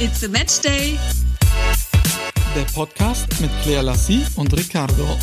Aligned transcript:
It's 0.00 0.22
a 0.22 0.28
Match 0.28 0.60
Day. 0.60 0.96
Der 2.54 2.62
Podcast 2.72 3.40
mit 3.40 3.50
Claire 3.64 3.82
Lassie 3.82 4.24
und 4.36 4.56
Ricardo. 4.56 5.18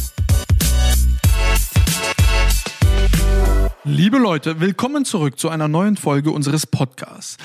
Liebe 3.85 4.17
Leute, 4.17 4.59
willkommen 4.59 5.05
zurück 5.05 5.39
zu 5.39 5.47
einer 5.47 5.69
neuen 5.69 5.95
Folge 5.95 6.31
unseres 6.31 6.67
Podcasts. 6.67 7.37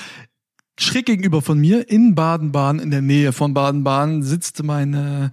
Schräg 0.77 1.05
gegenüber 1.05 1.41
von 1.41 1.57
mir 1.57 1.87
in 1.89 2.15
Baden-Baden, 2.15 2.81
in 2.81 2.91
der 2.91 3.01
Nähe 3.01 3.31
von 3.31 3.53
Baden-Baden, 3.53 4.23
sitzt 4.23 4.61
meine 4.63 5.31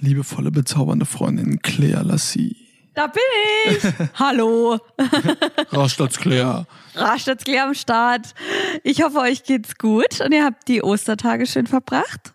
liebevolle, 0.00 0.50
bezaubernde 0.50 1.06
Freundin 1.06 1.60
Claire 1.60 2.02
Lassie. 2.02 2.65
Da 2.96 3.08
bin 3.08 3.22
ich. 3.68 3.82
Hallo. 4.14 4.78
Rastatt 5.70 7.44
Claire 7.44 7.64
am 7.64 7.74
Start. 7.74 8.34
Ich 8.84 9.02
hoffe, 9.02 9.18
euch 9.18 9.44
geht's 9.44 9.76
gut 9.76 10.22
und 10.24 10.32
ihr 10.32 10.42
habt 10.42 10.66
die 10.66 10.82
Ostertage 10.82 11.46
schön 11.46 11.66
verbracht. 11.66 12.32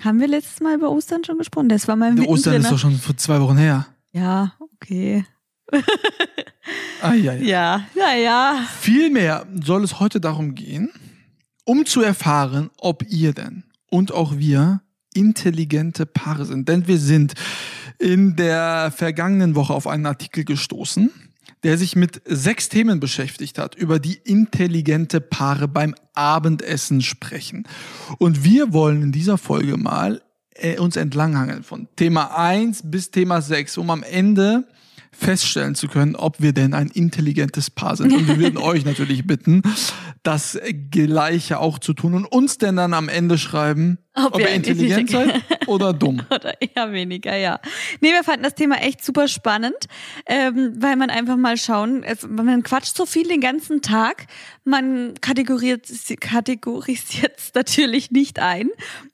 Haben 0.00 0.18
wir 0.18 0.26
letztes 0.26 0.60
Mal 0.60 0.74
über 0.74 0.90
Ostern 0.90 1.22
schon 1.22 1.38
gesprochen? 1.38 1.68
Das 1.68 1.86
war 1.86 1.94
mein 1.94 2.16
Der 2.16 2.28
Ostern 2.28 2.54
ist 2.54 2.72
doch 2.72 2.78
schon 2.78 2.98
vor 2.98 3.16
zwei 3.16 3.40
Wochen 3.40 3.56
her. 3.56 3.86
Ja, 4.10 4.54
okay. 4.58 5.24
Ah, 7.00 7.14
ja, 7.14 7.34
ja. 7.34 7.34
Ja, 7.34 7.86
ja, 7.94 8.14
ja. 8.14 8.66
Vielmehr 8.80 9.46
soll 9.62 9.84
es 9.84 10.00
heute 10.00 10.20
darum 10.20 10.56
gehen, 10.56 10.90
um 11.64 11.86
zu 11.86 12.02
erfahren, 12.02 12.70
ob 12.76 13.04
ihr 13.08 13.34
denn 13.34 13.62
und 13.88 14.10
auch 14.10 14.36
wir 14.36 14.82
intelligente 15.14 16.06
Paare 16.06 16.44
sind. 16.44 16.68
Denn 16.68 16.88
wir 16.88 16.98
sind 16.98 17.34
in 17.98 18.36
der 18.36 18.92
vergangenen 18.94 19.54
Woche 19.54 19.72
auf 19.72 19.86
einen 19.86 20.06
Artikel 20.06 20.44
gestoßen, 20.44 21.10
der 21.62 21.78
sich 21.78 21.96
mit 21.96 22.20
sechs 22.24 22.68
Themen 22.68 23.00
beschäftigt 23.00 23.58
hat, 23.58 23.74
über 23.74 23.98
die 23.98 24.14
intelligente 24.14 25.20
Paare 25.20 25.68
beim 25.68 25.94
Abendessen 26.14 27.02
sprechen. 27.02 27.66
Und 28.18 28.44
wir 28.44 28.72
wollen 28.72 29.02
in 29.02 29.12
dieser 29.12 29.38
Folge 29.38 29.76
mal 29.76 30.22
äh, 30.54 30.78
uns 30.78 30.96
entlanghangeln 30.96 31.62
von 31.62 31.88
Thema 31.96 32.36
1 32.36 32.82
bis 32.90 33.10
Thema 33.10 33.40
6, 33.40 33.78
um 33.78 33.90
am 33.90 34.02
Ende 34.02 34.64
feststellen 35.12 35.74
zu 35.74 35.88
können, 35.88 36.16
ob 36.16 36.40
wir 36.40 36.52
denn 36.52 36.74
ein 36.74 36.88
intelligentes 36.88 37.70
Paar 37.70 37.96
sind. 37.96 38.12
Und 38.12 38.26
wir 38.26 38.38
würden 38.38 38.56
euch 38.58 38.84
natürlich 38.84 39.26
bitten, 39.26 39.62
das 40.22 40.58
Gleiche 40.90 41.58
auch 41.58 41.78
zu 41.78 41.94
tun 41.94 42.14
und 42.14 42.26
uns 42.26 42.58
denn 42.58 42.76
dann 42.76 42.94
am 42.94 43.08
Ende 43.08 43.38
schreiben, 43.38 43.98
ob, 44.14 44.34
Ob 44.34 44.40
ihr 44.40 44.50
intelligent 44.50 45.08
seid 45.08 45.40
oder 45.66 45.94
dumm. 45.94 46.20
Oder 46.28 46.60
eher 46.60 46.92
weniger, 46.92 47.34
ja. 47.34 47.60
Nee, 48.02 48.12
wir 48.12 48.22
fanden 48.22 48.42
das 48.42 48.54
Thema 48.54 48.76
echt 48.76 49.02
super 49.02 49.26
spannend, 49.26 49.86
ähm, 50.26 50.74
weil 50.76 50.96
man 50.96 51.08
einfach 51.08 51.36
mal 51.36 51.56
schauen, 51.56 52.02
es, 52.02 52.28
man 52.28 52.62
quatscht 52.62 52.94
so 52.94 53.06
viel 53.06 53.26
den 53.26 53.40
ganzen 53.40 53.80
Tag, 53.80 54.26
man 54.64 55.14
kategoriert 55.22 55.88
kategorisiert 56.20 57.38
es 57.38 57.52
natürlich 57.54 58.10
nicht 58.10 58.38
ein. 58.38 58.68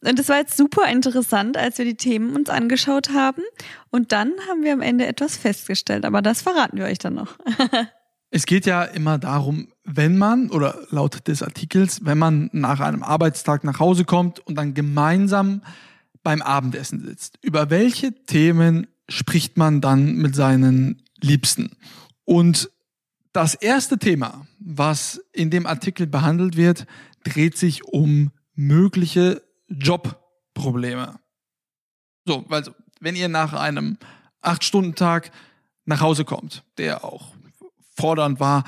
Und 0.04 0.18
das 0.18 0.28
war 0.28 0.38
jetzt 0.38 0.56
super 0.56 0.88
interessant, 0.88 1.56
als 1.56 1.78
wir 1.78 1.84
die 1.84 1.96
Themen 1.96 2.34
uns 2.34 2.50
angeschaut 2.50 3.10
haben. 3.10 3.42
Und 3.90 4.10
dann 4.10 4.32
haben 4.48 4.64
wir 4.64 4.72
am 4.72 4.82
Ende 4.82 5.06
etwas 5.06 5.36
festgestellt, 5.36 6.04
aber 6.04 6.22
das 6.22 6.42
verraten 6.42 6.76
wir 6.76 6.86
euch 6.86 6.98
dann 6.98 7.14
noch. 7.14 7.38
Es 8.30 8.44
geht 8.44 8.66
ja 8.66 8.84
immer 8.84 9.18
darum, 9.18 9.68
wenn 9.84 10.18
man, 10.18 10.50
oder 10.50 10.78
laut 10.90 11.26
des 11.28 11.42
Artikels, 11.42 12.04
wenn 12.04 12.18
man 12.18 12.50
nach 12.52 12.80
einem 12.80 13.02
Arbeitstag 13.02 13.64
nach 13.64 13.80
Hause 13.80 14.04
kommt 14.04 14.40
und 14.40 14.54
dann 14.56 14.74
gemeinsam 14.74 15.62
beim 16.22 16.42
Abendessen 16.42 17.00
sitzt, 17.00 17.38
über 17.40 17.70
welche 17.70 18.12
Themen 18.24 18.86
spricht 19.08 19.56
man 19.56 19.80
dann 19.80 20.16
mit 20.16 20.34
seinen 20.34 21.02
Liebsten? 21.20 21.76
Und 22.24 22.70
das 23.32 23.54
erste 23.54 23.98
Thema, 23.98 24.46
was 24.58 25.22
in 25.32 25.50
dem 25.50 25.66
Artikel 25.66 26.06
behandelt 26.06 26.56
wird, 26.56 26.86
dreht 27.24 27.56
sich 27.56 27.84
um 27.84 28.30
mögliche 28.54 29.42
Jobprobleme. 29.68 31.18
So, 32.26 32.44
also, 32.50 32.72
wenn 33.00 33.16
ihr 33.16 33.28
nach 33.28 33.54
einem 33.54 33.96
Acht-Stunden-Tag 34.42 35.30
nach 35.86 36.00
Hause 36.00 36.24
kommt, 36.24 36.64
der 36.76 37.04
auch 37.04 37.37
fordernd 38.00 38.40
war, 38.40 38.64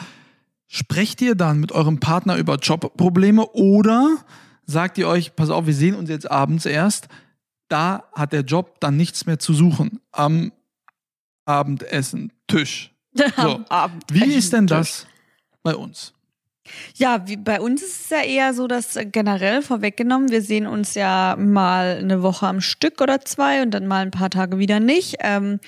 sprecht 0.66 1.20
ihr 1.22 1.34
dann 1.34 1.58
mit 1.58 1.72
eurem 1.72 2.00
Partner 2.00 2.36
über 2.36 2.56
Jobprobleme 2.56 3.46
oder 3.46 4.18
sagt 4.66 4.98
ihr 4.98 5.08
euch, 5.08 5.34
pass 5.34 5.50
auf, 5.50 5.66
wir 5.66 5.74
sehen 5.74 5.94
uns 5.94 6.08
jetzt 6.08 6.30
abends 6.30 6.66
erst, 6.66 7.08
da 7.68 8.04
hat 8.12 8.32
der 8.32 8.42
Job 8.42 8.80
dann 8.80 8.96
nichts 8.96 9.26
mehr 9.26 9.38
zu 9.38 9.54
suchen 9.54 10.00
am 10.12 10.52
Abendessen, 11.44 12.32
Tisch. 12.46 12.94
So. 13.36 13.56
Am 13.56 13.64
Abend. 13.68 14.04
Wie 14.12 14.34
ist 14.34 14.52
denn 14.52 14.68
das 14.68 15.06
bei 15.64 15.74
uns? 15.74 16.12
Ja, 16.96 17.26
wie 17.26 17.36
bei 17.36 17.60
uns 17.60 17.82
ist 17.82 18.04
es 18.04 18.10
ja 18.10 18.22
eher 18.22 18.54
so, 18.54 18.66
dass 18.66 18.96
äh, 18.96 19.06
generell 19.06 19.62
vorweggenommen, 19.62 20.30
wir 20.30 20.42
sehen 20.42 20.66
uns 20.66 20.94
ja 20.94 21.36
mal 21.38 21.98
eine 21.98 22.22
Woche 22.22 22.46
am 22.46 22.60
Stück 22.60 23.00
oder 23.00 23.20
zwei 23.20 23.62
und 23.62 23.70
dann 23.72 23.86
mal 23.86 24.02
ein 24.02 24.10
paar 24.10 24.30
Tage 24.30 24.58
wieder 24.58 24.80
nicht. 24.80 25.16
Ähm, 25.20 25.60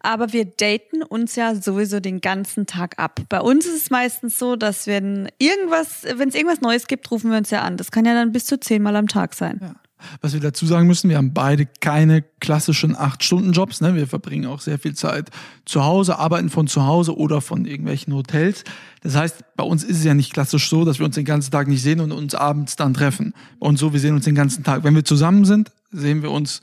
aber 0.00 0.32
wir 0.32 0.44
daten 0.44 1.02
uns 1.02 1.36
ja 1.36 1.54
sowieso 1.54 2.00
den 2.00 2.20
ganzen 2.20 2.66
Tag 2.66 2.98
ab. 2.98 3.20
Bei 3.28 3.40
uns 3.40 3.66
ist 3.66 3.76
es 3.76 3.90
meistens 3.90 4.38
so, 4.38 4.56
dass 4.56 4.86
wenn 4.86 5.28
irgendwas, 5.38 6.04
wenn 6.04 6.28
es 6.28 6.34
irgendwas 6.34 6.60
Neues 6.60 6.86
gibt, 6.86 7.10
rufen 7.10 7.30
wir 7.30 7.38
uns 7.38 7.50
ja 7.50 7.62
an. 7.62 7.76
Das 7.76 7.90
kann 7.90 8.04
ja 8.04 8.14
dann 8.14 8.32
bis 8.32 8.46
zu 8.46 8.60
zehnmal 8.60 8.96
am 8.96 9.08
Tag 9.08 9.34
sein. 9.34 9.58
Ja. 9.60 9.74
Was 10.20 10.32
wir 10.32 10.40
dazu 10.40 10.66
sagen 10.66 10.86
müssen, 10.86 11.10
wir 11.10 11.16
haben 11.16 11.34
beide 11.34 11.66
keine 11.66 12.22
klassischen 12.40 12.96
8-Stunden-Jobs. 12.96 13.80
Ne? 13.80 13.94
Wir 13.94 14.06
verbringen 14.06 14.46
auch 14.46 14.60
sehr 14.60 14.78
viel 14.78 14.94
Zeit 14.94 15.30
zu 15.64 15.84
Hause, 15.84 16.18
arbeiten 16.18 16.50
von 16.50 16.66
zu 16.66 16.86
Hause 16.86 17.16
oder 17.16 17.40
von 17.40 17.64
irgendwelchen 17.64 18.14
Hotels. 18.14 18.64
Das 19.02 19.16
heißt, 19.16 19.44
bei 19.56 19.64
uns 19.64 19.84
ist 19.84 19.98
es 19.98 20.04
ja 20.04 20.14
nicht 20.14 20.32
klassisch 20.32 20.68
so, 20.68 20.84
dass 20.84 20.98
wir 20.98 21.06
uns 21.06 21.14
den 21.14 21.24
ganzen 21.24 21.50
Tag 21.50 21.68
nicht 21.68 21.82
sehen 21.82 22.00
und 22.00 22.12
uns 22.12 22.34
abends 22.34 22.76
dann 22.76 22.94
treffen. 22.94 23.34
Und 23.58 23.78
so, 23.78 23.92
wir 23.92 24.00
sehen 24.00 24.14
uns 24.14 24.24
den 24.24 24.34
ganzen 24.34 24.64
Tag. 24.64 24.84
Wenn 24.84 24.94
wir 24.94 25.04
zusammen 25.04 25.44
sind, 25.44 25.70
sehen 25.90 26.22
wir 26.22 26.30
uns 26.30 26.62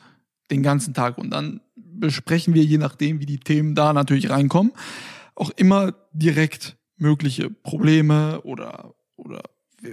den 0.52 0.63
ganzen 0.63 0.94
Tag 0.94 1.17
und 1.17 1.31
dann 1.31 1.62
besprechen 1.75 2.53
wir, 2.53 2.63
je 2.63 2.78
nachdem, 2.78 3.19
wie 3.19 3.25
die 3.25 3.40
Themen 3.40 3.75
da 3.75 3.94
natürlich 3.94 4.29
reinkommen, 4.29 4.73
auch 5.35 5.50
immer 5.52 5.94
direkt 6.13 6.78
mögliche 6.97 7.50
Probleme 7.50 8.41
oder, 8.41 8.94
oder 9.16 9.41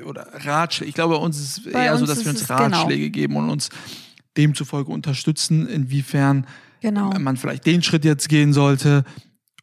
oder 0.07 0.29
Ratschläge. 0.33 0.89
Ich 0.89 0.95
glaube, 0.95 1.15
bei 1.17 1.21
uns 1.21 1.39
ist 1.39 1.59
es 1.59 1.67
eher 1.67 1.97
so, 1.97 2.07
dass 2.07 2.25
wir 2.25 2.31
uns 2.31 2.43
es 2.43 2.49
genau. 2.49 2.61
Ratschläge 2.61 3.11
geben 3.11 3.37
und 3.37 3.51
uns 3.51 3.69
demzufolge 4.37 4.91
unterstützen, 4.91 5.69
inwiefern 5.69 6.47
Genau. 6.81 7.11
man 7.19 7.37
vielleicht 7.37 7.65
den 7.67 7.83
Schritt 7.83 8.05
jetzt 8.05 8.29
gehen 8.29 8.53
sollte 8.53 9.05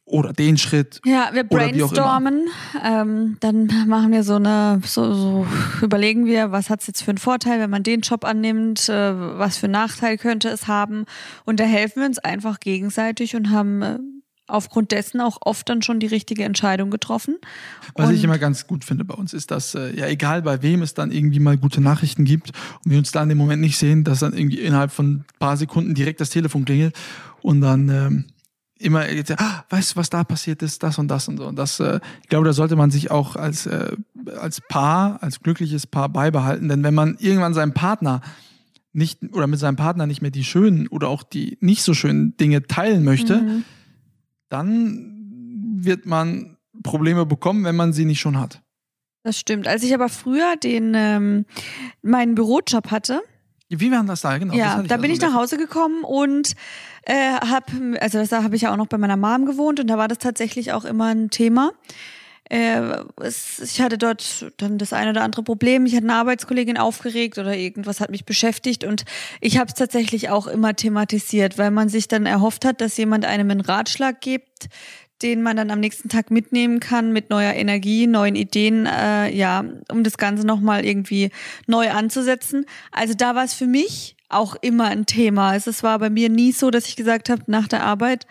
oder 0.04 0.32
den 0.32 0.58
Schritt. 0.58 1.00
Ja, 1.04 1.30
wir 1.32 1.44
brainstormen, 1.44 2.48
ähm, 2.82 3.36
dann 3.40 3.66
machen 3.86 4.10
wir 4.10 4.24
so 4.24 4.36
eine, 4.36 4.80
so, 4.84 5.14
so 5.14 5.46
überlegen 5.82 6.26
wir, 6.26 6.50
was 6.50 6.70
hat's 6.70 6.86
jetzt 6.86 7.02
für 7.02 7.10
einen 7.10 7.18
Vorteil, 7.18 7.60
wenn 7.60 7.70
man 7.70 7.82
den 7.82 8.00
Job 8.00 8.24
annimmt, 8.24 8.88
äh, 8.88 9.38
was 9.38 9.58
für 9.58 9.66
einen 9.66 9.72
Nachteil 9.72 10.18
könnte 10.18 10.48
es 10.48 10.66
haben. 10.66 11.04
Und 11.44 11.60
da 11.60 11.64
helfen 11.64 12.00
wir 12.00 12.06
uns 12.06 12.18
einfach 12.18 12.58
gegenseitig 12.58 13.36
und 13.36 13.50
haben 13.50 13.82
äh, 13.82 13.98
aufgrund 14.50 14.92
dessen 14.92 15.20
auch 15.20 15.38
oft 15.42 15.68
dann 15.68 15.82
schon 15.82 16.00
die 16.00 16.06
richtige 16.06 16.44
Entscheidung 16.44 16.90
getroffen. 16.90 17.36
Was 17.94 18.08
und 18.08 18.14
ich 18.14 18.24
immer 18.24 18.38
ganz 18.38 18.66
gut 18.66 18.84
finde 18.84 19.04
bei 19.04 19.14
uns 19.14 19.32
ist, 19.32 19.50
dass 19.50 19.74
äh, 19.74 19.94
ja 19.96 20.06
egal 20.06 20.42
bei 20.42 20.62
wem 20.62 20.82
es 20.82 20.94
dann 20.94 21.10
irgendwie 21.10 21.40
mal 21.40 21.56
gute 21.56 21.80
Nachrichten 21.80 22.24
gibt 22.24 22.50
und 22.84 22.90
wir 22.90 22.98
uns 22.98 23.12
da 23.12 23.22
in 23.22 23.28
dem 23.28 23.38
Moment 23.38 23.60
nicht 23.60 23.78
sehen, 23.78 24.04
dass 24.04 24.20
dann 24.20 24.32
irgendwie 24.32 24.60
innerhalb 24.60 24.90
von 24.90 25.06
ein 25.06 25.24
paar 25.38 25.56
Sekunden 25.56 25.94
direkt 25.94 26.20
das 26.20 26.30
Telefon 26.30 26.64
klingelt 26.64 26.94
und 27.42 27.60
dann 27.60 27.88
ähm, 27.88 28.24
immer 28.80 29.08
jetzt, 29.10 29.30
ah, 29.38 29.64
weißt 29.68 29.92
du, 29.92 29.96
was 29.96 30.10
da 30.10 30.24
passiert 30.24 30.62
ist, 30.62 30.82
das 30.82 30.98
und 30.98 31.08
das 31.08 31.28
und 31.28 31.36
so. 31.36 31.46
Und 31.46 31.56
das, 31.56 31.80
äh, 31.80 32.00
ich 32.22 32.28
glaube, 32.28 32.46
da 32.46 32.52
sollte 32.52 32.76
man 32.76 32.90
sich 32.90 33.10
auch 33.10 33.36
als, 33.36 33.66
äh, 33.66 33.94
als 34.40 34.60
Paar, 34.62 35.22
als 35.22 35.40
glückliches 35.40 35.86
Paar 35.86 36.08
beibehalten. 36.08 36.68
Denn 36.68 36.82
wenn 36.82 36.94
man 36.94 37.16
irgendwann 37.18 37.54
seinem 37.54 37.74
Partner 37.74 38.22
nicht 38.92 39.20
oder 39.32 39.46
mit 39.46 39.60
seinem 39.60 39.76
Partner 39.76 40.06
nicht 40.06 40.22
mehr 40.22 40.30
die 40.30 40.44
schönen 40.44 40.88
oder 40.88 41.08
auch 41.08 41.22
die 41.22 41.58
nicht 41.60 41.82
so 41.82 41.94
schönen 41.94 42.36
Dinge 42.38 42.66
teilen 42.66 43.04
möchte, 43.04 43.42
Mhm. 43.42 43.64
Dann 44.50 45.78
wird 45.82 46.04
man 46.04 46.58
Probleme 46.82 47.24
bekommen, 47.24 47.64
wenn 47.64 47.76
man 47.76 47.94
sie 47.94 48.04
nicht 48.04 48.20
schon 48.20 48.38
hat. 48.38 48.60
Das 49.22 49.38
stimmt. 49.38 49.68
Als 49.68 49.82
ich 49.82 49.94
aber 49.94 50.08
früher 50.08 50.56
den 50.56 50.92
ähm, 50.94 51.46
meinen 52.02 52.34
Bürojob 52.34 52.90
hatte, 52.90 53.22
Wie 53.68 53.90
waren 53.90 54.06
das 54.06 54.22
da? 54.22 54.36
Genau. 54.38 54.52
das 54.52 54.58
ja, 54.58 54.74
da 54.82 54.94
also 54.94 55.02
bin 55.02 55.10
ich 55.10 55.20
nach. 55.20 55.34
Hause 55.34 55.56
gekommen 55.56 56.04
und 56.04 56.54
äh, 57.02 57.34
hab, 57.34 57.70
also 58.00 58.24
da 58.24 58.42
habe 58.42 58.56
ich 58.56 58.62
ja 58.62 58.72
auch 58.72 58.76
noch 58.76 58.86
bei 58.86 58.98
meiner 58.98 59.16
Mom 59.16 59.46
gewohnt 59.46 59.78
und 59.80 59.86
da 59.88 59.98
war 59.98 60.08
das 60.08 60.18
tatsächlich 60.18 60.72
auch 60.72 60.84
immer 60.84 61.06
ein 61.06 61.30
Thema. 61.30 61.72
Äh, 62.50 63.04
ich 63.62 63.80
hatte 63.80 63.96
dort 63.96 64.52
dann 64.58 64.76
das 64.76 64.92
eine 64.92 65.10
oder 65.10 65.22
andere 65.22 65.42
Problem. 65.42 65.86
Ich 65.86 65.94
hatte 65.94 66.04
eine 66.04 66.14
Arbeitskollegin 66.14 66.76
aufgeregt 66.76 67.38
oder 67.38 67.56
irgendwas 67.56 68.00
hat 68.00 68.10
mich 68.10 68.24
beschäftigt 68.24 68.84
und 68.84 69.04
ich 69.40 69.58
habe 69.58 69.68
es 69.68 69.74
tatsächlich 69.74 70.28
auch 70.30 70.48
immer 70.48 70.74
thematisiert, 70.74 71.56
weil 71.58 71.70
man 71.70 71.88
sich 71.88 72.08
dann 72.08 72.26
erhofft 72.26 72.64
hat, 72.64 72.80
dass 72.80 72.96
jemand 72.96 73.24
einem 73.24 73.50
einen 73.50 73.60
Ratschlag 73.60 74.20
gibt, 74.20 74.68
den 75.22 75.42
man 75.42 75.56
dann 75.56 75.70
am 75.70 75.80
nächsten 75.80 76.08
Tag 76.08 76.30
mitnehmen 76.30 76.80
kann 76.80 77.12
mit 77.12 77.30
neuer 77.30 77.52
Energie, 77.52 78.06
neuen 78.06 78.34
Ideen, 78.34 78.86
äh, 78.86 79.30
ja, 79.30 79.64
um 79.90 80.02
das 80.02 80.18
Ganze 80.18 80.44
nochmal 80.44 80.84
irgendwie 80.84 81.30
neu 81.66 81.90
anzusetzen. 81.90 82.66
Also 82.90 83.14
da 83.14 83.34
war 83.34 83.44
es 83.44 83.54
für 83.54 83.66
mich 83.66 84.16
auch 84.28 84.56
immer 84.60 84.86
ein 84.86 85.06
Thema. 85.06 85.50
Also 85.50 85.70
es 85.70 85.82
war 85.82 85.98
bei 85.98 86.10
mir 86.10 86.30
nie 86.30 86.52
so, 86.52 86.70
dass 86.70 86.86
ich 86.86 86.96
gesagt 86.96 87.28
habe, 87.28 87.42
nach 87.46 87.68
der 87.68 87.84
Arbeit 87.84 88.26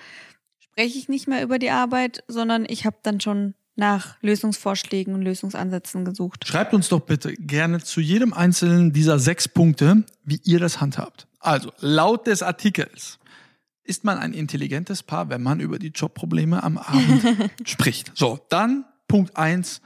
spreche 0.59 0.97
ich 0.97 1.09
nicht 1.09 1.27
mehr 1.27 1.43
über 1.43 1.59
die 1.59 1.69
Arbeit, 1.69 2.23
sondern 2.27 2.65
ich 2.67 2.85
habe 2.85 2.97
dann 3.03 3.21
schon 3.21 3.53
nach 3.79 4.17
Lösungsvorschlägen 4.21 5.13
und 5.13 5.21
Lösungsansätzen 5.21 6.05
gesucht. 6.05 6.45
Schreibt 6.45 6.73
uns 6.73 6.89
doch 6.89 6.99
bitte 6.99 7.33
gerne 7.33 7.79
zu 7.79 8.01
jedem 8.01 8.33
einzelnen 8.33 8.93
dieser 8.93 9.17
sechs 9.17 9.47
Punkte, 9.47 10.03
wie 10.23 10.39
ihr 10.43 10.59
das 10.59 10.81
handhabt. 10.81 11.27
Also, 11.39 11.71
laut 11.79 12.27
des 12.27 12.43
Artikels 12.43 13.17
ist 13.83 14.03
man 14.03 14.19
ein 14.19 14.33
intelligentes 14.33 15.01
Paar, 15.01 15.29
wenn 15.29 15.41
man 15.41 15.61
über 15.61 15.79
die 15.79 15.87
Jobprobleme 15.87 16.61
am 16.61 16.77
Abend 16.77 17.51
spricht. 17.63 18.11
So, 18.15 18.39
dann 18.49 18.85
Punkt 19.07 19.35
eins 19.37 19.81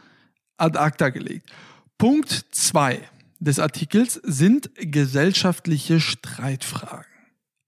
ad 0.57 0.77
acta 0.77 1.09
gelegt. 1.09 1.49
Punkt 1.97 2.45
zwei 2.51 2.99
des 3.39 3.59
Artikels 3.59 4.19
sind 4.23 4.71
gesellschaftliche 4.75 5.99
Streitfragen. 5.99 7.12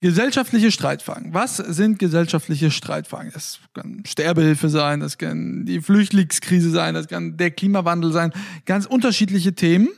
Gesellschaftliche 0.02 0.72
Streitfragen. 0.72 1.34
Was 1.34 1.58
sind 1.58 2.00
gesellschaftliche 2.00 2.70
Streitfragen? 2.70 3.32
Das 3.34 3.60
kann 3.74 4.04
Sterbehilfe 4.06 4.70
sein, 4.70 5.00
das 5.00 5.18
kann 5.18 5.66
die 5.66 5.82
Flüchtlingskrise 5.82 6.70
sein, 6.70 6.94
das 6.94 7.08
kann 7.08 7.38
der 7.38 7.52
Klimawandel 7.52 8.12
sein. 8.12 8.32
Ganz 8.66 8.86
unterschiedliche 8.86 9.56
Themen, 9.56 9.90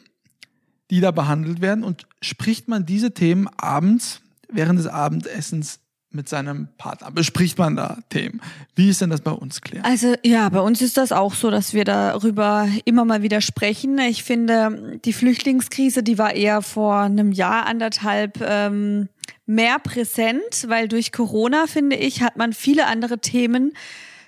die 0.92 1.02
da 1.02 1.12
behandelt 1.12 1.62
werden. 1.62 1.84
Und 1.84 2.08
spricht 2.22 2.68
man 2.68 2.86
diese 2.86 3.14
Themen 3.14 3.48
abends 3.58 4.22
während 4.50 4.80
des 4.80 4.88
Abendessens 4.88 5.80
mit 6.12 6.30
seinem 6.30 6.70
Partner? 6.78 7.12
Bespricht 7.12 7.58
man 7.58 7.76
da 7.76 7.98
Themen? 8.10 8.42
Wie 8.76 8.90
ist 8.90 9.02
denn 9.02 9.10
das 9.10 9.22
bei 9.22 9.32
uns, 9.32 9.62
Claire? 9.62 9.84
Also 9.84 10.16
ja, 10.24 10.48
bei 10.50 10.62
uns 10.62 10.82
ist 10.82 10.98
das 10.98 11.12
auch 11.12 11.34
so, 11.34 11.52
dass 11.52 11.74
wir 11.74 11.84
darüber 11.84 12.68
immer 12.86 13.04
mal 13.04 13.24
wieder 13.24 13.42
sprechen. 13.42 13.98
Ich 14.00 14.24
finde, 14.24 15.00
die 15.04 15.14
Flüchtlingskrise, 15.14 16.04
die 16.04 16.18
war 16.18 16.34
eher 16.34 16.62
vor 16.62 17.00
einem 17.02 17.32
Jahr, 17.32 17.66
anderthalb 17.66 18.40
ähm, 18.42 19.10
mehr 19.46 19.80
präsent, 19.80 20.66
weil 20.68 20.88
durch 20.88 21.12
Corona, 21.12 21.68
finde 21.68 21.96
ich, 21.96 22.22
hat 22.22 22.38
man 22.38 22.54
viele 22.54 22.88
andere 22.88 23.20
Themen 23.20 23.74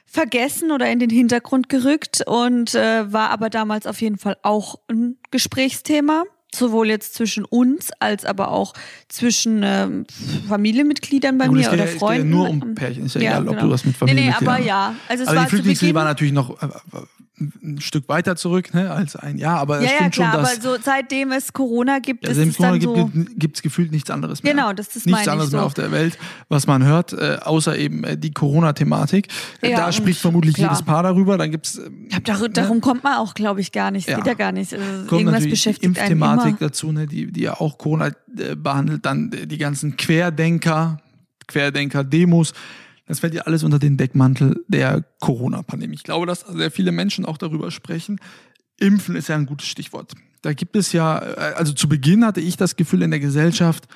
vergessen 0.05 0.71
oder 0.71 0.89
in 0.89 0.99
den 0.99 1.09
Hintergrund 1.09 1.69
gerückt 1.69 2.23
und 2.25 2.73
äh, 2.73 3.11
war 3.11 3.29
aber 3.29 3.49
damals 3.49 3.85
auf 3.85 4.01
jeden 4.01 4.17
Fall 4.17 4.37
auch 4.41 4.79
ein 4.87 5.17
Gesprächsthema 5.29 6.23
sowohl 6.53 6.89
jetzt 6.89 7.13
zwischen 7.13 7.45
uns 7.45 7.91
als 7.99 8.25
aber 8.25 8.51
auch 8.51 8.73
zwischen 9.07 9.61
ähm, 9.63 10.05
Familienmitgliedern 10.47 11.37
bei 11.37 11.47
mir 11.47 11.71
oder 11.71 11.85
ja, 11.85 11.85
Freunden. 11.85 11.93
Es 11.93 11.99
geht 11.99 12.17
ja 12.17 12.23
nur 12.23 12.49
um 12.49 12.75
Pärchen. 12.75 13.05
Ist 13.05 13.15
ja, 13.15 13.21
egal, 13.21 13.47
ob 13.49 13.59
du 13.59 13.69
was 13.69 13.85
mit 13.85 13.95
Nee, 14.01 14.13
nee, 14.13 14.31
Familienmitgliedern 14.31 14.55
aber 14.55 14.65
ja. 14.65 14.95
Also 15.07 15.23
es 15.23 15.29
aber 15.29 15.39
war 15.41 15.45
die 15.47 15.61
Beginn, 15.61 15.95
war 15.95 16.03
natürlich 16.05 16.33
noch 16.33 16.61
äh, 16.61 16.67
ein 17.39 17.79
Stück 17.81 18.09
weiter 18.09 18.35
zurück 18.35 18.73
ne, 18.73 18.91
als 18.91 19.15
ein 19.15 19.37
Jahr, 19.37 19.59
aber 19.59 19.77
es 19.79 19.85
ja, 19.85 19.91
ja, 19.91 19.95
stimmt 19.97 20.13
klar, 20.13 20.31
schon, 20.33 20.41
dass 20.43 20.65
aber 20.65 20.77
so 20.77 20.83
seitdem 20.83 21.31
es 21.31 21.53
Corona 21.53 21.99
gibt, 21.99 22.23
ja, 22.25 22.31
ist 22.31 22.37
selbst 22.37 22.51
es 22.51 22.57
Corona 22.57 22.79
so. 22.81 23.09
gibt 23.37 23.55
es 23.57 23.61
gefühlt 23.61 23.91
nichts 23.91 24.09
anderes 24.11 24.43
mehr. 24.43 24.53
Genau, 24.53 24.73
das- 24.73 24.89
das 24.89 25.05
Nichts 25.05 25.27
anderes 25.27 25.51
mehr 25.51 25.61
so. 25.61 25.65
auf 25.65 25.73
der 25.73 25.91
Welt, 25.91 26.17
was 26.49 26.67
man 26.67 26.83
hört, 26.83 27.13
äh, 27.13 27.37
außer 27.41 27.77
eben 27.77 28.03
äh, 28.03 28.17
die 28.17 28.31
Corona-Thematik. 28.31 29.27
Ja, 29.61 29.77
da 29.77 29.91
spricht 29.91 30.19
vermutlich 30.19 30.55
klar. 30.55 30.69
jedes 30.71 30.83
Paar 30.83 31.03
darüber. 31.03 31.37
Dann 31.37 31.51
gibt's 31.51 31.77
äh, 31.77 31.89
hab 32.13 32.23
dar 32.25 32.49
darum 32.49 32.81
kommt 32.81 33.03
man 33.03 33.15
auch, 33.17 33.33
glaube 33.33 33.61
ich, 33.61 33.71
gar 33.71 33.91
nicht. 33.91 34.07
Es 34.07 34.11
Ja. 34.11 34.17
geht 34.17 34.27
ja 34.27 34.33
gar 34.33 34.51
nicht. 34.51 34.73
Also 34.73 34.85
kommt 34.85 35.11
irgendwas 35.21 35.25
natürlich 35.25 35.43
die 35.43 35.49
beschäftigt 35.51 35.85
einen 35.85 35.95
Impfthematik 36.11 36.47
immer. 36.59 36.69
dazu, 36.69 36.91
ne, 36.91 37.07
die, 37.07 37.31
die 37.31 37.41
ja 37.41 37.53
auch 37.59 37.77
Corona 37.77 38.07
äh, 38.37 38.55
behandelt, 38.55 39.05
dann 39.05 39.31
äh, 39.31 39.47
die 39.47 39.57
ganzen 39.57 39.95
Querdenker, 39.97 40.97
Querdenker-Demos. 41.47 42.53
Das 43.09 43.21
fällt 43.21 43.33
ja 43.33 43.41
alles 43.41 43.63
unter 43.63 43.79
den 43.79 43.97
Deckmantel 43.97 44.63
der 44.67 45.03
Corona-Pandemie. 45.19 45.95
Ich 45.95 46.03
glaube, 46.03 46.27
dass 46.27 46.41
sehr 46.41 46.69
viele 46.69 46.91
Menschen 46.91 47.25
auch 47.25 47.39
darüber 47.39 47.71
sprechen. 47.71 48.19
Impfen 48.77 49.15
ist 49.15 49.29
ja 49.29 49.35
ein 49.35 49.47
gutes 49.47 49.67
Stichwort. 49.67 50.13
Da 50.43 50.53
gibt 50.53 50.75
es 50.75 50.93
ja, 50.93 51.17
äh, 51.17 51.53
also 51.55 51.73
zu 51.73 51.89
Beginn 51.89 52.23
hatte 52.23 52.39
ich 52.39 52.55
das 52.55 52.75
Gefühl 52.75 53.01
in 53.01 53.09
der 53.09 53.19
Gesellschaft, 53.19 53.87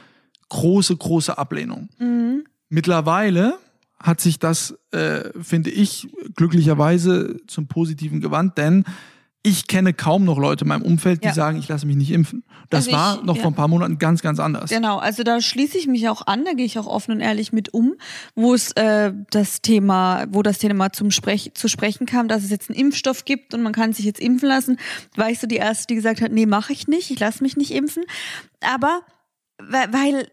große, 0.49 0.97
große 0.97 1.37
Ablehnung. 1.37 1.89
Mhm. 1.99 2.45
Mittlerweile 2.69 3.59
hat 3.99 4.19
sich 4.19 4.39
das, 4.39 4.79
äh, 4.89 5.29
finde 5.39 5.69
ich, 5.69 6.09
glücklicherweise 6.35 7.37
zum 7.45 7.67
Positiven 7.67 8.19
gewandt, 8.19 8.57
denn 8.57 8.83
ich 9.45 9.67
kenne 9.67 9.93
kaum 9.93 10.23
noch 10.23 10.37
Leute 10.39 10.63
in 10.63 10.69
meinem 10.69 10.83
Umfeld, 10.83 11.21
die 11.23 11.27
Ja. 11.27 11.33
sagen, 11.33 11.57
ich 11.59 11.67
lasse 11.67 11.85
mich 11.85 11.97
nicht 11.97 12.11
impfen. 12.11 12.43
Das 12.69 12.87
Also 12.87 12.89
ich- 12.91 12.95
war 12.95 13.23
noch 13.23 13.35
ja. 13.35 13.41
vor 13.41 13.51
ein 13.51 13.55
paar 13.55 13.67
Monaten 13.67 13.99
ganz, 13.99 14.21
ganz 14.21 14.39
anders. 14.39 14.69
Genau, 14.69 14.97
also 14.99 15.23
da 15.23 15.41
schließe 15.41 15.77
ich 15.77 15.85
mich 15.87 16.07
auch 16.07 16.25
an, 16.27 16.45
da 16.45 16.53
gehe 16.53 16.65
ich 16.65 16.79
auch 16.79 16.87
offen 16.87 17.11
und 17.11 17.19
ehrlich 17.19 17.51
mit 17.51 17.73
um, 17.73 17.95
wo 18.35 18.53
es 18.53 18.71
äh, 18.71 19.11
das 19.31 19.61
Thema, 19.61 20.25
wo 20.29 20.43
das 20.43 20.59
Thema 20.59 20.93
zum 20.93 21.11
Sprech 21.11 21.51
zu 21.55 21.67
sprechen 21.67 22.05
kam, 22.05 22.29
dass 22.29 22.43
es 22.43 22.49
jetzt 22.51 22.69
einen 22.69 22.79
Impfstoff 22.79 23.25
gibt 23.25 23.53
und 23.53 23.61
man 23.63 23.73
kann 23.73 23.91
sich 23.91 24.05
jetzt 24.05 24.21
impfen 24.21 24.47
lassen, 24.47 24.77
war 25.15 25.29
ich 25.29 25.39
so 25.39 25.45
die 25.47 25.57
erste, 25.57 25.87
die 25.87 25.95
gesagt 25.95 26.21
hat, 26.21 26.31
nee, 26.31 26.45
mache 26.45 26.71
ich 26.71 26.87
nicht, 26.87 27.11
ich 27.11 27.19
lasse 27.19 27.43
mich 27.43 27.57
nicht 27.57 27.71
impfen. 27.71 28.03
Aber 28.61 29.01
weil, 29.61 29.91
weil 29.93 30.27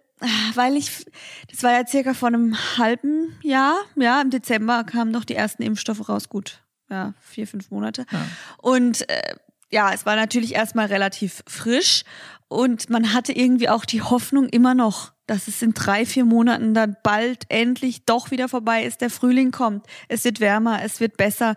weil 0.55 0.77
ich, 0.77 1.07
das 1.51 1.63
war 1.63 1.73
ja 1.73 1.87
circa 1.87 2.13
vor 2.13 2.29
einem 2.29 2.55
halben 2.77 3.33
Jahr, 3.43 3.75
ja, 3.97 4.21
im 4.21 4.29
Dezember 4.29 4.85
kamen 4.85 5.11
noch 5.11 5.25
die 5.25 5.35
ersten 5.35 5.63
Impfstoffe 5.63 6.11
raus, 6.11 6.29
gut, 6.29 6.61
ja, 6.91 7.15
vier, 7.21 7.47
fünf 7.47 7.71
Monate. 7.71 8.05
Ja. 8.11 8.27
Und 8.59 9.09
äh, 9.09 9.35
ja, 9.71 9.93
es 9.93 10.05
war 10.05 10.17
natürlich 10.17 10.55
erstmal 10.55 10.87
relativ 10.87 11.43
frisch 11.47 12.03
und 12.49 12.91
man 12.91 13.13
hatte 13.15 13.33
irgendwie 13.33 13.69
auch 13.69 13.85
die 13.85 14.03
Hoffnung 14.03 14.49
immer 14.49 14.75
noch, 14.75 15.13
dass 15.27 15.47
es 15.47 15.63
in 15.63 15.73
drei, 15.73 16.05
vier 16.05 16.25
Monaten 16.25 16.75
dann 16.75 16.97
bald 17.05 17.45
endlich 17.49 18.05
doch 18.05 18.33
wieder 18.33 18.49
vorbei 18.49 18.85
ist, 18.85 19.01
der 19.01 19.11
Frühling 19.11 19.53
kommt, 19.53 19.87
es 20.09 20.25
wird 20.25 20.41
wärmer, 20.41 20.83
es 20.83 20.99
wird 20.99 21.17
besser. 21.17 21.55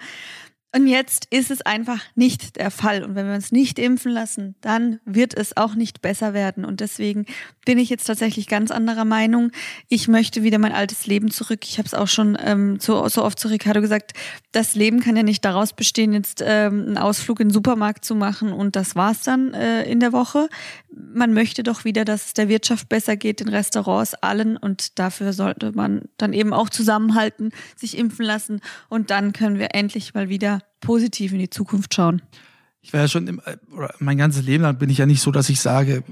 Und 0.75 0.87
jetzt 0.87 1.27
ist 1.29 1.51
es 1.51 1.61
einfach 1.61 1.99
nicht 2.15 2.55
der 2.55 2.71
Fall. 2.71 3.03
Und 3.03 3.13
wenn 3.13 3.27
wir 3.27 3.35
uns 3.35 3.51
nicht 3.51 3.77
impfen 3.77 4.11
lassen, 4.11 4.55
dann 4.61 4.99
wird 5.05 5.35
es 5.35 5.55
auch 5.55 5.75
nicht 5.75 6.01
besser 6.01 6.33
werden. 6.33 6.65
Und 6.65 6.79
deswegen 6.79 7.27
bin 7.63 7.77
ich 7.77 7.91
jetzt 7.91 8.05
tatsächlich 8.05 8.47
ganz 8.47 8.71
anderer 8.71 9.05
Meinung. 9.05 9.51
Ich 9.87 10.07
möchte 10.07 10.41
wieder 10.41 10.57
mein 10.57 10.71
altes 10.71 11.05
Leben 11.05 11.29
zurück. 11.29 11.59
Ich 11.63 11.77
habe 11.77 11.85
es 11.85 11.93
auch 11.93 12.07
schon 12.07 12.35
ähm, 12.43 12.79
so, 12.79 13.07
so 13.07 13.23
oft 13.23 13.39
zu 13.39 13.49
Ricardo 13.49 13.81
gesagt, 13.81 14.13
das 14.51 14.73
Leben 14.73 14.99
kann 14.99 15.15
ja 15.15 15.21
nicht 15.21 15.45
daraus 15.45 15.73
bestehen, 15.73 16.11
jetzt 16.11 16.43
ähm, 16.43 16.85
einen 16.87 16.97
Ausflug 16.97 17.39
in 17.39 17.49
den 17.49 17.53
Supermarkt 17.53 18.03
zu 18.03 18.15
machen 18.15 18.51
und 18.51 18.75
das 18.75 18.95
war's 18.95 19.21
dann 19.21 19.53
äh, 19.53 19.83
in 19.83 19.99
der 19.99 20.11
Woche. 20.11 20.49
Man 20.91 21.33
möchte 21.33 21.61
doch 21.61 21.85
wieder, 21.85 22.03
dass 22.03 22.27
es 22.27 22.33
der 22.33 22.49
Wirtschaft 22.49 22.89
besser 22.89 23.15
geht, 23.15 23.39
den 23.41 23.49
Restaurants, 23.49 24.15
allen. 24.15 24.57
Und 24.57 24.97
dafür 24.97 25.33
sollte 25.33 25.71
man 25.73 26.03
dann 26.17 26.33
eben 26.33 26.51
auch 26.51 26.69
zusammenhalten, 26.69 27.51
sich 27.75 27.95
impfen 27.97 28.25
lassen. 28.25 28.59
Und 28.89 29.11
dann 29.11 29.33
können 29.33 29.59
wir 29.59 29.75
endlich 29.75 30.13
mal 30.13 30.29
wieder 30.29 30.62
positiv 30.81 31.33
in 31.33 31.39
die 31.39 31.49
Zukunft 31.49 31.93
schauen. 31.93 32.21
Ich 32.81 32.91
war 32.93 32.99
ja 32.99 33.07
schon, 33.07 33.27
im, 33.27 33.41
äh, 33.45 33.57
mein 33.99 34.17
ganzes 34.17 34.43
Leben 34.43 34.63
lang 34.63 34.77
bin 34.77 34.89
ich 34.89 34.97
ja 34.97 35.05
nicht 35.05 35.21
so, 35.21 35.31
dass 35.31 35.49
ich 35.49 35.61
sage, 35.61 36.03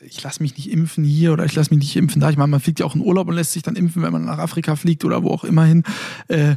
ich 0.00 0.22
lasse 0.22 0.42
mich 0.42 0.56
nicht 0.56 0.70
impfen 0.70 1.04
hier 1.04 1.32
oder 1.32 1.44
ich 1.44 1.54
lasse 1.54 1.70
mich 1.70 1.80
nicht 1.80 1.96
impfen 1.96 2.20
da. 2.20 2.30
Ich 2.30 2.36
meine, 2.36 2.50
man 2.50 2.60
fliegt 2.60 2.80
ja 2.80 2.86
auch 2.86 2.94
in 2.94 3.02
Urlaub 3.02 3.28
und 3.28 3.34
lässt 3.34 3.52
sich 3.52 3.62
dann 3.62 3.76
impfen, 3.76 4.02
wenn 4.02 4.12
man 4.12 4.24
nach 4.24 4.38
Afrika 4.38 4.76
fliegt 4.76 5.04
oder 5.04 5.22
wo 5.22 5.30
auch 5.30 5.44
immer 5.44 5.64
hin. 5.64 5.84
Äh, 6.28 6.56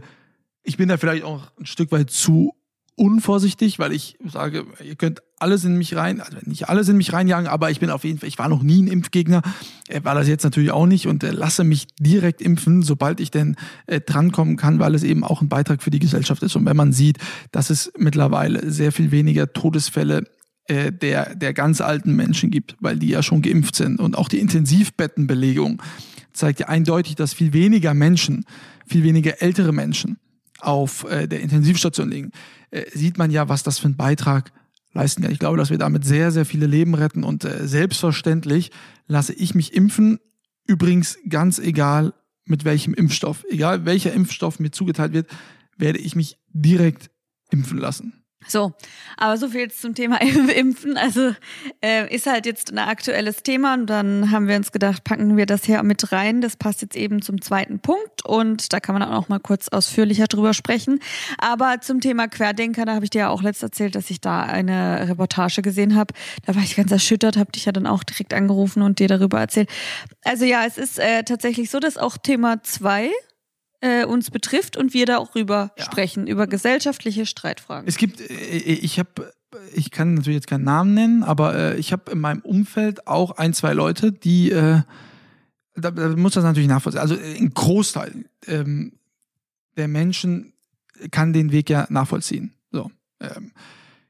ich 0.64 0.78
bin 0.78 0.88
da 0.88 0.98
vielleicht 0.98 1.24
auch 1.24 1.52
ein 1.60 1.66
Stück 1.66 1.92
weit 1.92 2.10
zu 2.10 2.56
unvorsichtig, 2.96 3.80
weil 3.80 3.92
ich 3.92 4.18
sage, 4.26 4.66
ihr 4.84 4.96
könnt 4.96 5.22
alles 5.40 5.66
in 5.66 5.78
mich 5.78 5.96
rein, 5.96 6.22
also 6.22 6.38
nicht 6.46 6.70
alles 6.70 6.88
in 6.90 6.98
mich 6.98 7.12
reinjagen, 7.12 7.48
aber 7.48 7.72
ich 7.72 7.80
bin 7.80 7.90
auf 7.90 8.04
jeden 8.04 8.20
Fall, 8.20 8.30
ich 8.30 8.38
war 8.38 8.50
noch 8.50 8.64
nie 8.64 8.82
ein 8.82 8.88
Impfgegner, 8.88 9.42
äh, 9.90 10.04
war 10.04 10.16
das 10.16 10.28
jetzt 10.28 10.44
natürlich 10.44 10.72
auch 10.72 10.86
nicht 10.86 11.08
und 11.08 11.24
äh, 11.24 11.32
lasse 11.32 11.64
mich 11.64 11.88
direkt 12.00 12.42
impfen, 12.42 12.82
sobald 12.82 13.20
ich 13.20 13.32
denn 13.32 13.56
äh, 13.88 14.00
drankommen 14.00 14.58
kann, 14.58 14.80
weil 14.80 14.96
es 14.96 15.04
eben 15.04 15.24
auch 15.24 15.42
ein 15.42 15.50
Beitrag 15.50 15.82
für 15.82 15.92
die 15.92 16.00
Gesellschaft 16.00 16.44
ist. 16.44 16.56
Und 16.56 16.66
wenn 16.66 16.78
man 16.78 16.94
sieht, 16.94 17.18
dass 17.52 17.70
es 17.70 17.92
mittlerweile 17.98 18.72
sehr 18.72 18.92
viel 18.92 19.12
weniger 19.12 19.52
Todesfälle 19.52 20.24
äh, 20.68 20.92
der, 20.92 21.36
der 21.36 21.54
ganz 21.54 21.82
alten 21.82 22.16
Menschen 22.16 22.52
gibt, 22.52 22.78
weil 22.80 22.98
die 22.98 23.10
ja 23.10 23.22
schon 23.22 23.42
geimpft 23.42 23.76
sind 23.76 24.00
und 24.00 24.18
auch 24.18 24.30
die 24.30 24.40
Intensivbettenbelegung 24.40 25.82
zeigt 26.32 26.60
ja 26.60 26.68
eindeutig, 26.68 27.16
dass 27.16 27.34
viel 27.34 27.54
weniger 27.54 27.94
Menschen, 27.94 28.46
viel 28.86 29.04
weniger 29.04 29.42
ältere 29.42 29.72
Menschen 29.72 30.18
auf 30.60 31.06
äh, 31.10 31.28
der 31.28 31.42
Intensivstation 31.42 32.10
liegen, 32.10 32.32
äh, 32.74 32.90
sieht 32.92 33.18
man 33.18 33.30
ja, 33.30 33.50
was 33.50 33.64
das 33.64 33.78
für 33.78 33.86
einen 33.86 33.98
Beitrag 33.98 34.52
leisten 34.94 35.22
kann. 35.22 35.32
Ich 35.32 35.40
glaube, 35.40 35.58
dass 35.58 35.70
wir 35.70 35.78
damit 35.78 36.06
sehr, 36.06 36.32
sehr 36.32 36.46
viele 36.46 36.66
Leben 36.66 36.96
retten 36.96 37.24
und 37.24 37.46
äh, 37.46 37.68
selbstverständlich 37.68 38.72
lasse 39.08 39.34
ich 39.34 39.56
mich 39.56 39.74
impfen. 39.74 40.20
Übrigens 40.66 41.18
ganz 41.30 41.60
egal 41.60 42.14
mit 42.46 42.66
welchem 42.66 42.94
Impfstoff, 42.94 43.46
egal 43.50 43.86
welcher 43.86 44.14
Impfstoff 44.14 44.60
mir 44.60 44.72
zugeteilt 44.72 45.14
wird, 45.14 45.30
werde 45.78 46.00
ich 46.00 46.16
mich 46.16 46.38
direkt 46.50 47.10
impfen 47.52 47.78
lassen. 47.78 48.23
So, 48.48 48.74
aber 49.18 49.38
so 49.38 49.48
viel 49.50 49.62
jetzt 49.62 49.82
zum 49.82 49.96
Thema 49.96 50.22
Impfen. 50.56 50.98
Also 50.98 51.34
äh, 51.82 52.14
ist 52.14 52.26
halt 52.26 52.46
jetzt 52.46 52.72
ein 52.72 52.80
aktuelles 52.80 53.44
Thema 53.44 53.74
und 53.74 53.88
dann 53.88 54.32
haben 54.32 54.48
wir 54.48 54.56
uns 54.56 54.72
gedacht, 54.72 55.04
packen 55.04 55.38
wir 55.38 55.46
das 55.46 55.64
hier 55.64 55.82
mit 55.84 56.12
rein. 56.12 56.42
Das 56.42 56.56
passt 56.56 56.82
jetzt 56.82 56.96
eben 56.96 57.22
zum 57.22 57.42
zweiten 57.42 57.80
Punkt 57.80 58.26
und 58.26 58.74
da 58.74 58.80
kann 58.80 58.94
man 58.94 59.04
auch 59.04 59.12
noch 59.12 59.30
mal 59.30 59.40
kurz 59.40 59.68
ausführlicher 59.68 60.26
drüber 60.26 60.54
sprechen. 60.54 61.00
Aber 61.38 61.82
zum 61.82 62.02
Thema 62.02 62.28
Querdenker, 62.28 62.86
da 62.86 62.96
habe 62.96 63.06
ich 63.06 63.12
dir 63.12 63.20
ja 63.20 63.30
auch 63.30 63.42
letzt 63.42 63.64
erzählt, 63.64 63.96
dass 63.96 64.10
ich 64.10 64.22
da 64.22 64.42
eine 64.44 65.08
Reportage 65.08 65.62
gesehen 65.62 65.96
habe. 65.96 66.14
Da 66.46 66.56
war 66.56 66.62
ich 66.64 66.76
ganz 66.76 66.92
erschüttert, 66.92 67.38
habe 67.38 67.52
dich 67.52 67.66
ja 67.66 67.72
dann 67.72 67.88
auch 67.88 68.04
direkt 68.04 68.34
angerufen 68.34 68.82
und 68.82 69.00
dir 69.00 69.08
darüber 69.08 69.40
erzählt. 69.40 69.70
Also 70.24 70.46
ja, 70.46 70.66
es 70.66 70.78
ist 70.78 71.00
äh, 71.00 71.24
tatsächlich 71.24 71.70
so, 71.70 71.80
dass 71.80 71.98
auch 71.98 72.18
Thema 72.18 72.64
zwei 72.64 73.10
äh, 73.84 74.06
uns 74.06 74.32
betrifft 74.32 74.78
und 74.78 74.94
wir 74.94 75.06
darüber 75.06 75.72
Ja. 75.78 75.84
sprechen, 75.84 76.26
über 76.26 76.48
gesellschaftliche 76.48 77.26
Streitfragen. 77.26 77.86
Es 77.88 77.98
gibt, 77.98 78.22
äh, 78.22 78.32
ich 78.56 78.98
habe, 78.98 79.34
ich 79.74 79.92
kann 79.92 80.14
natürlich 80.14 80.38
jetzt 80.38 80.48
keinen 80.48 80.64
Namen 80.64 80.94
nennen, 80.94 81.24
aber 81.24 81.54
äh, 81.56 81.78
ich 81.78 81.92
habe 81.92 82.12
in 82.12 82.20
meinem 82.22 82.40
Umfeld 82.42 83.08
auch 83.08 83.32
ein, 83.32 83.54
zwei 83.54 83.74
Leute, 83.74 84.12
die, 84.14 84.52
äh, 84.52 84.82
da, 85.76 85.92
da 85.92 86.10
muss 86.16 86.34
das 86.34 86.44
natürlich 86.46 86.70
nachvollziehen. 86.70 87.02
Also 87.02 87.16
äh, 87.16 87.38
ein 87.38 87.50
Großteil 87.54 88.26
ähm, 88.48 88.94
der 89.76 89.88
Menschen 89.90 90.54
kann 91.12 91.34
den 91.34 91.52
Weg 91.52 91.70
ja 91.70 91.86
nachvollziehen. 91.90 92.54
Ähm, 93.20 93.52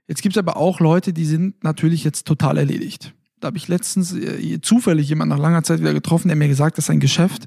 jetzt 0.08 0.22
gibt 0.24 0.36
es 0.36 0.40
aber 0.40 0.58
auch 0.58 0.80
Leute, 0.80 1.14
die 1.14 1.26
sind 1.26 1.64
natürlich 1.64 2.04
jetzt 2.04 2.26
total 2.26 2.58
erledigt. 2.58 3.14
Da 3.40 3.48
habe 3.48 3.58
ich 3.58 3.68
letztens 3.68 4.14
äh, 4.14 4.60
zufällig 4.62 5.08
jemanden 5.10 5.36
nach 5.36 5.42
langer 5.42 5.64
Zeit 5.64 5.80
wieder 5.82 5.94
getroffen, 5.94 6.28
der 6.30 6.38
mir 6.38 6.48
gesagt 6.48 6.74
hat, 6.74 6.78
dass 6.80 6.88
sein 6.88 7.00
Geschäft, 7.00 7.46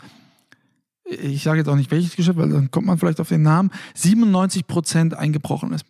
ich 1.09 1.43
sage 1.43 1.59
jetzt 1.59 1.69
auch 1.69 1.77
nicht 1.77 1.91
welches 1.91 2.17
Geschäft, 2.17 2.39
weil 2.39 2.49
dann 2.49 2.71
kommt 2.71 2.87
man 2.87 2.99
vielleicht 2.99 3.21
auf 3.21 3.29
den 3.29 3.43
Namen, 3.43 3.71
97 3.95 4.67
Prozent 4.67 5.15
eingebrochen 5.15 5.73
ist. 5.73 5.85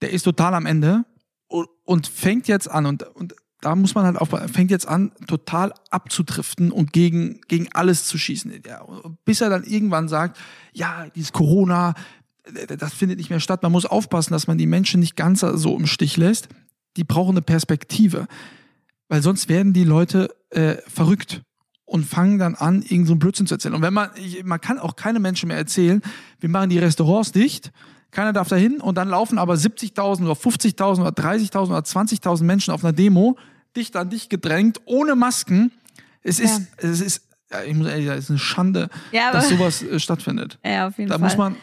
Der 0.00 0.10
ist 0.10 0.22
total 0.22 0.54
am 0.54 0.66
Ende 0.66 1.04
und, 1.46 1.68
und 1.84 2.06
fängt 2.06 2.48
jetzt 2.48 2.70
an 2.70 2.86
und, 2.86 3.02
und 3.14 3.34
da 3.60 3.74
muss 3.74 3.94
man 3.94 4.04
halt 4.04 4.18
aufpassen, 4.18 4.48
fängt 4.48 4.70
jetzt 4.70 4.86
an, 4.86 5.12
total 5.26 5.72
abzudriften 5.90 6.70
und 6.70 6.92
gegen, 6.92 7.40
gegen 7.48 7.68
alles 7.72 8.06
zu 8.06 8.18
schießen. 8.18 8.52
Ja, 8.66 8.84
bis 9.24 9.40
er 9.40 9.48
dann 9.48 9.64
irgendwann 9.64 10.08
sagt, 10.08 10.38
ja, 10.72 11.06
dieses 11.14 11.32
Corona, 11.32 11.94
das 12.78 12.92
findet 12.92 13.16
nicht 13.16 13.30
mehr 13.30 13.40
statt. 13.40 13.62
Man 13.62 13.72
muss 13.72 13.86
aufpassen, 13.86 14.34
dass 14.34 14.46
man 14.46 14.58
die 14.58 14.66
Menschen 14.66 15.00
nicht 15.00 15.16
ganz 15.16 15.40
so 15.40 15.76
im 15.76 15.86
Stich 15.86 16.18
lässt. 16.18 16.48
Die 16.98 17.04
brauchen 17.04 17.30
eine 17.30 17.42
Perspektive. 17.42 18.26
Weil 19.08 19.22
sonst 19.22 19.48
werden 19.48 19.72
die 19.72 19.84
Leute 19.84 20.34
äh, 20.50 20.76
verrückt 20.86 21.42
und 21.84 22.04
fangen 22.04 22.38
dann 22.38 22.54
an, 22.54 22.82
irgend 22.82 23.06
so 23.06 23.12
einen 23.12 23.18
Blödsinn 23.18 23.46
zu 23.46 23.54
erzählen. 23.54 23.74
Und 23.74 23.82
wenn 23.82 23.94
man, 23.94 24.10
man 24.44 24.60
kann 24.60 24.78
auch 24.78 24.96
keine 24.96 25.20
Menschen 25.20 25.48
mehr 25.48 25.56
erzählen, 25.56 26.02
wir 26.40 26.48
machen 26.48 26.70
die 26.70 26.78
Restaurants 26.78 27.32
dicht, 27.32 27.72
keiner 28.10 28.32
darf 28.32 28.48
da 28.48 28.56
hin 28.56 28.80
und 28.80 28.96
dann 28.96 29.08
laufen 29.08 29.38
aber 29.38 29.54
70.000 29.54 30.22
oder 30.22 30.32
50.000 30.32 31.00
oder 31.00 31.10
30.000 31.10 31.66
oder 31.66 31.78
20.000 31.80 32.44
Menschen 32.44 32.72
auf 32.72 32.84
einer 32.84 32.92
Demo, 32.92 33.36
dicht 33.76 33.96
an 33.96 34.08
dich 34.08 34.28
gedrängt, 34.28 34.80
ohne 34.84 35.16
Masken. 35.16 35.72
Es 36.22 36.38
ist, 36.38 36.60
ja. 36.60 36.88
es 36.88 37.00
ist, 37.00 37.22
ich 37.66 37.74
muss 37.74 37.88
ehrlich 37.88 38.06
sagen, 38.06 38.18
es 38.18 38.24
ist 38.24 38.30
eine 38.30 38.38
Schande, 38.38 38.88
ja, 39.12 39.32
dass 39.32 39.48
sowas 39.48 39.82
äh, 39.82 39.98
stattfindet. 39.98 40.58
Ja, 40.64 40.86
auf 40.86 40.96
jeden 40.96 41.10
da 41.10 41.18
Fall. 41.18 41.28
muss 41.28 41.36
man 41.36 41.56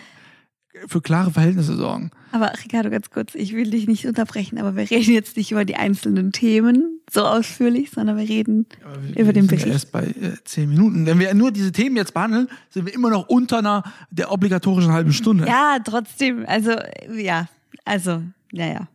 für 0.88 1.02
klare 1.02 1.32
Verhältnisse 1.32 1.76
sorgen. 1.76 2.12
Aber 2.32 2.52
Ricardo, 2.64 2.90
ganz 2.90 3.10
kurz, 3.10 3.36
ich 3.36 3.54
will 3.54 3.70
dich 3.70 3.88
nicht 3.88 4.06
unterbrechen, 4.06 4.58
aber 4.58 4.76
wir 4.76 4.90
reden 4.90 5.14
jetzt 5.14 5.38
nicht 5.38 5.52
über 5.52 5.66
die 5.66 5.76
einzelnen 5.76 6.32
Themen 6.32 7.00
so 7.12 7.26
ausführlich, 7.26 7.92
sondern 7.92 8.18
wir 8.18 8.28
reden 8.28 8.68
wir, 9.02 9.24
über 9.24 9.34
den 9.34 9.48
Bericht. 9.48 9.66
Ja 9.66 9.74
erst 9.74 9.92
bei 9.92 10.06
äh, 10.06 10.36
zehn 10.46 10.70
Minuten. 10.70 11.06
Wenn 11.06 11.20
wir 11.20 11.34
nur 11.34 11.52
diese 11.52 11.72
Themen 11.72 11.98
jetzt 11.98 12.14
behandeln, 12.14 12.48
sind 12.70 12.86
wir 12.86 12.94
immer 12.94 13.10
noch 13.10 13.28
unter 13.28 13.60
einer 13.60 13.84
der 14.12 14.32
obligatorischen 14.32 14.92
halben 14.94 15.14
Stunde. 15.14 15.46
Ja, 15.46 15.78
trotzdem. 15.84 16.46
Also, 16.48 16.72
ja, 17.14 17.48
also, 17.84 18.24
naja. 18.52 18.88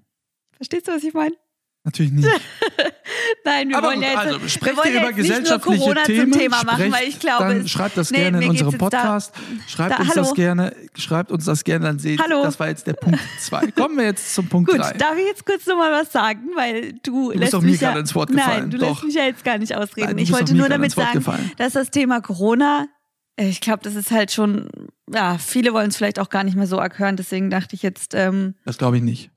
Verstehst 0.56 0.88
du, 0.88 0.92
was 0.92 1.04
ich 1.04 1.12
meine? 1.12 1.34
Natürlich 1.86 2.10
nicht. 2.12 2.28
Nein, 3.44 3.68
wir 3.68 3.78
Aber 3.78 3.86
wollen 3.88 4.00
gut, 4.00 4.04
ja 4.06 4.10
jetzt, 4.24 4.34
also, 4.34 4.48
sprecht 4.48 4.76
wir 4.76 4.82
wollen 4.82 4.92
ihr 4.94 5.00
über 5.00 5.08
jetzt 5.10 5.16
nicht 5.18 5.28
nur 5.28 5.36
gesellschaftliche 5.36 5.78
Corona 5.78 6.02
Themen, 6.02 6.32
zum 6.32 6.40
Thema 6.40 6.64
machen, 6.64 6.76
sprecht, 6.78 6.92
weil 6.92 7.08
ich 7.08 7.18
glaube, 7.20 7.44
dann 7.44 7.68
schreibt 7.68 7.96
das 7.96 8.10
nee, 8.10 8.16
gerne 8.18 8.42
in 8.42 8.50
unserem 8.50 8.72
jetzt 8.72 8.82
da- 8.82 8.86
Podcast. 8.88 9.34
schreibt 9.68 9.92
da- 9.92 9.96
uns 9.98 10.08
hallo. 10.10 10.22
das 10.22 10.34
gerne, 10.34 10.76
schreibt 10.96 11.30
uns 11.30 11.44
das 11.44 11.62
gerne, 11.64 11.84
dann 11.86 11.98
seht 12.00 12.20
Hallo. 12.20 12.42
das 12.42 12.58
war 12.58 12.68
jetzt 12.68 12.88
der 12.88 12.94
Punkt 12.94 13.20
zwei. 13.40 13.70
Kommen 13.70 13.96
wir 13.98 14.04
jetzt 14.04 14.34
zum 14.34 14.48
Punkt 14.48 14.68
Gut, 14.70 14.80
drei. 14.80 14.92
darf 14.94 15.16
ich 15.16 15.26
jetzt 15.26 15.46
kurz 15.46 15.64
nochmal 15.66 15.92
was 15.92 16.10
sagen, 16.10 16.40
weil 16.56 16.92
du, 17.04 17.28
bist 17.28 17.40
lässt 17.40 17.54
doch 17.54 17.62
mich 17.62 17.80
ja, 17.80 17.88
gerade 17.88 18.00
ins 18.00 18.14
Wort 18.16 18.30
gefallen. 18.30 18.62
Nein, 18.62 18.70
du 18.70 18.78
Doch. 18.78 18.88
lässt 18.88 19.04
mich 19.04 19.14
ja 19.14 19.24
jetzt 19.24 19.44
gar 19.44 19.58
nicht 19.58 19.76
ausreden. 19.76 20.08
Nein, 20.08 20.16
du 20.16 20.22
ich 20.24 20.32
wollte 20.32 20.54
nur 20.56 20.68
damit 20.68 20.90
sagen, 20.90 21.12
gefallen. 21.12 21.52
dass 21.56 21.74
das 21.74 21.90
Thema 21.92 22.20
Corona, 22.20 22.86
ich 23.36 23.60
glaube, 23.60 23.80
das 23.84 23.94
ist 23.94 24.10
halt 24.10 24.32
schon, 24.32 24.68
ja, 25.12 25.38
viele 25.38 25.72
wollen 25.72 25.90
es 25.90 25.96
vielleicht 25.96 26.18
auch 26.18 26.30
gar 26.30 26.42
nicht 26.42 26.56
mehr 26.56 26.66
so 26.66 26.80
arg 26.80 26.98
hören. 26.98 27.16
Deswegen 27.16 27.48
dachte 27.48 27.76
ich 27.76 27.82
jetzt, 27.82 28.12
ähm, 28.14 28.54
Das 28.64 28.76
glaube 28.76 28.96
ich 28.96 29.04
nicht. 29.04 29.30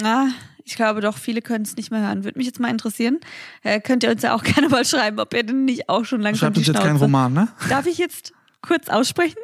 na, 0.00 0.28
ich 0.68 0.76
glaube 0.76 1.00
doch, 1.00 1.16
viele 1.16 1.40
können 1.40 1.64
es 1.64 1.76
nicht 1.76 1.90
mehr 1.90 2.00
hören. 2.00 2.24
Würde 2.24 2.38
mich 2.38 2.46
jetzt 2.46 2.60
mal 2.60 2.70
interessieren. 2.70 3.20
Äh, 3.62 3.80
könnt 3.80 4.02
ihr 4.02 4.10
uns 4.10 4.22
ja 4.22 4.34
auch 4.34 4.42
gerne 4.44 4.68
mal 4.68 4.84
schreiben, 4.84 5.18
ob 5.18 5.32
ihr 5.34 5.42
denn 5.42 5.64
nicht 5.64 5.88
auch 5.88 6.04
schon 6.04 6.20
langsam 6.20 6.48
Schreibt 6.48 6.58
uns 6.58 6.66
jetzt 6.66 6.80
keinen 6.80 6.96
Roman, 6.96 7.32
ne? 7.32 7.48
Darf 7.68 7.86
ich 7.86 7.98
jetzt 7.98 8.32
kurz 8.60 8.88
aussprechen? 8.88 9.38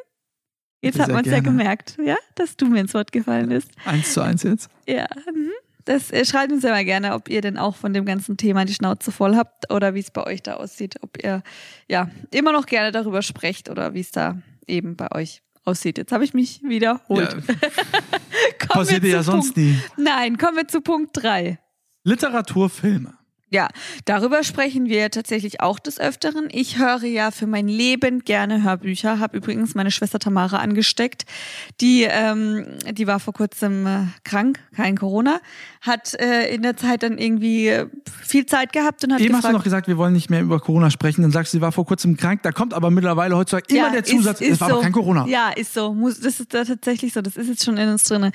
Jetzt 0.83 0.95
Bitte 0.95 1.05
hat 1.05 1.13
man 1.13 1.25
es 1.25 1.31
ja 1.31 1.41
gemerkt, 1.41 1.97
ja, 2.05 2.17
dass 2.35 2.59
du 2.59 2.67
mir 2.67 2.81
ins 2.81 2.93
Wort 2.93 3.11
gefallen 3.11 3.49
bist. 3.49 3.71
Eins 3.87 4.13
zu 4.13 4.21
eins 4.21 4.43
jetzt. 4.43 4.69
Ja, 4.87 5.07
mhm. 5.35 5.51
das 5.87 6.11
äh, 6.11 6.27
schreibt 6.27 6.53
uns 6.53 6.63
ja 6.63 6.71
mal 6.71 6.85
gerne, 6.85 7.15
ob 7.15 7.31
ihr 7.31 7.41
denn 7.41 7.57
auch 7.57 7.75
von 7.75 7.95
dem 7.95 8.05
ganzen 8.05 8.37
Thema 8.37 8.67
die 8.67 8.75
Schnauze 8.75 9.11
voll 9.11 9.35
habt 9.35 9.73
oder 9.73 9.95
wie 9.95 10.01
es 10.01 10.11
bei 10.11 10.27
euch 10.27 10.43
da 10.43 10.55
aussieht. 10.57 10.97
Ob 11.01 11.23
ihr 11.23 11.43
ja 11.89 12.11
immer 12.33 12.53
noch 12.53 12.67
gerne 12.67 12.93
darüber 12.93 13.23
sprecht 13.23 13.71
oder 13.71 13.95
wie 13.95 14.01
es 14.01 14.11
da 14.11 14.43
eben 14.67 14.95
bei 14.95 15.11
euch 15.13 15.41
aussieht. 15.65 15.97
Jetzt 15.97 16.13
habe 16.13 16.25
ich 16.25 16.35
mich 16.35 16.61
wiederholt. 16.63 17.35
Ja, 17.49 17.55
passiert 18.59 19.05
ja 19.05 19.23
sonst 19.23 19.55
Punkt, 19.55 19.57
nie. 19.57 19.79
Nein, 19.97 20.39
kommen 20.39 20.57
wir 20.57 20.69
zu 20.69 20.81
Punkt 20.81 21.11
drei. 21.13 21.59
Literatur, 22.05 22.69
Filme. 22.71 23.15
Ja, 23.55 23.69
darüber 24.05 24.43
sprechen 24.43 24.87
wir 24.87 25.13
tatsächlich 25.13 25.61
auch 25.61 25.79
des 25.79 26.01
Öfteren. 26.01 26.49
Ich 26.51 26.77
höre 26.77 27.05
ja 27.05 27.31
für 27.31 27.47
mein 27.47 27.69
Leben 27.69 28.19
gerne 28.25 28.65
Hörbücher. 28.65 29.21
Habe 29.21 29.37
übrigens 29.37 29.77
meine 29.77 29.93
Schwester 29.93 30.19
Tamara 30.19 30.57
angesteckt. 30.57 31.25
Die, 31.81 32.03
ähm, 32.03 32.67
die 32.91 33.07
war 33.07 33.21
vor 33.21 33.33
kurzem 33.33 33.87
äh, 33.87 34.01
krank, 34.25 34.59
kein 34.75 34.97
Corona, 34.97 35.39
hat 35.83 36.15
äh, 36.21 36.53
in 36.53 36.63
der 36.63 36.77
Zeit 36.77 37.05
dann 37.05 37.17
irgendwie 37.17 37.69
äh, 37.69 37.87
viel 38.25 38.45
Zeit 38.45 38.73
gehabt 38.73 39.05
und 39.05 39.13
hat 39.13 39.21
Eben 39.21 39.35
hast 39.35 39.45
du 39.45 39.49
gefragt, 39.49 39.55
noch 39.55 39.63
gesagt, 39.63 39.87
wir 39.87 39.99
wollen 39.99 40.15
nicht 40.15 40.31
mehr 40.31 40.41
über 40.43 40.59
Corona 40.59 40.91
sprechen. 40.91 41.23
Dann 41.23 41.31
sagst 41.31 41.53
du, 41.55 41.59
sie 41.59 41.63
war 41.63 41.71
vor 41.71 41.87
kurzem 41.87 42.17
krank. 42.17 42.43
Da 42.43 42.51
kommt 42.51 42.75
aber 42.75 42.91
mittlerweile 42.91 43.37
heutzutage 43.37 43.67
immer 43.73 43.87
Ja, 43.87 43.91
der 43.93 44.03
Zusatz, 44.03 44.41
ist- 44.41 44.49
ist 44.49 44.55
es 44.55 44.61
war 44.63 44.69
so. 44.71 44.75
aber 44.75 44.83
kein 44.83 44.93
Corona. 44.93 45.27
Ja, 45.29 45.51
ist 45.51 45.73
so. 45.75 45.95
Muss, 45.95 46.19
das 46.19 46.41
ist 46.41 46.53
da 46.53 46.65
tatsächlich 46.65 47.13
so. 47.13 47.21
Das 47.23 47.37
ist 47.37 47.47
jetzt 47.47 47.65
schon 47.65 47.77
in 47.77 47.89
uns 47.89 48.03
drinne. 48.03 48.33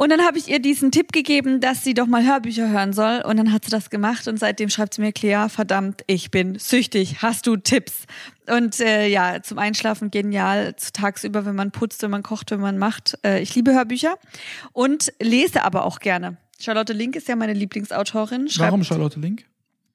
Und 0.00 0.08
dann 0.08 0.22
habe 0.22 0.38
ich 0.38 0.48
ihr 0.48 0.60
diesen 0.60 0.90
Tipp 0.92 1.12
gegeben, 1.12 1.60
dass 1.60 1.84
sie 1.84 1.92
doch 1.92 2.06
mal 2.06 2.24
Hörbücher 2.24 2.70
hören 2.70 2.94
soll. 2.94 3.20
Und 3.20 3.36
dann 3.36 3.52
hat 3.52 3.66
sie 3.66 3.70
das 3.70 3.90
gemacht 3.90 4.28
und 4.28 4.38
seitdem 4.38 4.70
schreibt 4.70 4.94
sie 4.94 5.02
mir, 5.02 5.12
Clea, 5.12 5.50
verdammt, 5.50 6.04
ich 6.06 6.30
bin 6.30 6.58
süchtig. 6.58 7.20
Hast 7.20 7.46
du 7.46 7.58
Tipps? 7.58 8.06
Und 8.48 8.80
äh, 8.80 9.08
ja, 9.08 9.42
zum 9.42 9.58
Einschlafen 9.58 10.10
genial, 10.10 10.74
tagsüber, 10.94 11.44
wenn 11.44 11.54
man 11.54 11.70
putzt, 11.70 12.02
wenn 12.02 12.10
man 12.10 12.22
kocht, 12.22 12.50
wenn 12.50 12.60
man 12.60 12.78
macht. 12.78 13.18
Äh, 13.22 13.42
ich 13.42 13.54
liebe 13.54 13.74
Hörbücher 13.74 14.16
und 14.72 15.12
lese 15.20 15.64
aber 15.64 15.84
auch 15.84 15.98
gerne. 15.98 16.38
Charlotte 16.58 16.94
Link 16.94 17.14
ist 17.14 17.28
ja 17.28 17.36
meine 17.36 17.52
Lieblingsautorin. 17.52 18.48
Schreibt 18.48 18.68
Warum 18.68 18.84
Charlotte 18.84 19.20
Link? 19.20 19.44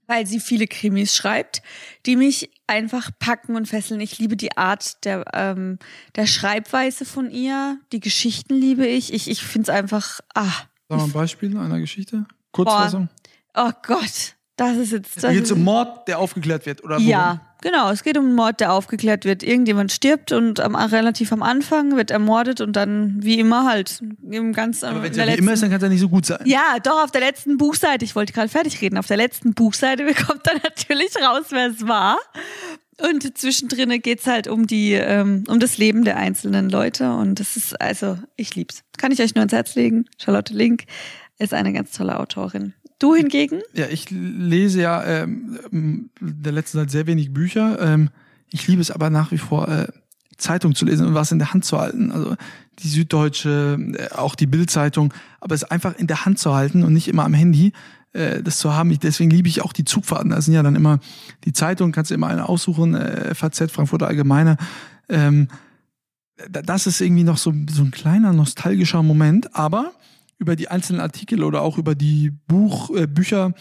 Weil 0.07 0.25
sie 0.27 0.39
viele 0.39 0.67
Krimis 0.67 1.15
schreibt, 1.15 1.61
die 2.05 2.15
mich 2.15 2.49
einfach 2.67 3.11
packen 3.19 3.55
und 3.55 3.67
fesseln. 3.67 3.99
Ich 4.01 4.17
liebe 4.19 4.35
die 4.35 4.57
Art 4.57 5.03
der, 5.05 5.25
ähm, 5.33 5.79
der 6.15 6.25
Schreibweise 6.27 7.05
von 7.05 7.29
ihr. 7.31 7.79
Die 7.91 7.99
Geschichten 7.99 8.55
liebe 8.55 8.85
ich. 8.85 9.13
Ich, 9.13 9.29
ich 9.29 9.41
finde 9.43 9.71
es 9.71 9.77
einfach, 9.77 10.19
ah, 10.33 10.45
Sag 10.89 10.97
mal 10.99 11.03
ein 11.05 11.11
Beispiel 11.11 11.57
einer 11.57 11.79
Geschichte. 11.79 12.25
Kurzfassung. 12.51 13.09
oh 13.55 13.71
Gott, 13.85 14.35
das 14.55 14.77
ist 14.77 14.91
jetzt. 14.91 15.15
Das 15.15 15.23
Da 15.23 15.31
geht 15.31 15.43
ist, 15.43 15.51
es 15.51 15.57
um 15.57 15.63
Mord, 15.63 16.07
der 16.07 16.19
aufgeklärt 16.19 16.65
wird, 16.65 16.83
oder 16.83 16.95
worum? 16.95 17.07
ja, 17.07 17.54
genau. 17.65 17.89
Es 17.91 18.03
geht 18.03 18.17
um 18.17 18.25
einen 18.27 18.35
Mord, 18.35 18.59
der 18.61 18.71
aufgeklärt 18.71 19.25
wird. 19.25 19.43
Irgendjemand 19.43 19.91
stirbt 19.91 20.31
und 20.31 20.59
am, 20.61 20.75
relativ 20.75 21.33
am 21.33 21.43
Anfang 21.43 21.97
wird 21.97 22.11
ermordet 22.11 22.61
und 22.61 22.73
dann, 22.77 23.17
wie 23.21 23.39
immer 23.39 23.65
halt, 23.65 24.01
im 24.29 24.53
ganz 24.53 24.83
Aber 24.83 25.03
wenn 25.03 25.11
es 25.11 25.17
ja 25.17 25.27
wie 25.27 25.33
immer 25.33 25.51
ist, 25.53 25.59
letzten- 25.59 25.61
dann 25.61 25.69
kann 25.71 25.77
es 25.77 25.83
ja 25.83 25.89
nicht 25.89 25.99
so 26.01 26.09
gut 26.09 26.25
sein. 26.25 26.39
Ja, 26.45 26.77
doch, 26.81 27.03
auf 27.03 27.11
der 27.11 27.21
letzten 27.21 27.57
Buchseite, 27.57 28.05
ich 28.05 28.15
wollte 28.15 28.31
gerade 28.31 28.49
fertig 28.49 28.79
reden, 28.81 28.97
auf 28.97 29.07
der 29.07 29.17
letzten 29.17 29.53
Buchseite 29.53 30.05
bekommt 30.05 30.41
dann 30.47 30.57
natürlich 30.63 31.09
raus, 31.21 31.45
wer 31.49 31.67
es 31.71 31.85
war. 31.87 32.17
Und 33.01 33.37
zwischendrin 33.37 33.89
geht's 34.01 34.25
halt 34.25 34.47
um 34.47 34.67
die, 34.67 34.93
ähm, 34.93 35.43
um 35.49 35.59
das 35.59 35.77
Leben 35.77 36.05
der 36.05 36.15
einzelnen 36.15 36.69
Leute. 36.69 37.11
Und 37.11 37.41
das 37.41 37.57
ist, 37.57 37.81
also, 37.81 38.17
ich 38.37 38.55
lieb's. 38.55 38.83
Kann 38.97 39.11
ich 39.11 39.19
euch 39.21 39.35
nur 39.35 39.41
ans 39.41 39.51
Herz 39.51 39.75
legen. 39.75 40.05
Charlotte 40.17 40.53
Link 40.53 40.85
ist 41.37 41.53
eine 41.53 41.73
ganz 41.73 41.91
tolle 41.91 42.17
Autorin. 42.17 42.73
Du 42.99 43.13
hingegen? 43.15 43.61
Ja, 43.73 43.87
ich 43.87 44.09
lese 44.09 44.81
ja 44.81 45.03
ähm, 45.03 46.09
der 46.21 46.51
letzten 46.53 46.77
Zeit 46.79 46.91
sehr 46.91 47.07
wenig 47.07 47.33
Bücher. 47.33 47.79
Ähm, 47.81 48.09
ich 48.51 48.67
liebe 48.67 48.81
es 48.81 48.91
aber 48.91 49.09
nach 49.09 49.31
wie 49.31 49.37
vor, 49.37 49.67
äh, 49.67 49.87
Zeitung 50.37 50.75
zu 50.75 50.85
lesen 50.85 51.07
und 51.07 51.13
was 51.13 51.31
in 51.31 51.39
der 51.39 51.53
Hand 51.53 51.65
zu 51.65 51.77
halten. 51.79 52.11
Also 52.11 52.35
die 52.79 52.87
Süddeutsche, 52.87 53.77
äh, 53.97 54.13
auch 54.15 54.35
die 54.35 54.47
Bildzeitung, 54.47 55.13
aber 55.41 55.55
es 55.55 55.63
einfach 55.65 55.97
in 55.97 56.07
der 56.07 56.25
Hand 56.25 56.39
zu 56.39 56.53
halten 56.53 56.83
und 56.83 56.93
nicht 56.93 57.07
immer 57.07 57.25
am 57.25 57.33
Handy, 57.33 57.73
äh, 58.13 58.41
das 58.41 58.59
zu 58.59 58.73
haben. 58.73 58.91
Ich, 58.91 58.99
deswegen 58.99 59.29
liebe 59.29 59.49
ich 59.49 59.61
auch 59.61 59.73
die 59.73 59.85
Zugfahrten. 59.85 60.29
Da 60.29 60.41
sind 60.41 60.53
ja 60.53 60.63
dann 60.63 60.75
immer 60.75 60.99
die 61.43 61.53
Zeitungen, 61.53 61.91
kannst 61.91 62.11
du 62.11 62.15
immer 62.15 62.27
eine 62.27 62.47
aussuchen, 62.47 62.95
äh, 62.95 63.33
FAZ, 63.35 63.71
Frankfurter 63.71 64.07
Allgemeine. 64.07 64.57
Ähm, 65.09 65.49
da- 66.49 66.61
das 66.61 66.87
ist 66.87 67.01
irgendwie 67.01 67.23
noch 67.23 67.37
so, 67.37 67.53
so 67.69 67.83
ein 67.83 67.91
kleiner 67.91 68.31
nostalgischer 68.33 69.03
Moment, 69.03 69.55
aber 69.55 69.91
über 70.37 70.55
die 70.55 70.67
einzelnen 70.69 71.01
Artikel 71.01 71.43
oder 71.43 71.61
auch 71.61 71.77
über 71.77 71.95
die 71.95 72.31
Buch, 72.47 72.89
äh, 72.95 73.07
Bücher 73.07 73.53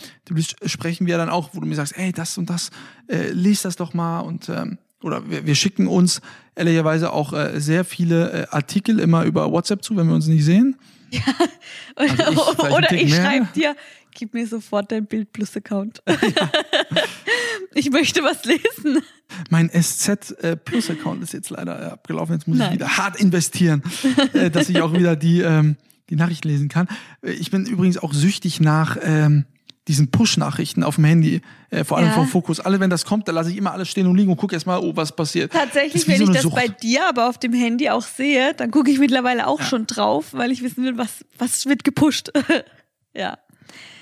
sprechen 0.64 1.06
wir 1.06 1.16
dann 1.18 1.28
auch, 1.28 1.50
wo 1.52 1.60
du 1.60 1.66
mir 1.66 1.74
sagst, 1.74 1.96
ey, 1.96 2.12
das 2.12 2.36
und 2.38 2.50
das, 2.50 2.70
äh, 3.08 3.30
lies 3.30 3.62
das 3.62 3.76
doch 3.76 3.94
mal 3.94 4.20
und 4.20 4.48
ähm, 4.48 4.78
oder 5.02 5.28
wir, 5.28 5.46
wir 5.46 5.54
schicken 5.54 5.86
uns 5.86 6.20
ehrlicherweise 6.54 7.12
auch 7.12 7.32
äh, 7.32 7.60
sehr 7.60 7.84
viele 7.84 8.32
äh, 8.32 8.46
Artikel 8.50 8.98
immer 8.98 9.24
über 9.24 9.52
WhatsApp 9.52 9.84
zu, 9.84 9.96
wenn 9.96 10.08
wir 10.08 10.14
uns 10.14 10.26
nicht 10.26 10.44
sehen. 10.44 10.76
Also 11.96 12.12
ich 12.12 12.20
vielleicht 12.20 12.58
einen 12.58 12.72
Oder 12.72 12.92
ich 12.92 13.14
schreibe 13.14 13.48
dir, 13.54 13.76
gib 14.10 14.34
mir 14.34 14.48
sofort 14.48 14.90
dein 14.90 15.06
Bild 15.06 15.32
Plus 15.32 15.56
Account. 15.56 16.02
ich 17.74 17.90
möchte 17.90 18.22
was 18.22 18.44
lesen. 18.44 19.00
Mein 19.50 19.70
SZ 19.70 20.32
äh, 20.42 20.56
Plus 20.56 20.90
Account 20.90 21.22
ist 21.22 21.32
jetzt 21.32 21.50
leider 21.50 21.80
äh, 21.80 21.84
abgelaufen. 21.92 22.34
Jetzt 22.34 22.48
muss 22.48 22.58
Nein. 22.58 22.68
ich 22.68 22.74
wieder 22.74 22.96
hart 22.96 23.20
investieren, 23.20 23.82
äh, 24.32 24.50
dass 24.50 24.68
ich 24.68 24.80
auch 24.80 24.92
wieder 24.92 25.14
die, 25.14 25.40
ähm, 25.40 25.76
die 26.16 26.22
Nachrichten 26.22 26.48
lesen 26.48 26.68
kann. 26.68 26.88
Äh, 27.22 27.32
Ich 27.32 27.50
bin 27.50 27.66
übrigens 27.66 27.98
auch 27.98 28.12
süchtig 28.14 28.60
nach 28.60 28.96
ähm, 29.02 29.44
diesen 29.86 30.10
Push-Nachrichten 30.10 30.82
auf 30.82 30.94
dem 30.94 31.04
Handy, 31.04 31.42
äh, 31.70 31.84
vor 31.84 31.98
allem 31.98 32.06
Ja. 32.06 32.12
vom 32.14 32.26
Fokus. 32.26 32.58
Alle, 32.58 32.80
wenn 32.80 32.88
das 32.88 33.04
kommt, 33.04 33.28
da 33.28 33.32
lasse 33.32 33.50
ich 33.50 33.56
immer 33.58 33.72
alles 33.72 33.88
stehen 33.90 34.06
und 34.06 34.16
liegen 34.16 34.30
und 34.30 34.38
gucke 34.38 34.54
erstmal, 34.54 34.78
oh, 34.80 34.92
was 34.96 35.14
passiert. 35.14 35.52
Tatsächlich, 35.52 36.08
wenn 36.08 36.16
so 36.18 36.24
ich 36.24 36.30
das 36.30 36.42
Sucht. 36.42 36.54
bei 36.56 36.68
dir 36.68 37.06
aber 37.08 37.28
auf 37.28 37.36
dem 37.38 37.52
Handy 37.52 37.90
auch 37.90 38.02
sehe, 38.02 38.54
dann 38.54 38.70
gucke 38.70 38.90
ich 38.90 38.98
mittlerweile 38.98 39.46
auch 39.46 39.60
schon 39.60 39.86
drauf, 39.86 40.32
weil 40.32 40.50
ich 40.52 40.62
wissen 40.62 40.84
will, 40.84 40.96
was, 40.96 41.24
was 41.38 41.66
wird 41.66 41.84
gepusht. 41.84 42.30
ja. 43.14 43.36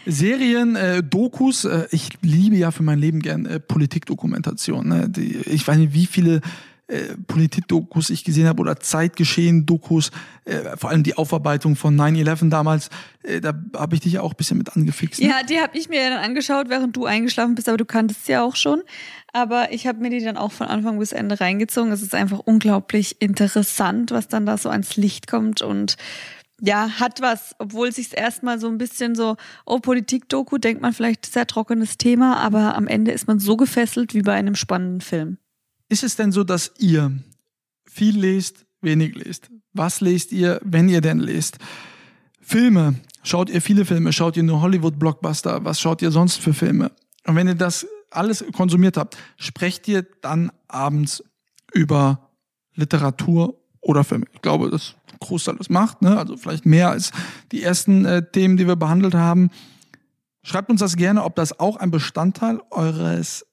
Serien, 0.07 0.75
äh, 0.77 1.03
Dokus, 1.03 1.65
äh, 1.65 1.87
ich 1.91 2.11
liebe 2.23 2.57
ja 2.57 2.71
für 2.73 2.83
mein 2.83 2.99
Leben 2.99 3.21
gern 3.21 3.47
äh, 3.47 3.61
Politikdokumentation. 3.61 4.87
Ne? 4.89 5.09
Die, 5.09 5.37
ich 5.37 5.67
weiß 5.67 5.79
nicht, 5.79 5.95
wie 5.95 6.07
viele 6.07 6.41
äh, 6.89 7.17
Politikdokus 7.27 8.11
ich 8.11 8.25
gesehen 8.25 8.47
habe 8.47 8.61
oder 8.61 8.79
Zeitgeschehen-Dokus, 8.79 10.11
äh, 10.45 10.77
vor 10.77 10.91
allem 10.91 11.03
die 11.03 11.17
Aufarbeitung 11.17 11.77
von 11.77 11.97
9-11 11.97 12.51
damals, 12.51 12.91
äh, 13.23 13.41
da 13.41 13.55
habe 13.77 13.95
ich 13.95 14.01
dich 14.01 14.15
ja 14.15 14.23
auch 14.23 14.33
ein 14.33 14.37
bisschen 14.37 14.59
mit 14.59 14.77
angefixt. 14.77 15.21
Ne? 15.21 15.29
Ja, 15.29 15.43
die 15.43 15.61
habe 15.61 15.77
ich 15.79 15.89
mir 15.89 16.11
dann 16.11 16.19
angeschaut, 16.19 16.69
während 16.69 16.97
du 16.97 17.07
eingeschlafen 17.07 17.55
bist, 17.55 17.69
aber 17.69 17.79
du 17.79 17.85
kanntest 17.85 18.27
sie 18.27 18.33
ja 18.33 18.43
auch 18.43 18.57
schon. 18.57 18.83
Aber 19.33 19.73
ich 19.73 19.87
habe 19.87 20.01
mir 20.01 20.11
die 20.11 20.25
dann 20.25 20.37
auch 20.37 20.53
von 20.53 20.67
Anfang 20.67 20.99
bis 20.99 21.13
Ende 21.13 21.41
reingezogen. 21.41 21.93
Es 21.93 22.03
ist 22.03 22.15
einfach 22.15 22.41
unglaublich 22.41 23.17
interessant, 23.21 24.11
was 24.11 24.29
dann 24.29 24.45
da 24.45 24.59
so 24.59 24.69
ans 24.69 24.97
Licht 24.97 25.27
kommt 25.27 25.63
und 25.63 25.97
ja, 26.65 27.01
hat 27.01 27.21
was, 27.21 27.57
obwohl 27.59 27.89
es 27.89 27.97
sich 27.97 28.17
erstmal 28.17 28.61
so 28.61 28.69
ein 28.69 28.79
bisschen 28.79 29.17
so, 29.17 29.37
oh, 29.67 29.81
Politik-Doku, 29.81 30.59
denkt 30.59 30.81
man 30.81 30.93
vielleicht 30.93 31.27
sehr 31.27 31.47
trockenes 31.47 31.99
Thema, 31.99 32.37
aber 32.37 32.77
am 32.77 32.87
Ende 32.87 33.11
ist 33.11 33.27
man 33.27 33.41
so 33.41 33.57
gefesselt 33.57 34.15
wie 34.15 34.23
bei 34.23 34.35
einem 34.35 34.55
spannenden 34.55 35.01
Film. 35.01 35.39
Ist 35.93 36.03
es 36.03 36.17
denn 36.17 36.33
so, 36.33 36.43
dass 36.43 36.73
ihr 36.79 37.13
viel 37.85 38.19
lest, 38.19 38.65
wenig 38.81 39.15
lest? 39.15 39.51
Was 39.75 40.01
lest 40.01 40.33
ihr, 40.33 40.59
wenn 40.65 40.89
ihr 40.89 41.03
denn 41.03 41.19
lest? 41.19 41.59
Filme. 42.41 42.95
Schaut 43.23 43.51
ihr 43.51 43.61
viele 43.61 43.85
Filme? 43.85 44.11
Schaut 44.15 44.39
ihr 44.39 44.43
nur 44.43 44.63
Hollywood-Blockbuster? 44.63 45.67
Was 45.67 45.83
schaut 45.83 46.01
ihr 46.01 46.11
sonst 46.11 46.39
für 46.39 46.55
Filme? 46.55 46.93
Und 47.27 47.37
wenn 47.37 47.47
ihr 47.47 47.57
das 47.57 47.87
alles 48.09 48.43
konsumiert 48.55 48.97
habt, 48.97 49.19
sprecht 49.37 49.87
ihr 49.87 50.07
dann 50.23 50.51
abends 50.67 51.23
über 51.75 52.31
Literatur 52.75 53.61
oder 53.83 54.03
Filme? 54.03 54.25
Ich 54.33 54.41
glaube, 54.41 54.71
das 54.71 54.95
Großteil 55.21 55.57
das 55.57 55.69
macht, 55.69 56.01
ne? 56.01 56.17
Also 56.17 56.39
vielleicht 56.39 56.65
mehr 56.65 56.89
als 56.89 57.13
die 57.53 57.63
ersten 57.63 58.07
äh, 58.07 58.27
Themen, 58.33 58.57
die 58.57 58.67
wir 58.67 58.77
behandelt 58.77 59.15
haben. 59.15 59.51
Schreibt 60.43 60.71
uns 60.71 60.81
das 60.81 60.97
gerne, 60.97 61.23
ob 61.23 61.37
das 61.37 61.61
auch 61.61 61.77
ein 61.77 61.91
Bestandteil 61.91 62.63
eures 62.71 63.45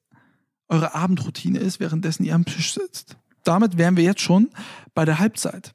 eure 0.70 0.96
Abendroutine 0.96 1.60
ist, 1.60 1.80
währenddessen 1.80 2.24
ihr 2.24 2.36
am 2.36 2.46
Tisch 2.46 2.74
sitzt. 2.74 3.18
Damit 3.44 3.78
wären 3.78 3.98
wir 3.98 4.04
jetzt 4.04 4.22
schon 4.22 4.50
bei 4.94 5.06
der 5.06 5.20
Halbzeit. 5.20 5.74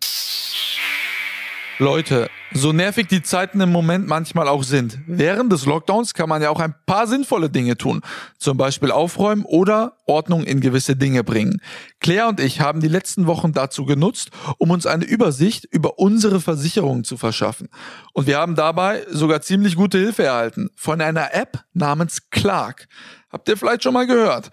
Leute, 1.80 2.30
so 2.52 2.72
nervig 2.72 3.08
die 3.08 3.22
Zeiten 3.22 3.60
im 3.60 3.72
Moment 3.72 4.06
manchmal 4.06 4.46
auch 4.46 4.62
sind, 4.62 5.00
während 5.08 5.50
des 5.52 5.66
Lockdowns 5.66 6.14
kann 6.14 6.28
man 6.28 6.40
ja 6.40 6.50
auch 6.50 6.60
ein 6.60 6.72
paar 6.86 7.08
sinnvolle 7.08 7.50
Dinge 7.50 7.76
tun. 7.76 8.00
Zum 8.38 8.56
Beispiel 8.56 8.92
aufräumen 8.92 9.44
oder 9.44 9.96
Ordnung 10.06 10.44
in 10.44 10.60
gewisse 10.60 10.94
Dinge 10.94 11.24
bringen. 11.24 11.60
Claire 11.98 12.28
und 12.28 12.38
ich 12.38 12.60
haben 12.60 12.80
die 12.80 12.88
letzten 12.88 13.26
Wochen 13.26 13.52
dazu 13.52 13.86
genutzt, 13.86 14.30
um 14.58 14.70
uns 14.70 14.86
eine 14.86 15.04
Übersicht 15.04 15.64
über 15.64 15.98
unsere 15.98 16.40
Versicherungen 16.40 17.02
zu 17.02 17.16
verschaffen. 17.16 17.68
Und 18.12 18.28
wir 18.28 18.38
haben 18.38 18.54
dabei 18.54 19.04
sogar 19.10 19.42
ziemlich 19.42 19.74
gute 19.74 19.98
Hilfe 19.98 20.22
erhalten 20.22 20.70
von 20.76 21.00
einer 21.00 21.34
App 21.34 21.64
namens 21.72 22.30
Clark. 22.30 22.86
Habt 23.34 23.48
ihr 23.48 23.56
vielleicht 23.56 23.82
schon 23.82 23.94
mal 23.94 24.06
gehört? 24.06 24.50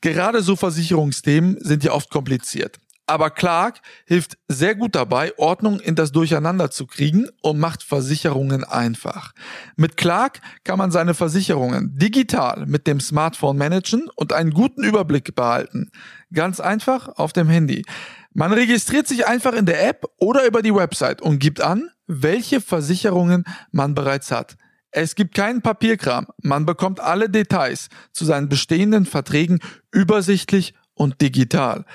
Gerade 0.00 0.40
so 0.40 0.56
Versicherungsthemen 0.56 1.58
sind 1.60 1.84
ja 1.84 1.92
oft 1.92 2.08
kompliziert. 2.08 2.78
Aber 3.06 3.28
Clark 3.28 3.82
hilft 4.06 4.38
sehr 4.48 4.74
gut 4.74 4.94
dabei, 4.94 5.36
Ordnung 5.36 5.80
in 5.80 5.96
das 5.96 6.12
Durcheinander 6.12 6.70
zu 6.70 6.86
kriegen 6.86 7.28
und 7.42 7.58
macht 7.58 7.82
Versicherungen 7.82 8.64
einfach. 8.64 9.32
Mit 9.76 9.98
Clark 9.98 10.40
kann 10.64 10.78
man 10.78 10.90
seine 10.90 11.12
Versicherungen 11.12 11.98
digital 11.98 12.64
mit 12.64 12.86
dem 12.86 13.00
Smartphone 13.00 13.58
managen 13.58 14.08
und 14.16 14.32
einen 14.32 14.52
guten 14.52 14.82
Überblick 14.82 15.34
behalten. 15.34 15.90
Ganz 16.32 16.58
einfach 16.58 17.08
auf 17.18 17.34
dem 17.34 17.50
Handy. 17.50 17.84
Man 18.32 18.54
registriert 18.54 19.06
sich 19.06 19.26
einfach 19.26 19.52
in 19.52 19.66
der 19.66 19.86
App 19.86 20.06
oder 20.16 20.46
über 20.46 20.62
die 20.62 20.74
Website 20.74 21.20
und 21.20 21.38
gibt 21.38 21.60
an, 21.60 21.90
welche 22.06 22.62
Versicherungen 22.62 23.44
man 23.72 23.94
bereits 23.94 24.30
hat. 24.30 24.56
Es 24.92 25.14
gibt 25.14 25.34
keinen 25.34 25.62
Papierkram. 25.62 26.26
Man 26.42 26.66
bekommt 26.66 27.00
alle 27.00 27.30
Details 27.30 27.88
zu 28.12 28.26
seinen 28.26 28.48
bestehenden 28.48 29.06
Verträgen 29.06 29.58
übersichtlich 29.90 30.74
und 30.94 31.20
digital. 31.22 31.86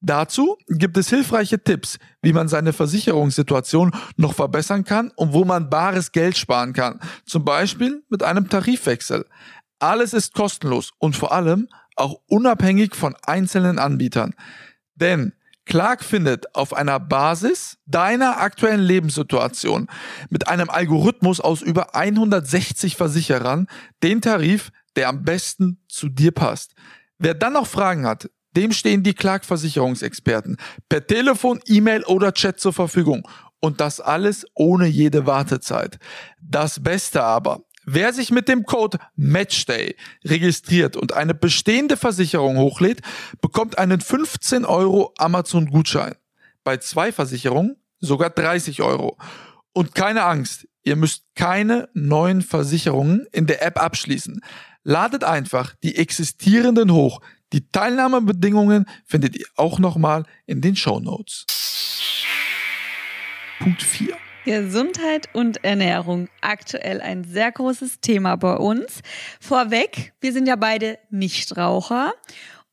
Dazu 0.00 0.56
gibt 0.68 0.96
es 0.96 1.10
hilfreiche 1.10 1.62
Tipps, 1.62 1.98
wie 2.22 2.32
man 2.32 2.48
seine 2.48 2.72
Versicherungssituation 2.72 3.92
noch 4.16 4.34
verbessern 4.34 4.84
kann 4.84 5.10
und 5.16 5.32
wo 5.32 5.44
man 5.44 5.68
bares 5.68 6.12
Geld 6.12 6.36
sparen 6.36 6.72
kann. 6.72 7.00
Zum 7.26 7.44
Beispiel 7.44 8.02
mit 8.08 8.22
einem 8.22 8.48
Tarifwechsel. 8.48 9.26
Alles 9.78 10.14
ist 10.14 10.32
kostenlos 10.32 10.92
und 10.98 11.16
vor 11.16 11.32
allem 11.32 11.68
auch 11.96 12.20
unabhängig 12.28 12.94
von 12.94 13.14
einzelnen 13.26 13.78
Anbietern. 13.78 14.34
Denn 14.94 15.32
Clark 15.66 16.04
findet 16.04 16.54
auf 16.54 16.72
einer 16.72 16.98
Basis 17.00 17.78
deiner 17.86 18.40
aktuellen 18.40 18.80
Lebenssituation 18.80 19.88
mit 20.30 20.48
einem 20.48 20.70
Algorithmus 20.70 21.40
aus 21.40 21.60
über 21.60 21.94
160 21.94 22.96
Versicherern 22.96 23.66
den 24.02 24.22
Tarif, 24.22 24.70
der 24.94 25.08
am 25.08 25.24
besten 25.24 25.82
zu 25.88 26.08
dir 26.08 26.30
passt. 26.30 26.72
Wer 27.18 27.34
dann 27.34 27.54
noch 27.54 27.66
Fragen 27.66 28.06
hat, 28.06 28.30
dem 28.56 28.72
stehen 28.72 29.02
die 29.02 29.12
Clark-Versicherungsexperten 29.12 30.56
per 30.88 31.06
Telefon, 31.06 31.60
E-Mail 31.66 32.04
oder 32.04 32.32
Chat 32.32 32.58
zur 32.58 32.72
Verfügung. 32.72 33.28
Und 33.60 33.80
das 33.80 34.00
alles 34.00 34.46
ohne 34.54 34.86
jede 34.86 35.26
Wartezeit. 35.26 35.98
Das 36.40 36.82
Beste 36.82 37.22
aber, 37.22 37.60
wer 37.86 38.12
sich 38.12 38.30
mit 38.30 38.48
dem 38.48 38.64
Code 38.64 38.98
MATCHDAY 39.16 39.96
registriert 40.24 40.96
und 40.96 41.14
eine 41.14 41.34
bestehende 41.34 41.96
Versicherung 41.96 42.58
hochlädt, 42.58 43.00
bekommt 43.40 43.78
einen 43.78 44.00
15 44.00 44.66
Euro 44.66 45.14
Amazon-Gutschein. 45.16 46.16
Bei 46.64 46.76
zwei 46.76 47.12
Versicherungen 47.12 47.76
sogar 48.00 48.28
30 48.28 48.82
Euro. 48.82 49.16
Und 49.72 49.94
keine 49.94 50.24
Angst, 50.24 50.66
ihr 50.82 50.96
müsst 50.96 51.24
keine 51.34 51.88
neuen 51.94 52.42
Versicherungen 52.42 53.26
in 53.32 53.46
der 53.46 53.64
App 53.64 53.82
abschließen. 53.82 54.40
Ladet 54.82 55.24
einfach 55.24 55.74
die 55.82 55.96
existierenden 55.96 56.92
hoch. 56.92 57.20
Die 57.52 57.68
Teilnahmebedingungen 57.70 58.86
findet 59.04 59.36
ihr 59.36 59.46
auch 59.56 59.78
nochmal 59.78 60.24
in 60.46 60.60
den 60.60 60.76
Show 60.76 61.00
Notes. 61.00 61.46
Punkt 63.58 63.82
4. 63.82 64.16
Gesundheit 64.46 65.28
und 65.32 65.64
Ernährung. 65.64 66.28
Aktuell 66.40 67.00
ein 67.00 67.24
sehr 67.24 67.50
großes 67.50 68.00
Thema 68.00 68.36
bei 68.36 68.54
uns. 68.54 69.00
Vorweg, 69.40 70.12
wir 70.20 70.32
sind 70.32 70.46
ja 70.46 70.54
beide 70.54 70.98
Nichtraucher 71.10 72.14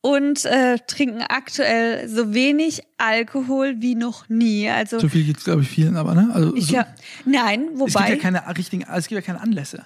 und 0.00 0.44
äh, 0.44 0.78
trinken 0.86 1.22
aktuell 1.22 2.08
so 2.08 2.32
wenig 2.32 2.82
Alkohol 2.96 3.74
wie 3.80 3.96
noch 3.96 4.28
nie. 4.28 4.70
Also 4.70 5.00
So 5.00 5.08
viel 5.08 5.24
geht's 5.24 5.42
glaube 5.42 5.62
ich, 5.62 5.68
vielen, 5.68 5.96
aber 5.96 6.14
ne? 6.14 6.30
Also, 6.32 6.54
ich 6.54 6.66
so, 6.68 6.76
ja, 6.76 6.86
nein, 7.24 7.62
es 7.62 7.68
gibt 7.70 7.80
wobei 7.80 8.10
ja 8.10 8.16
keine 8.16 8.56
richtigen, 8.56 8.86
es 8.94 9.08
gibt 9.08 9.20
ja 9.20 9.26
keine 9.26 9.40
Anlässe. 9.40 9.84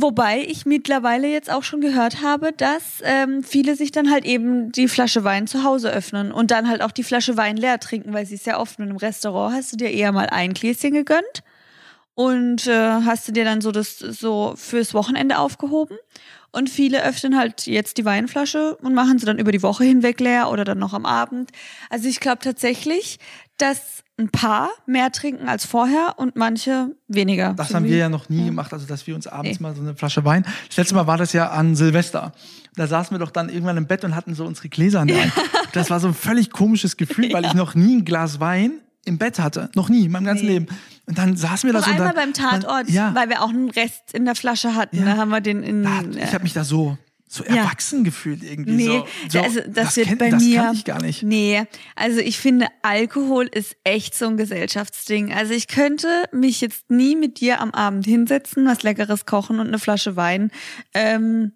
Wobei 0.00 0.44
ich 0.46 0.64
mittlerweile 0.64 1.26
jetzt 1.26 1.50
auch 1.50 1.64
schon 1.64 1.80
gehört 1.80 2.22
habe, 2.22 2.52
dass 2.52 3.02
ähm, 3.02 3.42
viele 3.42 3.74
sich 3.74 3.90
dann 3.90 4.12
halt 4.12 4.24
eben 4.24 4.70
die 4.70 4.86
Flasche 4.86 5.24
Wein 5.24 5.48
zu 5.48 5.64
Hause 5.64 5.90
öffnen 5.90 6.30
und 6.30 6.52
dann 6.52 6.68
halt 6.68 6.82
auch 6.82 6.92
die 6.92 7.02
Flasche 7.02 7.36
Wein 7.36 7.56
leer 7.56 7.80
trinken, 7.80 8.12
weil 8.12 8.24
sie 8.24 8.36
ist 8.36 8.46
ja 8.46 8.60
oft 8.60 8.78
in 8.78 8.84
einem 8.84 8.96
Restaurant 8.96 9.56
hast 9.56 9.72
du 9.72 9.76
dir 9.76 9.90
eher 9.90 10.12
mal 10.12 10.26
ein 10.26 10.54
Gläschen 10.54 10.92
gegönnt 10.92 11.42
und 12.14 12.68
äh, 12.68 13.02
hast 13.04 13.26
du 13.26 13.32
dir 13.32 13.44
dann 13.44 13.60
so 13.60 13.72
das 13.72 13.98
so 13.98 14.54
fürs 14.56 14.94
Wochenende 14.94 15.38
aufgehoben. 15.38 15.96
Und 16.52 16.70
viele 16.70 17.04
öffnen 17.04 17.36
halt 17.36 17.66
jetzt 17.66 17.98
die 17.98 18.04
Weinflasche 18.04 18.76
und 18.76 18.94
machen 18.94 19.18
sie 19.18 19.26
dann 19.26 19.38
über 19.38 19.50
die 19.50 19.62
Woche 19.64 19.82
hinweg 19.82 20.20
leer 20.20 20.48
oder 20.50 20.64
dann 20.64 20.78
noch 20.78 20.94
am 20.94 21.06
Abend. 21.06 21.50
Also 21.90 22.08
ich 22.08 22.20
glaube 22.20 22.38
tatsächlich, 22.38 23.18
dass 23.56 24.04
ein 24.18 24.28
paar 24.30 24.68
mehr 24.86 25.12
trinken 25.12 25.48
als 25.48 25.64
vorher 25.64 26.14
und 26.16 26.34
manche 26.34 26.94
weniger. 27.06 27.54
Das 27.54 27.72
haben 27.72 27.84
wir 27.84 27.96
ja 27.96 28.08
noch 28.08 28.28
nie 28.28 28.46
gemacht, 28.46 28.72
also 28.72 28.84
dass 28.86 29.06
wir 29.06 29.14
uns 29.14 29.26
abends 29.28 29.60
Nee. 29.60 29.62
mal 29.62 29.74
so 29.76 29.80
eine 29.80 29.94
Flasche 29.94 30.24
Wein. 30.24 30.44
Das 30.68 30.76
letzte 30.76 30.94
Mal 30.96 31.06
war 31.06 31.16
das 31.16 31.32
ja 31.32 31.50
an 31.50 31.76
Silvester. 31.76 32.32
Da 32.74 32.86
saßen 32.88 33.14
wir 33.14 33.18
doch 33.20 33.30
dann 33.30 33.48
irgendwann 33.48 33.76
im 33.76 33.86
Bett 33.86 34.04
und 34.04 34.16
hatten 34.16 34.34
so 34.34 34.44
unsere 34.44 34.68
Gläser 34.68 35.02
in 35.02 35.08
der 35.08 35.22
Hand. 35.22 35.32
Das 35.72 35.90
war 35.90 36.00
so 36.00 36.08
ein 36.08 36.14
völlig 36.14 36.50
komisches 36.50 36.96
Gefühl, 36.96 37.32
weil 37.32 37.44
ich 37.44 37.54
noch 37.54 37.74
nie 37.74 37.96
ein 37.98 38.04
Glas 38.04 38.40
Wein 38.40 38.72
im 39.04 39.18
Bett 39.18 39.38
hatte. 39.38 39.70
Noch 39.74 39.88
nie, 39.88 40.04
in 40.06 40.10
meinem 40.10 40.24
ganzen 40.26 40.46
Nee. 40.46 40.52
Leben. 40.54 40.66
Und 41.06 41.16
dann 41.16 41.36
saßen 41.36 41.68
wir 41.68 41.72
da 41.72 41.80
so. 41.82 41.90
einmal 41.90 42.12
beim 42.12 42.32
Tatort, 42.34 42.88
Dann, 42.88 42.94
ja, 42.94 43.14
weil 43.14 43.28
wir 43.30 43.42
auch 43.42 43.48
einen 43.48 43.70
Rest 43.70 44.12
in 44.12 44.24
der 44.24 44.34
Flasche 44.34 44.74
hatten. 44.74 44.98
Ja. 44.98 45.04
Da 45.04 45.16
haben 45.16 45.30
wir 45.30 45.40
den 45.40 45.62
in. 45.62 45.82
da, 45.84 46.02
ich 46.20 46.34
habe 46.34 46.42
mich 46.42 46.52
da 46.52 46.64
so, 46.64 46.98
so 47.28 47.44
Ja. 47.44 47.56
erwachsen 47.56 48.04
gefühlt 48.04 48.42
irgendwie. 48.42 48.72
Nee, 48.72 48.86
so, 48.86 49.06
so, 49.28 49.40
also 49.40 49.60
das, 49.68 49.96
wird 49.96 50.08
kenn- 50.08 50.18
bei 50.18 50.30
das 50.30 50.42
mir. 50.42 50.56
kann 50.62 50.74
ich 50.74 50.84
gar 50.84 51.00
nicht. 51.02 51.22
Nee, 51.22 51.64
also 51.94 52.20
ich 52.20 52.38
finde, 52.38 52.66
Alkohol 52.82 53.46
ist 53.46 53.76
echt 53.84 54.14
so 54.16 54.26
ein 54.26 54.36
Gesellschaftsding. 54.36 55.32
Also 55.32 55.52
ich 55.52 55.68
könnte 55.68 56.08
mich 56.32 56.60
jetzt 56.60 56.90
nie 56.90 57.14
mit 57.16 57.40
dir 57.40 57.60
am 57.60 57.70
Abend 57.72 58.06
hinsetzen, 58.06 58.66
was 58.66 58.82
Leckeres 58.82 59.26
kochen 59.26 59.60
und 59.60 59.68
eine 59.68 59.78
Flasche 59.78 60.16
Wein. 60.16 60.50
Ähm, 60.94 61.52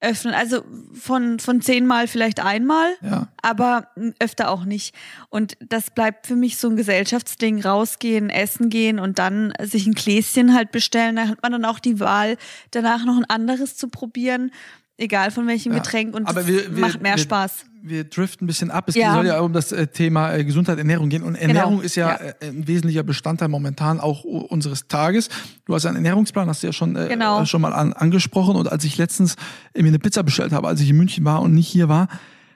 öffnen. 0.00 0.32
Also 0.32 0.62
von, 0.92 1.40
von 1.40 1.60
zehnmal 1.60 2.06
vielleicht 2.06 2.38
einmal, 2.38 2.92
Ja. 3.02 3.32
aber 3.42 3.88
öfter 4.20 4.48
auch 4.50 4.64
nicht. 4.64 4.94
Und 5.28 5.56
das 5.58 5.90
bleibt 5.90 6.28
für 6.28 6.36
mich 6.36 6.56
so 6.56 6.68
ein 6.70 6.76
Gesellschaftsding, 6.76 7.62
rausgehen, 7.62 8.30
essen 8.30 8.70
gehen 8.70 9.00
und 9.00 9.18
dann 9.18 9.52
sich 9.60 9.88
ein 9.88 9.94
Gläschen 9.94 10.54
halt 10.54 10.70
bestellen. 10.70 11.16
Da 11.16 11.26
hat 11.26 11.42
man 11.42 11.50
dann 11.50 11.64
auch 11.64 11.80
die 11.80 11.98
Wahl, 11.98 12.36
danach 12.70 13.04
noch 13.04 13.16
ein 13.16 13.24
anderes 13.24 13.76
zu 13.76 13.88
probieren, 13.88 14.52
egal 14.98 15.30
von 15.30 15.46
welchem 15.46 15.72
Ja. 15.72 15.78
Getränk 15.78 16.14
und 16.14 16.26
Aber 16.26 16.46
wir- 16.46 16.74
wir- 16.74 16.80
macht 16.80 17.00
mehr 17.00 17.14
wir- 17.16 17.22
Spaß. 17.22 17.64
Wir 17.80 18.04
driften 18.04 18.44
ein 18.44 18.48
bisschen 18.48 18.70
ab. 18.72 18.88
Es 18.88 18.96
Ja. 18.96 19.14
soll 19.14 19.26
ja 19.26 19.40
um 19.40 19.52
das 19.52 19.70
äh, 19.72 19.86
Thema 19.86 20.34
äh, 20.34 20.44
Gesundheit, 20.44 20.78
Ernährung 20.78 21.08
gehen. 21.08 21.22
Und 21.22 21.36
Ernährung 21.36 21.74
Genau. 21.76 21.82
ist 21.84 21.94
ja, 21.94 22.08
Ja. 22.10 22.16
äh, 22.40 22.48
ein 22.48 22.66
wesentlicher 22.66 23.04
Bestandteil 23.04 23.48
momentan 23.48 24.00
auch 24.00 24.24
unseres 24.24 24.88
Tages. 24.88 25.28
Du 25.64 25.74
hast 25.74 25.86
einen 25.86 25.96
Ernährungsplan, 25.96 26.48
hast 26.48 26.62
du 26.62 26.66
ja 26.66 26.72
schon, 26.72 26.96
äh, 26.96 27.06
Genau. 27.08 27.44
schon 27.46 27.60
mal 27.62 27.72
an, 27.72 27.92
angesprochen. 27.92 28.56
Und 28.56 28.70
als 28.70 28.82
ich 28.84 28.98
letztens 28.98 29.36
äh, 29.74 29.82
mir 29.82 29.88
eine 29.88 30.00
Pizza 30.00 30.22
bestellt 30.24 30.52
habe, 30.52 30.66
als 30.68 30.80
ich 30.80 30.90
in 30.90 30.96
München 30.96 31.24
war 31.24 31.40
und 31.40 31.54
nicht 31.54 31.68
hier 31.68 31.88
war, 31.88 32.08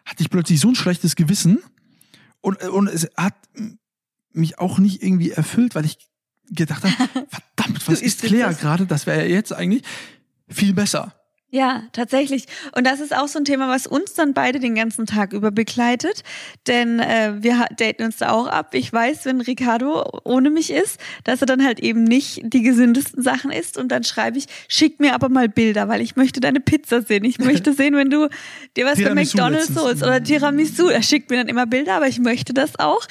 hatte 0.05 0.23
ich 0.23 0.29
plötzlich 0.29 0.59
so 0.59 0.69
ein 0.69 0.75
schlechtes 0.75 1.15
Gewissen. 1.15 1.61
Und, 2.41 2.61
äh, 2.61 2.67
und 2.67 2.89
es 2.89 3.09
hat 3.17 3.35
mich 4.33 4.59
auch 4.59 4.79
nicht 4.81 5.03
irgendwie 5.05 5.31
erfüllt, 5.31 5.77
weil 5.77 5.85
ich 5.85 5.99
gedacht 6.51 6.83
habe, 6.83 6.95
verdammt, 7.57 7.89
was 7.89 8.03
ist 8.03 8.23
Claire 8.23 8.53
gerade? 8.55 8.87
Das 8.87 9.07
wäre 9.07 9.21
ja 9.21 9.27
jetzt 9.37 9.53
eigentlich 9.53 9.85
viel 10.49 10.75
besser. 10.75 11.15
Ja, 11.55 11.83
tatsächlich. 11.93 12.47
Und 12.75 12.87
das 12.87 12.99
ist 12.99 13.15
auch 13.15 13.29
so 13.29 13.39
ein 13.39 13.45
Thema, 13.45 13.69
was 13.69 13.87
uns 13.87 14.15
dann 14.15 14.33
beide 14.33 14.59
den 14.59 14.75
ganzen 14.75 15.05
Tag 15.05 15.35
über 15.35 15.51
begleitet. 15.51 16.23
Denn 16.67 16.99
äh, 16.99 17.35
wir 17.41 17.67
daten 17.77 18.05
uns 18.05 18.17
da 18.17 18.31
auch 18.31 18.47
ab. 18.47 18.73
Ich 18.73 18.91
weiß, 18.91 19.27
wenn 19.27 19.43
Ricardo 19.43 20.03
ohne 20.25 20.49
mich 20.49 20.71
ist, 20.71 20.99
dass 21.25 21.43
er 21.43 21.47
dann 21.47 21.63
halt 21.63 21.79
eben 21.79 22.05
nicht 22.05 22.41
die 22.43 22.63
gesündesten 22.63 23.23
Sachen 23.23 23.51
isst. 23.51 23.77
Und 23.77 23.93
dann 23.93 24.03
schreibe 24.03 24.39
ich, 24.39 24.47
schick 24.67 24.99
mir 24.99 25.13
aber 25.15 25.29
mal 25.29 25.51
Bilder, 25.51 25.89
weil 25.89 26.01
ich 26.01 26.17
möchte 26.17 26.41
deine 26.41 26.61
Pizza 26.61 27.03
sehen. 27.03 27.25
Ich 27.25 27.39
möchte 27.39 27.73
sehen, 27.75 27.95
wenn 27.97 28.09
du 28.09 28.29
dir 28.75 28.87
was 28.87 28.99
bei 29.03 29.13
McDonalds 29.13 29.77
holst 29.77 30.03
oder 30.03 30.25
Tiramisu. 30.25 30.89
Er 30.89 31.03
schickt 31.03 31.29
mir 31.29 31.37
dann 31.37 31.49
immer 31.49 31.67
Bilder, 31.67 31.97
aber 31.97 32.09
ich 32.09 32.19
möchte 32.19 32.55
das 32.55 32.79
auch. 32.79 33.07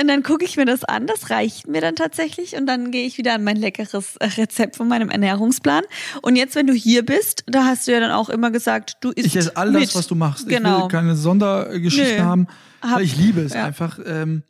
Und 0.00 0.08
dann 0.08 0.22
gucke 0.22 0.44
ich 0.46 0.56
mir 0.56 0.64
das 0.64 0.84
an, 0.84 1.06
das 1.06 1.28
reicht 1.28 1.66
mir 1.68 1.82
dann 1.82 1.94
tatsächlich 1.96 2.56
und 2.56 2.66
dann 2.66 2.90
gehe 2.90 3.06
ich 3.06 3.18
wieder 3.18 3.34
an 3.34 3.44
mein 3.44 3.56
leckeres 3.56 4.16
äh, 4.16 4.24
Rezept 4.26 4.76
von 4.76 4.88
meinem 4.88 5.10
Ernährungsplan. 5.10 5.84
Und 6.22 6.36
jetzt, 6.36 6.54
wenn 6.54 6.66
du 6.66 6.72
hier 6.72 7.04
bist, 7.04 7.44
da 7.46 7.64
hast 7.66 7.86
du 7.86 7.92
ja 7.92 8.00
dann 8.00 8.10
auch 8.10 8.30
immer 8.30 8.50
gesagt, 8.50 8.96
du 9.02 9.10
isst 9.10 9.26
Ich 9.26 9.36
esse 9.36 9.54
all 9.56 9.70
mit. 9.70 9.82
das, 9.82 9.94
was 9.94 10.06
du 10.06 10.14
machst. 10.14 10.44
Ich 10.48 10.56
Genau. 10.56 10.82
will 10.84 10.88
keine 10.88 11.14
Sondergeschichten 11.14 12.16
Nö. 12.16 12.22
haben, 12.24 12.46
Hab- 12.80 13.00
ich 13.02 13.16
liebe 13.18 13.42
es 13.42 13.52
ja. 13.52 13.64
einfach. 13.66 13.98
Ähm, 14.06 14.42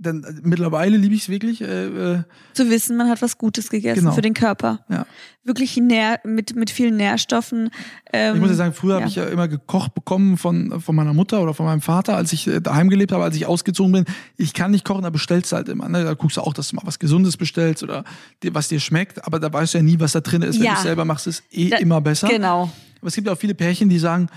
denn 0.00 0.24
äh, 0.24 0.32
mittlerweile 0.42 0.96
liebe 0.96 1.14
ich 1.14 1.22
es 1.22 1.28
wirklich. 1.28 1.60
Äh, 1.60 1.84
äh, 1.86 2.22
Zu 2.54 2.68
wissen, 2.70 2.96
man 2.96 3.08
hat 3.08 3.22
was 3.22 3.38
Gutes 3.38 3.68
gegessen 3.70 4.00
Genau. 4.00 4.12
für 4.12 4.22
den 4.22 4.34
Körper. 4.34 4.80
ja. 4.88 5.06
Wirklich 5.42 5.76
nähr, 5.78 6.20
mit, 6.22 6.54
mit 6.54 6.68
vielen 6.68 6.96
Nährstoffen. 6.96 7.70
Ähm, 8.12 8.34
Ich 8.34 8.40
muss 8.42 8.50
ja 8.50 8.56
sagen, 8.56 8.74
früher 8.74 8.94
ja. 8.96 9.00
habe 9.00 9.08
ich 9.08 9.16
ja 9.16 9.24
immer 9.24 9.48
gekocht 9.48 9.94
bekommen 9.94 10.36
von, 10.36 10.80
von 10.82 10.94
meiner 10.94 11.14
Mutter 11.14 11.40
oder 11.42 11.54
von 11.54 11.64
meinem 11.64 11.80
Vater, 11.80 12.14
als 12.14 12.32
ich 12.34 12.46
äh, 12.46 12.60
daheim 12.60 12.90
gelebt 12.90 13.10
habe, 13.12 13.24
als 13.24 13.36
ich 13.36 13.46
ausgezogen 13.46 13.90
bin. 13.92 14.04
Ich 14.36 14.52
kann 14.52 14.70
nicht 14.70 14.84
kochen, 14.84 15.02
da 15.02 15.08
bestellst 15.10 15.52
du 15.52 15.56
halt 15.56 15.70
immer. 15.70 15.88
Ne? 15.88 16.04
Da 16.04 16.12
guckst 16.12 16.36
du 16.36 16.42
auch, 16.42 16.52
dass 16.52 16.68
du 16.68 16.76
mal 16.76 16.82
was 16.84 16.98
Gesundes 16.98 17.38
bestellst 17.38 17.82
oder 17.82 18.04
dir, 18.42 18.54
was 18.54 18.68
dir 18.68 18.80
schmeckt. 18.80 19.24
Aber 19.26 19.40
da 19.40 19.50
weißt 19.50 19.72
du 19.74 19.78
ja 19.78 19.82
nie, 19.84 19.98
was 19.98 20.12
da 20.12 20.20
drin 20.20 20.42
ist. 20.42 20.58
Wenn 20.58 20.66
Ja. 20.66 20.72
du 20.72 20.76
es 20.78 20.82
selber 20.82 21.06
machst, 21.06 21.26
ist 21.26 21.42
eh 21.50 21.70
Da- 21.70 21.78
immer 21.78 22.02
besser. 22.02 22.28
Genau. 22.28 22.70
Aber 23.00 23.08
es 23.08 23.14
gibt 23.14 23.26
auch 23.30 23.38
viele 23.38 23.54
Pärchen, 23.54 23.88
die 23.88 23.98
sagen, 23.98 24.28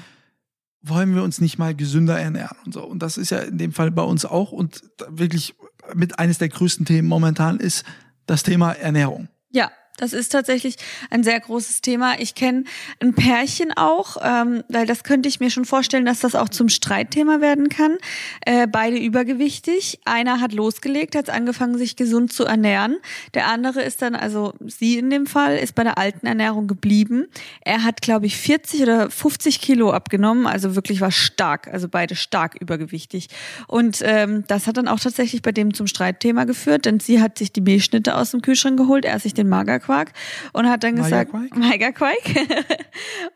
wollen 0.83 1.15
wir 1.15 1.23
uns 1.23 1.41
nicht 1.41 1.57
mal 1.57 1.73
gesünder 1.73 2.19
ernähren 2.19 2.57
und 2.65 2.73
so. 2.73 2.83
Und 2.83 2.99
das 2.99 3.17
ist 3.17 3.29
ja 3.31 3.39
in 3.39 3.57
dem 3.57 3.71
Fall 3.71 3.89
bei 3.89 4.03
uns 4.03 4.25
auch. 4.25 4.51
Und 4.51 4.81
wirklich 5.07 5.55
mit 5.95 6.19
eines 6.19 6.37
der 6.37 6.49
größten 6.49 6.85
Themen 6.85 7.07
momentan 7.07 7.59
ist 7.59 7.85
das 8.25 8.43
Thema 8.43 8.73
Ernährung. 8.73 9.29
Ja, 9.49 9.71
das 9.97 10.13
ist 10.13 10.31
tatsächlich 10.31 10.77
ein 11.11 11.23
sehr 11.23 11.39
großes 11.39 11.81
Thema. 11.81 12.19
Ich 12.19 12.33
kenne 12.33 12.63
ein 12.99 13.13
Pärchen 13.13 13.71
auch, 13.75 14.17
ähm, 14.23 14.63
weil 14.67 14.87
das 14.87 15.03
könnte 15.03 15.29
ich 15.29 15.39
mir 15.39 15.51
schon 15.51 15.65
vorstellen, 15.65 16.05
dass 16.05 16.19
das 16.19 16.33
auch 16.35 16.49
zum 16.49 16.69
Streitthema 16.69 17.41
werden 17.41 17.69
kann. 17.69 17.97
Äh, 18.45 18.67
beide 18.67 18.97
übergewichtig. 18.97 19.99
Einer 20.05 20.41
hat 20.41 20.51
losgelegt, 20.51 21.15
hat 21.15 21.29
angefangen, 21.29 21.77
sich 21.77 21.95
gesund 21.95 22.33
zu 22.33 22.45
ernähren. 22.45 22.97
Der 23.35 23.47
andere 23.47 23.83
ist 23.83 24.01
dann, 24.01 24.15
also 24.15 24.53
sie 24.65 24.97
in 24.97 25.11
dem 25.11 25.27
Fall, 25.27 25.57
ist 25.57 25.75
bei 25.75 25.83
der 25.83 25.97
alten 25.97 26.25
Ernährung 26.25 26.67
geblieben. 26.67 27.27
Er 27.61 27.83
hat, 27.83 28.01
glaube 28.01 28.25
ich, 28.25 28.37
40 28.37 28.81
oder 28.81 29.09
50 29.11 29.61
Kilo 29.61 29.91
abgenommen, 29.91 30.47
also 30.47 30.75
wirklich 30.75 31.01
war 31.01 31.11
stark, 31.11 31.67
also 31.67 31.87
beide 31.87 32.15
stark 32.15 32.55
übergewichtig. 32.59 33.29
Und 33.67 33.99
ähm, 34.03 34.43
das 34.47 34.65
hat 34.65 34.77
dann 34.77 34.87
auch 34.87 34.99
tatsächlich 34.99 35.41
bei 35.41 35.51
dem 35.51 35.73
zum 35.73 35.85
Streitthema 35.85 36.45
geführt, 36.45 36.85
denn 36.85 36.99
sie 36.99 37.21
hat 37.21 37.37
sich 37.37 37.51
die 37.51 37.61
Milchschnitte 37.61 38.15
aus 38.15 38.31
dem 38.31 38.41
Kühlschrank 38.41 38.77
geholt, 38.77 39.05
er 39.05 39.19
sich 39.19 39.33
den 39.33 39.49
Magerquark 39.83 40.13
und 40.53 40.69
hat 40.69 40.83
dann 40.83 40.95
gesagt, 40.95 41.33
Magerquark? 41.33 41.57
Magerquark. 41.57 42.47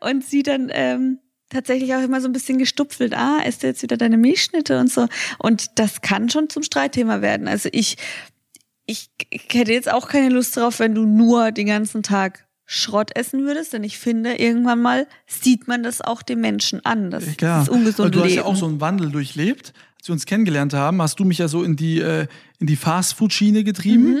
und 0.00 0.24
sie 0.24 0.42
dann 0.42 0.70
ähm, 0.72 1.18
tatsächlich 1.50 1.94
auch 1.94 2.02
immer 2.02 2.20
so 2.20 2.28
ein 2.28 2.32
bisschen 2.32 2.58
gestupfelt, 2.58 3.14
ah, 3.14 3.40
isst 3.46 3.62
du 3.62 3.66
jetzt 3.66 3.82
wieder 3.82 3.96
deine 3.96 4.16
Milchschnitte 4.16 4.78
und 4.78 4.90
so. 4.90 5.06
Und 5.38 5.78
das 5.78 6.00
kann 6.00 6.30
schon 6.30 6.48
zum 6.48 6.62
Streitthema 6.62 7.20
werden. 7.20 7.48
Also 7.48 7.68
ich, 7.72 7.96
ich, 8.86 9.10
ich 9.30 9.46
hätte 9.52 9.72
jetzt 9.72 9.90
auch 9.90 10.08
keine 10.08 10.28
Lust 10.28 10.56
drauf, 10.56 10.78
wenn 10.78 10.94
du 10.94 11.04
nur 11.04 11.52
den 11.52 11.66
ganzen 11.66 12.02
Tag 12.02 12.44
Schrott 12.70 13.16
essen 13.16 13.46
würdest, 13.46 13.72
denn 13.72 13.82
ich 13.82 13.98
finde, 13.98 14.34
irgendwann 14.34 14.82
mal 14.82 15.06
sieht 15.26 15.68
man 15.68 15.82
das 15.82 16.02
auch 16.02 16.20
dem 16.20 16.42
Menschen 16.42 16.84
an, 16.84 17.10
das, 17.10 17.24
das 17.38 17.70
ungesunde 17.70 18.02
Weil 18.02 18.10
du 18.10 18.24
hast 18.24 18.34
ja 18.34 18.44
auch 18.44 18.56
so 18.56 18.66
einen 18.66 18.78
Wandel 18.82 19.10
durchlebt. 19.10 19.72
Als 19.96 20.08
wir 20.08 20.12
uns 20.12 20.26
kennengelernt 20.26 20.74
haben, 20.74 21.00
hast 21.00 21.18
du 21.18 21.24
mich 21.24 21.38
ja 21.38 21.48
so 21.48 21.62
in 21.62 21.76
die, 21.76 21.98
äh, 21.98 22.26
in 22.58 22.66
die 22.66 22.76
Fastfood-Schiene 22.76 23.64
getrieben. 23.64 24.18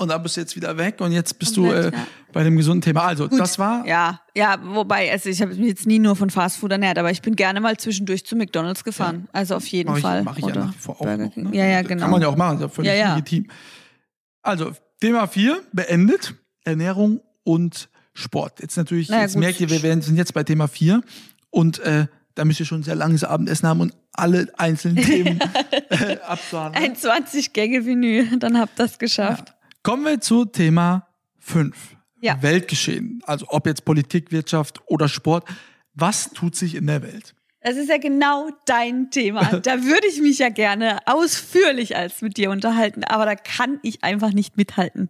Und 0.00 0.08
da 0.08 0.16
bist 0.16 0.34
du 0.34 0.40
jetzt 0.40 0.56
wieder 0.56 0.78
weg 0.78 0.98
und 1.02 1.12
jetzt 1.12 1.38
bist. 1.38 1.56
Komplett, 1.56 1.84
du 1.84 1.88
äh, 1.88 1.92
ja. 1.94 2.06
bei 2.32 2.42
dem 2.42 2.56
gesunden 2.56 2.80
Thema. 2.80 3.02
Also, 3.02 3.26
das 3.28 3.58
war 3.58 3.86
Ja, 3.86 4.22
ja, 4.34 4.58
wobei, 4.62 5.12
also 5.12 5.28
ich 5.28 5.42
habe 5.42 5.54
mich 5.54 5.66
jetzt 5.68 5.86
nie 5.86 5.98
nur 5.98 6.16
von 6.16 6.30
Fastfood 6.30 6.72
ernährt, 6.72 6.96
aber 6.98 7.10
ich 7.10 7.20
bin 7.20 7.36
gerne 7.36 7.60
mal 7.60 7.76
zwischendurch 7.76 8.24
zu 8.24 8.34
McDonalds 8.34 8.82
gefahren. 8.82 9.28
Also 9.32 9.56
auf 9.56 9.66
jeden 9.66 9.90
Mach 9.90 9.98
ich, 9.98 10.02
Fall. 10.02 10.22
mach 10.22 10.38
ich 10.38 10.44
ja 10.44 10.50
Oder 10.52 10.64
nach 10.64 10.74
wie 10.74 10.78
vor 10.78 10.98
auch 11.02 11.04
noch. 11.04 11.36
Ne? 11.36 11.50
Ja, 11.52 11.66
ja, 11.66 11.82
genau. 11.82 12.00
Kann 12.00 12.10
man 12.12 12.22
ja 12.22 12.28
auch 12.28 12.36
machen, 12.36 12.56
ist 12.56 12.62
ja 12.62 12.68
völlig 12.70 12.88
Ja, 12.92 12.96
ja. 12.96 13.14
legitim. 13.14 13.46
Also, 14.40 14.72
Thema 15.02 15.26
4 15.26 15.60
beendet. 15.72 16.34
Ernährung 16.64 17.20
und 17.44 17.90
Sport. 18.14 18.60
Jetzt 18.62 18.76
natürlich, 18.78 19.10
Na 19.10 19.16
ja, 19.16 19.22
jetzt 19.22 19.34
gut. 19.34 19.40
merkt 19.40 19.60
ihr, 19.60 19.68
wir 19.68 19.82
werden, 19.82 20.00
sind 20.00 20.16
jetzt 20.16 20.32
bei 20.32 20.44
Thema 20.44 20.66
4 20.66 21.02
und 21.50 21.78
äh, 21.80 22.06
da 22.34 22.46
müsst 22.46 22.60
ihr 22.60 22.64
schon 22.66 22.80
ein 22.80 22.84
sehr 22.84 22.94
langes 22.94 23.22
Abendessen 23.24 23.68
haben 23.68 23.80
und 23.80 23.94
alle 24.12 24.48
einzelnen 24.56 24.96
Themen 25.04 25.40
äh, 25.90 26.16
abzuhandeln. 26.26 26.84
Ein 26.84 26.94
20-Gänge-Menü, 26.96 28.38
dann 28.38 28.58
habt 28.58 28.80
ihr 28.80 28.84
das 28.84 28.98
geschafft. 28.98 29.54
Kommen 29.82 30.04
wir 30.04 30.20
zu 30.20 30.44
Thema 30.44 31.06
5. 31.38 31.96
Ja. 32.20 32.42
Weltgeschehen. 32.42 33.22
Also 33.24 33.46
ob 33.48 33.66
jetzt 33.66 33.84
Politik, 33.84 34.30
Wirtschaft 34.30 34.80
oder 34.86 35.08
Sport. 35.08 35.44
Was 35.94 36.30
tut 36.30 36.54
sich 36.54 36.74
in 36.74 36.86
der 36.86 37.02
Welt? 37.02 37.34
Das 37.62 37.76
ist 37.76 37.88
ja 37.88 37.98
genau 37.98 38.50
dein 38.66 39.10
Thema. 39.10 39.60
Da 39.62 39.82
würde 39.82 40.06
ich 40.08 40.20
mich 40.20 40.38
ja 40.38 40.48
gerne 40.48 40.98
ausführlich 41.06 41.96
als 41.96 42.22
mit 42.22 42.36
dir 42.36 42.50
unterhalten, 42.50 43.04
aber 43.04 43.26
da 43.26 43.34
kann 43.34 43.78
ich 43.82 44.02
einfach 44.02 44.32
nicht 44.32 44.56
mithalten. 44.56 45.08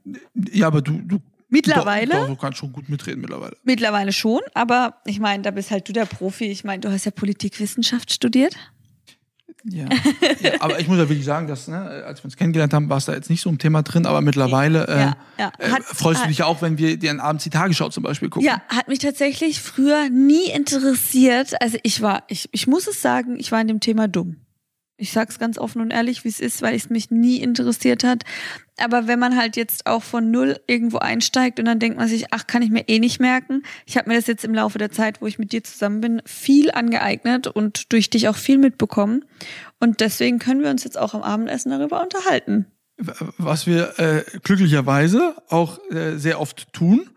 Ja, 0.52 0.66
aber 0.66 0.82
du, 0.82 1.00
du 1.04 1.20
Mittlerweile? 1.48 2.12
Doch, 2.12 2.20
doch, 2.20 2.28
du 2.28 2.36
kannst 2.36 2.58
schon 2.58 2.72
gut 2.72 2.88
mitreden 2.88 3.20
mittlerweile. 3.20 3.56
Mittlerweile 3.64 4.12
schon, 4.12 4.40
aber 4.54 5.00
ich 5.04 5.18
meine, 5.18 5.42
da 5.42 5.50
bist 5.50 5.72
halt 5.72 5.88
du 5.88 5.92
der 5.92 6.04
Profi. 6.04 6.44
Ich 6.44 6.62
meine, 6.62 6.80
du 6.80 6.90
hast 6.90 7.04
ja 7.04 7.10
Politikwissenschaft 7.10 8.12
studiert. 8.12 8.56
Ja. 9.64 9.86
ja. 10.40 10.52
Aber 10.60 10.80
ich 10.80 10.88
muss 10.88 10.98
ja 10.98 11.08
wirklich 11.08 11.24
sagen, 11.24 11.46
dass, 11.46 11.68
ne, 11.68 11.78
als 12.06 12.20
wir 12.20 12.24
uns 12.26 12.36
kennengelernt 12.36 12.72
haben, 12.72 12.88
warst 12.88 13.08
du 13.08 13.12
da 13.12 13.16
jetzt 13.16 13.28
nicht 13.30 13.42
so 13.42 13.50
im 13.50 13.58
Thema 13.58 13.82
drin, 13.82 14.06
aber 14.06 14.20
mittlerweile 14.20 14.86
äh, 14.88 14.98
Ja, 15.00 15.16
ja. 15.38 15.52
Äh, 15.58 15.70
Hat- 15.70 15.82
freust 15.84 16.22
du 16.24 16.28
dich 16.28 16.38
ja 16.38 16.46
auch, 16.46 16.62
wenn 16.62 16.78
wir 16.78 16.96
dir 16.96 17.22
abends 17.22 17.44
die 17.44 17.50
Tagesschau 17.50 17.88
zum 17.90 18.02
Beispiel 18.02 18.30
gucken. 18.30 18.46
Ja, 18.46 18.62
hat 18.68 18.88
mich 18.88 19.00
tatsächlich 19.00 19.60
früher 19.60 20.08
nie 20.08 20.50
interessiert. 20.50 21.60
Also 21.60 21.78
ich 21.82 22.00
war, 22.00 22.22
ich, 22.28 22.48
ich 22.52 22.66
muss 22.66 22.86
es 22.86 23.02
sagen, 23.02 23.36
ich 23.38 23.52
war 23.52 23.60
in 23.60 23.68
dem 23.68 23.80
Thema 23.80 24.08
dumm. 24.08 24.36
Ich 25.00 25.12
sag's 25.12 25.38
ganz 25.38 25.56
offen 25.56 25.80
und 25.80 25.90
ehrlich, 25.90 26.24
wie 26.24 26.28
es 26.28 26.40
ist, 26.40 26.60
weil 26.60 26.74
es 26.74 26.90
mich 26.90 27.10
nie 27.10 27.38
interessiert 27.38 28.04
hat. 28.04 28.24
Aber 28.78 29.06
wenn 29.06 29.18
man 29.18 29.36
halt 29.36 29.56
jetzt 29.56 29.86
auch 29.86 30.02
von 30.02 30.30
null 30.30 30.60
irgendwo 30.66 30.98
einsteigt 30.98 31.58
und 31.58 31.64
dann 31.64 31.78
denkt 31.78 31.98
man 31.98 32.06
sich, 32.06 32.32
ach, 32.32 32.46
kann 32.46 32.60
ich 32.60 32.70
mir 32.70 32.86
eh 32.86 32.98
nicht 32.98 33.18
merken. 33.18 33.62
Ich 33.86 33.96
habe 33.96 34.10
mir 34.10 34.16
das 34.16 34.26
jetzt 34.26 34.44
im 34.44 34.54
Laufe 34.54 34.78
der 34.78 34.90
Zeit, 34.90 35.22
wo 35.22 35.26
ich 35.26 35.38
mit 35.38 35.52
dir 35.52 35.64
zusammen 35.64 36.02
bin, 36.02 36.22
viel 36.26 36.70
angeeignet 36.70 37.46
und 37.46 37.92
durch 37.92 38.10
dich 38.10 38.28
auch 38.28 38.36
viel 38.36 38.58
mitbekommen. 38.58 39.24
Und 39.78 40.00
deswegen 40.00 40.38
können 40.38 40.62
wir 40.62 40.70
uns 40.70 40.84
jetzt 40.84 40.98
auch 40.98 41.14
am 41.14 41.22
Abendessen 41.22 41.70
darüber 41.70 42.02
unterhalten. 42.02 42.66
Was 43.38 43.66
wir 43.66 43.98
äh, 43.98 44.22
glücklicherweise 44.42 45.34
auch 45.48 45.78
äh, 45.90 46.18
sehr 46.18 46.40
oft 46.40 46.74
tun. 46.74 47.08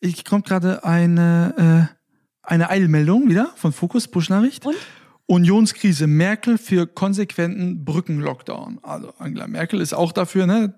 Ich 0.00 0.24
kommt 0.24 0.46
gerade 0.46 0.82
eine, 0.82 1.88
äh, 1.92 1.94
eine 2.42 2.70
Eilmeldung 2.70 3.28
wieder 3.28 3.52
von 3.54 3.72
Fokus, 3.72 4.08
Push-Nachricht. 4.08 4.66
Und? 4.66 4.74
Unionskrise, 5.30 6.08
Merkel 6.08 6.58
für 6.58 6.88
konsequenten 6.88 7.84
Brückenlockdown. 7.84 8.80
Also 8.82 9.14
Angela 9.16 9.46
Merkel 9.46 9.80
ist 9.80 9.92
auch 9.92 10.10
dafür, 10.10 10.44
ne? 10.46 10.74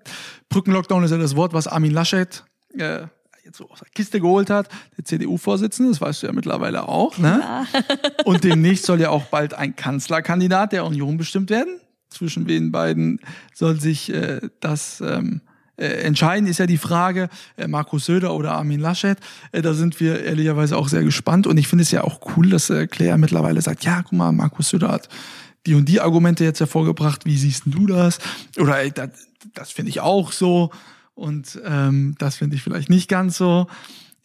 Brückenlockdown 0.49 1.03
ist 1.03 1.09
ja 1.09 1.17
das 1.17 1.35
Wort, 1.35 1.53
was 1.53 1.67
Armin 1.67 1.91
Laschet 1.91 2.43
äh, 2.77 3.07
jetzt 3.43 3.57
so 3.57 3.67
aus 3.67 3.79
der 3.79 3.89
Kiste 3.95 4.21
geholt 4.21 4.51
hat, 4.51 4.69
der 4.95 5.05
CDU-Vorsitzende, 5.05 5.89
das 5.89 6.01
weißt 6.01 6.21
du 6.21 6.27
ja 6.27 6.33
mittlerweile 6.33 6.87
auch, 6.87 7.17
ne? 7.17 7.65
Und 8.25 8.43
demnächst 8.43 8.85
soll 8.85 9.01
ja 9.01 9.09
auch 9.09 9.23
bald 9.23 9.55
ein 9.55 9.75
Kanzlerkandidat 9.75 10.71
der 10.71 10.85
Union 10.85 11.17
bestimmt 11.17 11.49
werden. 11.49 11.79
Zwischen 12.09 12.45
den 12.45 12.71
beiden 12.71 13.21
soll 13.55 13.81
sich 13.81 14.13
äh, 14.13 14.39
das 14.59 15.01
ähm, 15.01 15.41
Äh, 15.83 16.03
entscheidend 16.03 16.49
ist 16.49 16.59
ja 16.59 16.65
die 16.65 16.77
Frage, 16.77 17.29
äh, 17.57 17.67
Markus 17.67 18.05
Söder 18.05 18.33
oder 18.33 18.53
Armin 18.53 18.79
Laschet. 18.79 19.17
Äh, 19.51 19.61
da 19.61 19.73
sind 19.73 19.99
wir 19.99 20.23
ehrlicherweise 20.23 20.77
auch 20.77 20.87
sehr 20.87 21.03
gespannt. 21.03 21.45
Und 21.45 21.57
ich 21.57 21.67
finde 21.67 21.81
es 21.81 21.91
ja 21.91 22.03
auch 22.03 22.21
cool, 22.37 22.49
dass 22.49 22.71
Claire 22.89 23.17
mittlerweile 23.17 23.61
sagt, 23.61 23.83
ja, 23.83 24.01
guck 24.01 24.13
mal, 24.13 24.31
Markus 24.31 24.69
Söder 24.69 24.89
hat 24.89 25.09
die 25.65 25.75
und 25.75 25.85
die 25.87 25.99
Argumente 26.01 26.43
jetzt 26.43 26.59
hervorgebracht. 26.59 27.25
Wie 27.25 27.37
siehst 27.37 27.63
du 27.65 27.87
das? 27.87 28.19
Oder 28.57 28.79
ey, 28.79 28.91
das, 28.91 29.09
das 29.53 29.71
finde 29.71 29.89
ich 29.89 29.99
auch 29.99 30.31
so. 30.31 30.71
Und 31.15 31.59
ähm, 31.65 32.15
das 32.17 32.37
finde 32.37 32.55
ich 32.55 32.63
vielleicht 32.63 32.89
nicht 32.89 33.09
ganz 33.09 33.37
so. 33.37 33.67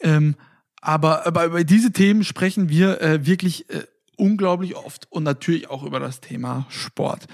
Ähm, 0.00 0.36
aber, 0.80 1.26
aber 1.26 1.44
über 1.46 1.64
diese 1.64 1.92
Themen 1.92 2.24
sprechen 2.24 2.68
wir 2.68 3.00
äh, 3.00 3.26
wirklich 3.26 3.68
äh, 3.70 3.82
unglaublich 4.16 4.76
oft 4.76 5.06
und 5.10 5.24
natürlich 5.24 5.70
auch 5.70 5.82
über 5.82 6.00
das 6.00 6.20
Thema 6.20 6.66
Sport. 6.68 7.26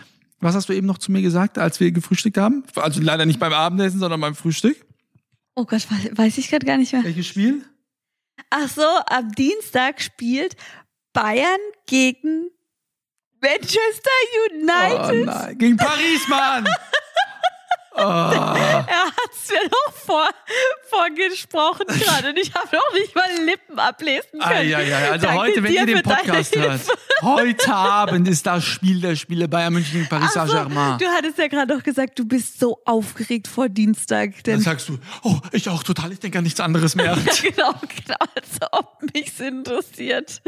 Was 0.45 0.55
hast 0.55 0.69
du 0.69 0.75
eben 0.75 0.87
noch 0.87 0.99
zu 0.99 1.11
mir 1.11 1.23
gesagt, 1.23 1.57
als 1.57 1.81
wir 1.81 1.91
gefrühstückt 1.91 2.37
haben? 2.37 2.65
Also 2.77 3.01
leider 3.01 3.25
nicht 3.25 3.41
beim 3.41 3.55
Abendessen, 3.55 3.99
sondern 3.99 4.21
beim 4.21 4.35
Frühstück. 4.35 4.77
Oh 5.55 5.65
Gott, 5.65 5.87
weiß 5.89 6.37
ich 6.37 6.51
gerade 6.51 6.67
gar 6.67 6.77
nicht 6.77 6.93
mehr. 6.93 7.03
Welches 7.03 7.29
Spiel? 7.29 7.65
Ach 8.51 8.69
so, 8.69 8.83
am 9.07 9.33
Dienstag 9.33 10.03
spielt 10.03 10.55
Bayern 11.15 11.61
gegen 11.87 12.51
Manchester 13.41 14.11
United. 14.53 15.23
Oh 15.23 15.25
nein, 15.25 15.57
gegen 15.57 15.77
Paris, 15.79 16.29
Mann! 16.29 16.69
Oh. 17.97 18.01
Er 18.01 18.87
hat 18.87 19.31
es 19.33 19.51
mir 19.51 19.71
noch 19.71 19.95
vor, 19.95 20.29
vorgesprochen 20.91 21.87
gerade 21.87 22.31
und 22.31 22.39
ich 22.39 22.53
habe 22.53 22.69
noch 22.73 22.93
nicht 22.93 23.15
mal 23.15 23.29
Lippen 23.45 23.79
ablesen 23.79 24.41
können. 24.41 24.43
Ah, 24.43 24.63
ja, 24.63 24.81
ja. 24.81 24.99
Also 25.13 25.27
Danke 25.27 25.41
heute, 25.41 25.63
wenn 25.63 25.73
ihr 25.73 25.87
den 25.87 26.03
Podcast 26.03 26.57
hört, 26.57 26.81
heute 27.23 27.73
Abend 27.73 28.27
ist 28.27 28.47
das 28.47 28.65
Spiel 28.65 29.01
der 29.01 29.15
Spiele 29.15 29.47
Bayern 29.47 29.73
München 29.73 30.07
Paris 30.09 30.33
Saint-Germain. 30.33 30.99
Du 30.99 31.07
hattest 31.07 31.39
ja 31.39 31.47
gerade 31.47 31.73
noch 31.73 31.85
gesagt, 31.85 32.19
du 32.19 32.25
bist 32.25 32.59
so 32.59 32.81
aufgeregt 32.85 33.47
vor 33.47 33.69
Dienstag. 33.69 34.43
Dann 34.43 34.61
sagst 34.61 34.89
du, 34.89 34.99
oh, 35.23 35.37
ich 35.53 35.69
auch 35.69 35.85
total, 35.85 36.11
ich 36.13 36.19
denke 36.19 36.39
an 36.39 36.45
nichts 36.45 36.59
anderes 36.59 36.97
mehr. 36.97 37.17
ja, 37.25 37.33
genau, 37.43 37.75
genau, 38.05 38.19
als 38.35 38.73
ob 38.73 39.03
mich 39.15 39.39
interessiert. 39.39 40.43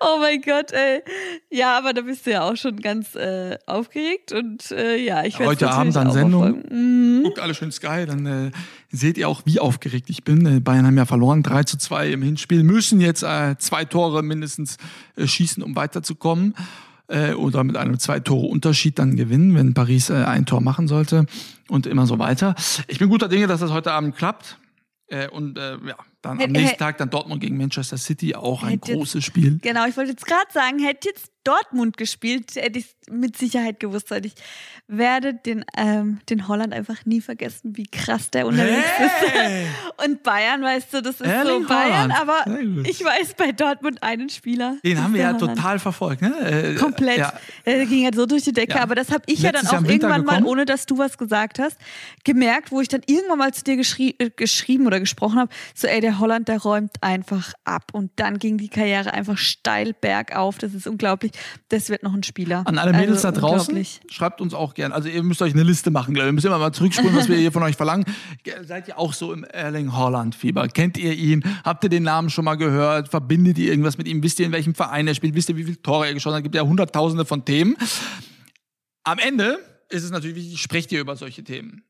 Oh 0.00 0.18
mein 0.20 0.40
Gott, 0.40 0.72
ey. 0.72 1.02
Ja, 1.50 1.76
aber 1.76 1.92
da 1.92 2.00
bist 2.00 2.26
du 2.26 2.30
ja 2.30 2.42
auch 2.42 2.56
schon 2.56 2.80
ganz 2.80 3.14
äh, 3.14 3.58
aufgeregt 3.66 4.32
und 4.32 4.70
äh, 4.70 4.96
ja, 4.96 5.24
ich 5.24 5.38
werde 5.38 5.50
Heute 5.50 5.70
Abend 5.70 5.94
dann 5.94 6.12
Sendung. 6.12 6.62
Mhm. 6.78 7.22
Guckt 7.24 7.38
alle 7.38 7.54
schön 7.54 7.72
Sky, 7.72 8.06
dann 8.06 8.26
äh, 8.26 8.50
seht 8.90 9.18
ihr 9.18 9.28
auch, 9.28 9.42
wie 9.44 9.60
aufgeregt 9.60 10.10
ich 10.10 10.24
bin. 10.24 10.46
Äh, 10.46 10.60
Bayern 10.60 10.86
haben 10.86 10.96
ja 10.96 11.06
verloren, 11.06 11.42
3 11.42 11.64
zu 11.64 11.76
2 11.78 12.12
im 12.12 12.22
Hinspiel, 12.22 12.62
müssen 12.62 13.00
jetzt 13.00 13.22
äh, 13.22 13.56
zwei 13.58 13.84
Tore 13.84 14.22
mindestens 14.22 14.76
äh, 15.16 15.26
schießen, 15.26 15.62
um 15.62 15.76
weiterzukommen. 15.76 16.54
Äh, 17.08 17.32
oder 17.32 17.64
mit 17.64 17.76
einem 17.76 17.98
zwei 17.98 18.20
Tore 18.20 18.46
Unterschied 18.46 18.98
dann 18.98 19.16
gewinnen, 19.16 19.54
wenn 19.54 19.72
Paris 19.72 20.10
äh, 20.10 20.24
ein 20.24 20.44
Tor 20.44 20.60
machen 20.60 20.88
sollte 20.88 21.24
und 21.68 21.86
immer 21.86 22.06
so 22.06 22.18
weiter. 22.18 22.54
Ich 22.86 22.98
bin 22.98 23.08
guter 23.08 23.28
Dinge, 23.28 23.46
dass 23.46 23.60
das 23.60 23.70
heute 23.70 23.92
Abend 23.92 24.14
klappt. 24.14 24.58
Äh, 25.06 25.28
und 25.28 25.56
äh, 25.56 25.78
ja, 25.86 25.96
dann 26.20 26.40
am 26.40 26.50
nächsten 26.50 26.76
Tag 26.76 26.98
dann 26.98 27.08
Dortmund 27.08 27.40
gegen 27.40 27.56
Manchester 27.56 27.96
City, 27.96 28.34
auch 28.34 28.62
ein 28.62 28.78
großes 28.78 29.24
Spiel. 29.24 29.58
Genau, 29.62 29.86
ich 29.86 29.96
wollte 29.96 30.10
jetzt 30.10 30.26
gerade 30.26 30.52
sagen, 30.52 30.80
hätte 30.80 31.08
jetzt 31.08 31.30
Dortmund 31.48 31.96
gespielt, 31.96 32.56
hätte 32.56 32.78
ich 32.78 32.94
mit 33.10 33.38
Sicherheit 33.38 33.80
gewusst, 33.80 34.10
ich 34.22 34.34
werde 34.86 35.32
den, 35.32 35.64
ähm, 35.76 36.20
den 36.28 36.46
Holland 36.46 36.74
einfach 36.74 37.06
nie 37.06 37.22
vergessen, 37.22 37.74
wie 37.74 37.86
krass 37.86 38.30
der 38.30 38.46
unterwegs 38.46 38.84
hey! 38.86 39.64
ist. 39.64 39.70
Und 40.04 40.22
Bayern, 40.22 40.62
weißt 40.62 40.92
du, 40.92 41.00
das 41.00 41.20
ist 41.20 41.26
Erling 41.26 41.62
so 41.62 41.68
Bayern, 41.68 42.14
Holland. 42.14 42.20
aber 42.20 42.86
ich 42.86 43.02
weiß 43.02 43.34
bei 43.38 43.52
Dortmund 43.52 44.02
einen 44.02 44.28
Spieler. 44.28 44.76
Den 44.84 45.02
haben 45.02 45.14
wir 45.14 45.22
ja 45.22 45.32
Holland. 45.32 45.56
total 45.56 45.78
verfolgt, 45.78 46.20
ne? 46.20 46.38
Äh, 46.38 46.74
Komplett. 46.74 47.18
Ja. 47.18 47.32
Der 47.64 47.86
ging 47.86 48.04
halt 48.04 48.14
so 48.14 48.26
durch 48.26 48.44
die 48.44 48.52
Decke, 48.52 48.74
ja. 48.74 48.82
aber 48.82 48.94
das 48.94 49.10
habe 49.10 49.22
ich 49.26 49.40
Letztes 49.40 49.62
ja 49.62 49.78
dann 49.78 49.86
auch 49.86 49.90
irgendwann 49.90 50.20
gekommen. 50.24 50.42
mal, 50.44 50.50
ohne 50.50 50.66
dass 50.66 50.84
du 50.84 50.98
was 50.98 51.16
gesagt 51.16 51.58
hast, 51.58 51.78
gemerkt, 52.24 52.72
wo 52.72 52.82
ich 52.82 52.88
dann 52.88 53.00
irgendwann 53.06 53.38
mal 53.38 53.54
zu 53.54 53.64
dir 53.64 53.76
geschrie 53.76 54.14
äh, 54.18 54.28
geschrieben 54.34 54.86
oder 54.86 55.00
gesprochen 55.00 55.38
habe, 55.38 55.50
so 55.74 55.86
ey, 55.86 56.00
der 56.00 56.18
Holland, 56.18 56.48
der 56.48 56.58
räumt 56.58 56.92
einfach 57.00 57.54
ab 57.64 57.92
und 57.92 58.10
dann 58.16 58.38
ging 58.38 58.58
die 58.58 58.68
Karriere 58.68 59.14
einfach 59.14 59.38
steil 59.38 59.94
bergauf, 59.98 60.58
das 60.58 60.74
ist 60.74 60.86
unglaublich. 60.86 61.32
Das 61.68 61.90
wird 61.90 62.02
noch 62.02 62.14
ein 62.14 62.22
Spieler. 62.22 62.62
An 62.66 62.78
alle 62.78 62.92
Mädels 62.92 63.24
also, 63.24 63.40
da 63.40 63.46
draußen, 63.46 63.86
schreibt 64.10 64.40
uns 64.40 64.54
auch 64.54 64.74
gern. 64.74 64.92
Also 64.92 65.08
ihr 65.08 65.22
müsst 65.22 65.42
euch 65.42 65.52
eine 65.52 65.62
Liste 65.62 65.90
machen, 65.90 66.14
glaube 66.14 66.26
ich. 66.26 66.30
Ihr 66.30 66.34
müsst 66.34 66.46
immer 66.46 66.58
mal 66.58 66.72
zurückspulen, 66.72 67.16
was 67.16 67.28
wir 67.28 67.36
hier 67.36 67.52
von 67.52 67.62
euch 67.62 67.76
verlangen. 67.76 68.04
Seid 68.62 68.88
ihr 68.88 68.98
auch 68.98 69.12
so 69.12 69.32
im 69.32 69.44
Erling 69.44 69.92
Haaland-Fieber? 69.92 70.68
Kennt 70.68 70.98
ihr 70.98 71.12
ihn? 71.12 71.44
Habt 71.64 71.84
ihr 71.84 71.90
den 71.90 72.02
Namen 72.02 72.30
schon 72.30 72.44
mal 72.44 72.56
gehört? 72.56 73.08
Verbindet 73.08 73.58
ihr 73.58 73.70
irgendwas 73.70 73.98
mit 73.98 74.08
ihm? 74.08 74.22
Wisst 74.22 74.40
ihr, 74.40 74.46
in 74.46 74.52
welchem 74.52 74.74
Verein 74.74 75.06
er 75.06 75.14
spielt? 75.14 75.34
Wisst 75.34 75.48
ihr, 75.48 75.56
wie 75.56 75.64
viele 75.64 75.82
Tore 75.82 76.06
er 76.06 76.14
geschossen 76.14 76.34
hat? 76.34 76.40
Es 76.40 76.44
gibt 76.44 76.54
ja 76.54 76.62
hunderttausende 76.62 77.24
von 77.24 77.44
Themen. 77.44 77.76
Am 79.04 79.18
Ende 79.18 79.58
ist 79.90 80.04
es 80.04 80.10
natürlich 80.10 80.36
wichtig, 80.36 80.60
sprecht 80.60 80.92
ihr 80.92 81.00
über 81.00 81.16
solche 81.16 81.42
Themen. 81.44 81.82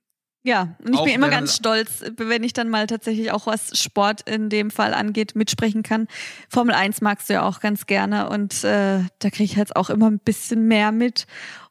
Ja, 0.44 0.76
und 0.84 0.94
ich 0.94 0.98
auch 0.98 1.04
bin 1.04 1.14
immer 1.14 1.28
ganz 1.28 1.56
stolz, 1.56 2.04
wenn 2.16 2.42
ich 2.42 2.52
dann 2.52 2.68
mal 2.68 2.86
tatsächlich 2.86 3.32
auch 3.32 3.46
was 3.46 3.78
Sport 3.78 4.22
in 4.22 4.48
dem 4.48 4.70
Fall 4.70 4.94
angeht, 4.94 5.34
mitsprechen 5.34 5.82
kann. 5.82 6.06
Formel 6.48 6.74
1 6.74 7.00
magst 7.00 7.28
du 7.28 7.34
ja 7.34 7.42
auch 7.42 7.60
ganz 7.60 7.86
gerne 7.86 8.30
und 8.30 8.64
äh, 8.64 9.00
da 9.18 9.30
kriege 9.30 9.44
ich 9.44 9.56
jetzt 9.56 9.76
auch 9.76 9.90
immer 9.90 10.10
ein 10.10 10.20
bisschen 10.20 10.66
mehr 10.66 10.92
mit. 10.92 11.26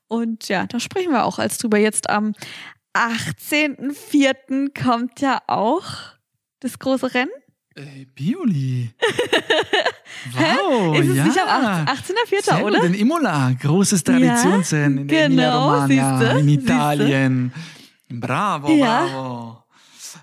Und 0.07 0.47
ja, 0.47 0.65
da 0.67 0.79
sprechen 0.79 1.11
wir 1.11 1.25
auch 1.25 1.39
als 1.39 1.57
drüber. 1.57 1.77
Jetzt 1.77 2.09
am 2.09 2.33
18.04. 2.93 4.73
kommt 4.79 5.21
ja 5.21 5.41
auch 5.47 5.85
das 6.59 6.79
große 6.79 7.13
Rennen. 7.13 7.31
Ey, 7.75 8.07
Bioli. 8.13 8.89
wow, 10.33 10.97
Ist 10.97 11.09
es 11.09 11.15
ja. 11.15 11.23
nicht 11.25 11.39
am 11.39 11.85
18.04., 11.85 12.63
oder? 12.63 12.83
In 12.83 12.95
Imola, 12.95 13.51
großes 13.51 14.03
Traditionsrennen 14.03 15.07
ja, 15.09 15.25
in 15.25 15.31
genau, 15.31 15.83
Emilia-Romagna, 15.83 16.39
in 16.39 16.49
Italien. 16.49 17.51
Siehste? 17.53 17.86
Bravo, 18.09 18.71
ja. 18.71 19.05
bravo. 19.05 19.63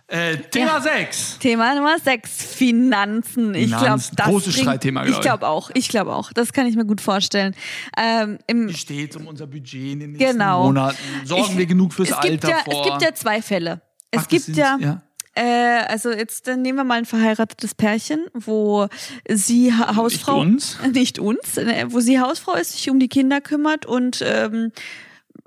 Äh, 0.07 0.37
Thema 0.37 0.77
ja. 0.77 0.81
6. 0.81 1.39
Thema 1.39 1.75
Nummer 1.75 1.99
6, 1.99 2.31
Finanzen. 2.31 3.55
Ich 3.55 3.69
glaube, 3.69 3.87
das 3.87 4.11
großes 4.11 4.55
Streitthema, 4.55 5.03
glaube 5.03 5.17
ich. 5.17 5.23
glaube 5.23 5.47
auch. 5.47 5.71
Ich 5.75 5.89
glaube 5.89 6.15
auch. 6.15 6.33
Das 6.33 6.53
kann 6.53 6.67
ich 6.67 6.77
mir 6.77 6.85
gut 6.85 7.01
vorstellen. 7.01 7.55
Ähm, 7.97 8.39
Wie 8.49 8.75
steht 8.75 9.11
es 9.11 9.17
um 9.17 9.27
unser 9.27 9.47
Budget 9.47 9.93
in 9.93 10.01
den 10.01 10.13
nächsten 10.13 10.39
genau. 10.39 10.65
Monaten? 10.65 10.99
Sorgen 11.25 11.53
ich, 11.53 11.59
wir 11.59 11.67
genug 11.67 11.95
fürs 11.95 12.13
Alter 12.13 12.51
ja, 12.51 12.59
vor? 12.65 12.75
Es 12.75 12.91
gibt 12.91 13.03
ja 13.03 13.15
zwei 13.15 13.41
Fälle. 13.41 13.81
Es 14.11 14.23
Ach, 14.25 14.29
gibt 14.29 14.49
ja, 14.49 14.79
ja. 14.81 15.03
Äh, 15.35 15.85
also 15.89 16.13
jetzt 16.13 16.47
dann 16.47 16.63
nehmen 16.63 16.79
wir 16.79 16.85
mal 16.85 16.99
ein 16.99 17.07
verheiratetes 17.07 17.75
Pärchen, 17.75 18.27
wo 18.35 18.87
sie 19.29 19.73
ha 19.73 19.97
Hausfrau 19.97 20.45
nicht 20.45 20.79
uns, 20.81 20.93
nicht 20.93 21.19
uns, 21.19 21.57
äh, 21.57 21.87
wo 21.89 22.01
sie 22.01 22.21
Hausfrau 22.21 22.55
ist, 22.55 22.73
sich 22.73 22.89
um 22.91 23.01
die 23.01 23.09
Kinder 23.09 23.41
kümmert 23.41 23.85
und 23.85 24.23
ähm, 24.25 24.71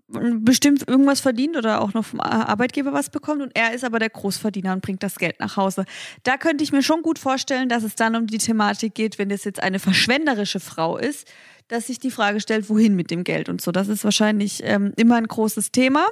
bestimmt 0.08 0.88
irgendwas 0.88 1.20
verdient 1.20 1.58
oder 1.58 1.82
auch 1.82 1.94
noch 1.94 2.06
vom 2.06 2.22
Arbeitgeber 2.22 2.94
was 2.94 3.10
bekommt 3.10 3.42
und 3.42 3.52
er 3.56 3.74
ist 3.74 3.84
aber 3.84 4.00
der 4.00 4.10
Großverdiener 4.10 4.74
und 4.74 4.82
bringt 4.82 5.04
das 5.04 5.16
Geld 5.16 5.40
nach 5.40 5.58
Hause. 5.58 5.86
Da 6.24 6.38
könnte 6.38 6.64
ich 6.64 6.72
mir 6.72 6.82
schon 6.82 7.02
gut 7.02 7.20
vorstellen, 7.20 7.68
dass 7.68 7.84
es 7.84 7.96
dann 7.96 8.16
um 8.16 8.28
die 8.28 8.38
Thematik 8.38 8.96
geht, 8.96 9.20
wenn 9.20 9.30
das 9.30 9.44
jetzt 9.44 9.62
eine 9.62 9.80
verschwenderische 9.80 10.60
Frau 10.60 10.98
ist, 10.98 11.28
dass 11.68 11.88
sich 11.88 12.00
die 12.00 12.12
Frage 12.12 12.40
stellt, 12.40 12.70
wohin 12.70 12.96
mit 12.96 13.12
dem 13.12 13.26
Geld 13.26 13.50
und 13.50 13.60
so. 13.60 13.74
Das 13.74 13.90
ist 13.90 14.06
wahrscheinlich 14.06 14.62
ähm, 14.64 14.94
immer 14.96 15.16
ein 15.16 15.28
großes 15.28 15.72
Thema. 15.72 16.06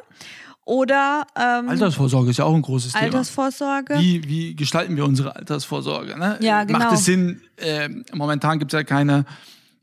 Oder 0.65 1.27
ähm, 1.35 1.69
Altersvorsorge 1.69 2.31
ist 2.31 2.37
ja 2.37 2.45
auch 2.45 2.55
ein 2.55 2.63
großes 2.63 2.93
Thema. 2.93 3.03
Altersvorsorge. 3.03 3.99
Wie, 3.99 4.27
wie 4.27 4.55
gestalten 4.55 4.97
wir 4.97 5.05
unsere 5.05 5.35
Altersvorsorge? 5.35 6.17
Ne? 6.17 6.37
Ja, 6.41 6.63
genau. 6.63 6.79
Macht 6.79 6.93
es 6.93 7.05
Sinn? 7.05 7.39
Äh, 7.57 7.87
momentan 8.13 8.57
gibt 8.59 8.73
es 8.73 8.77
ja 8.77 8.83
keine 8.83 9.25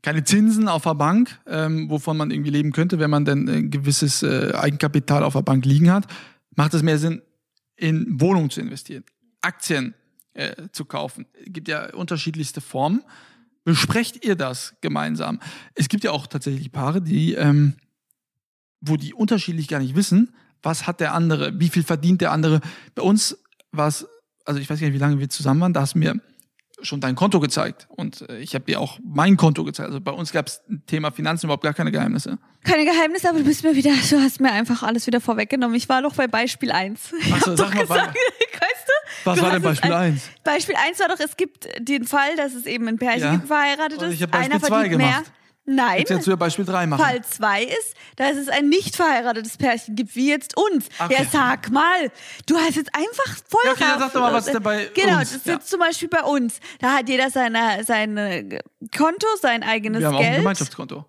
keine 0.03 0.23
Zinsen 0.25 0.67
auf 0.67 0.83
der 0.83 0.95
Bank, 0.95 1.39
ähm, 1.47 1.89
wovon 1.89 2.17
man 2.17 2.29
irgendwie 2.29 2.51
leben 2.51 2.73
könnte, 2.73 2.99
wenn 2.99 3.09
man 3.09 3.25
denn 3.25 3.49
ein 3.49 3.71
gewisses 3.71 4.21
äh, 4.21 4.51
Eigenkapital 4.53 5.23
auf 5.23 5.33
der 5.33 5.41
Bank 5.41 5.65
liegen 5.65 5.89
hat, 5.89 6.05
macht 6.55 6.73
es 6.75 6.83
mehr 6.83 6.99
Sinn, 6.99 7.21
in 7.75 8.19
Wohnungen 8.19 8.49
zu 8.49 8.61
investieren, 8.61 9.05
Aktien 9.41 9.95
äh, 10.33 10.67
zu 10.73 10.85
kaufen. 10.85 11.25
Es 11.33 11.53
gibt 11.53 11.67
ja 11.69 11.93
unterschiedlichste 11.93 12.61
Formen. 12.61 13.01
Besprecht 13.63 14.25
ihr 14.25 14.35
das 14.35 14.75
gemeinsam? 14.81 15.39
Es 15.73 15.87
gibt 15.87 16.03
ja 16.03 16.11
auch 16.11 16.27
tatsächlich 16.27 16.71
Paare, 16.71 17.01
die, 17.01 17.33
ähm, 17.33 17.77
wo 18.81 18.97
die 18.97 19.13
unterschiedlich 19.13 19.69
gar 19.69 19.79
nicht 19.79 19.95
wissen, 19.95 20.35
was 20.61 20.85
hat 20.85 20.99
der 20.99 21.13
andere, 21.13 21.57
wie 21.59 21.69
viel 21.69 21.83
verdient 21.83 22.19
der 22.19 22.33
andere. 22.33 22.59
Bei 22.93 23.03
uns 23.03 23.37
war 23.71 23.87
es, 23.87 24.05
also 24.43 24.59
ich 24.59 24.69
weiß 24.69 24.81
gar 24.81 24.87
nicht, 24.87 24.95
wie 24.95 24.99
lange 24.99 25.19
wir 25.19 25.29
zusammen 25.29 25.61
waren, 25.61 25.73
da 25.73 25.81
hast 25.81 25.93
du 25.93 25.99
mir 25.99 26.19
schon 26.83 27.01
dein 27.01 27.15
Konto 27.15 27.39
gezeigt 27.39 27.87
und 27.89 28.29
äh, 28.29 28.37
ich 28.39 28.55
habe 28.55 28.65
dir 28.65 28.79
auch 28.79 28.99
mein 29.03 29.37
Konto 29.37 29.63
gezeigt. 29.63 29.87
Also 29.87 30.01
bei 30.01 30.11
uns 30.11 30.31
gab 30.31 30.47
es 30.47 30.61
Thema 30.87 31.11
Finanzen 31.11 31.47
überhaupt 31.47 31.63
gar 31.63 31.73
keine 31.73 31.91
Geheimnisse. 31.91 32.37
Keine 32.63 32.85
Geheimnisse, 32.85 33.29
aber 33.29 33.39
du 33.39 33.45
bist 33.45 33.63
mir 33.63 33.75
wieder, 33.75 33.91
du 34.09 34.19
hast 34.19 34.39
mir 34.39 34.51
einfach 34.51 34.83
alles 34.83 35.07
wieder 35.07 35.21
vorweggenommen. 35.21 35.75
Ich 35.75 35.89
war 35.89 36.01
noch 36.01 36.15
bei 36.15 36.27
Beispiel 36.27 36.71
1. 36.71 37.13
Achso, 37.31 37.55
sag 37.55 37.73
mal, 37.73 37.81
gesagt, 37.81 38.15
weißt 38.53 38.87
du? 38.87 39.29
Was 39.29 39.41
war 39.41 39.51
denn 39.51 39.61
Beispiel 39.61 39.91
1? 39.91 40.29
Beispiel 40.43 40.75
1 40.75 40.99
war 40.99 41.07
doch, 41.09 41.19
es 41.19 41.37
gibt 41.37 41.67
den 41.79 42.05
Fall, 42.05 42.35
dass 42.35 42.53
es 42.53 42.65
eben 42.65 42.87
ein 42.87 42.97
Pärchen 42.97 43.21
ja. 43.21 43.41
verheiratet 43.45 44.01
ist. 44.01 44.13
Ich 44.13 44.21
habe 44.21 44.31
Beispiel 44.31 44.59
2 44.59 44.87
gemacht. 44.89 45.11
Mehr. 45.11 45.23
Nein. 45.65 46.03
Jetzt 46.07 46.27
du 46.27 46.31
ja 46.31 46.35
Beispiel 46.35 46.65
3 46.65 46.87
machen. 46.87 47.01
Fall 47.01 47.23
2 47.23 47.63
ist, 47.63 47.95
dass 48.17 48.35
es 48.35 48.49
ein 48.49 48.67
nicht 48.67 48.95
verheiratetes 48.97 49.55
Pärchen 49.57 49.95
gibt, 49.95 50.13
wie 50.15 50.29
jetzt 50.29 50.57
uns. 50.57 50.87
Okay. 50.99 51.15
Ja, 51.19 51.25
sag 51.31 51.71
mal, 51.71 52.11
du 52.45 52.57
hast 52.57 52.75
jetzt 52.75 52.93
einfach 52.93 53.37
voll 53.47 53.61
ja, 53.65 53.71
okay, 53.71 53.83
dann 53.87 53.99
sag 53.99 54.13
doch 54.13 54.21
mal, 54.21 54.33
was 54.33 54.47
ist 54.47 54.53
denn 54.55 54.63
bei 54.63 54.89
Genau, 54.93 55.19
uns? 55.19 55.29
das 55.29 55.37
ist 55.37 55.45
ja. 55.45 55.53
jetzt 55.53 55.69
zum 55.69 55.79
Beispiel 55.79 56.09
bei 56.09 56.23
uns. 56.23 56.59
Da 56.79 56.95
hat 56.97 57.07
jeder 57.07 57.29
seine, 57.29 57.83
sein 57.85 58.59
Konto, 58.95 59.27
sein 59.41 59.63
eigenes 59.63 60.01
Wir 60.01 60.07
haben 60.07 60.17
Geld. 60.17 60.27
Auch 60.27 60.33
ein 60.33 60.37
Gemeinschaftskonto. 60.41 61.05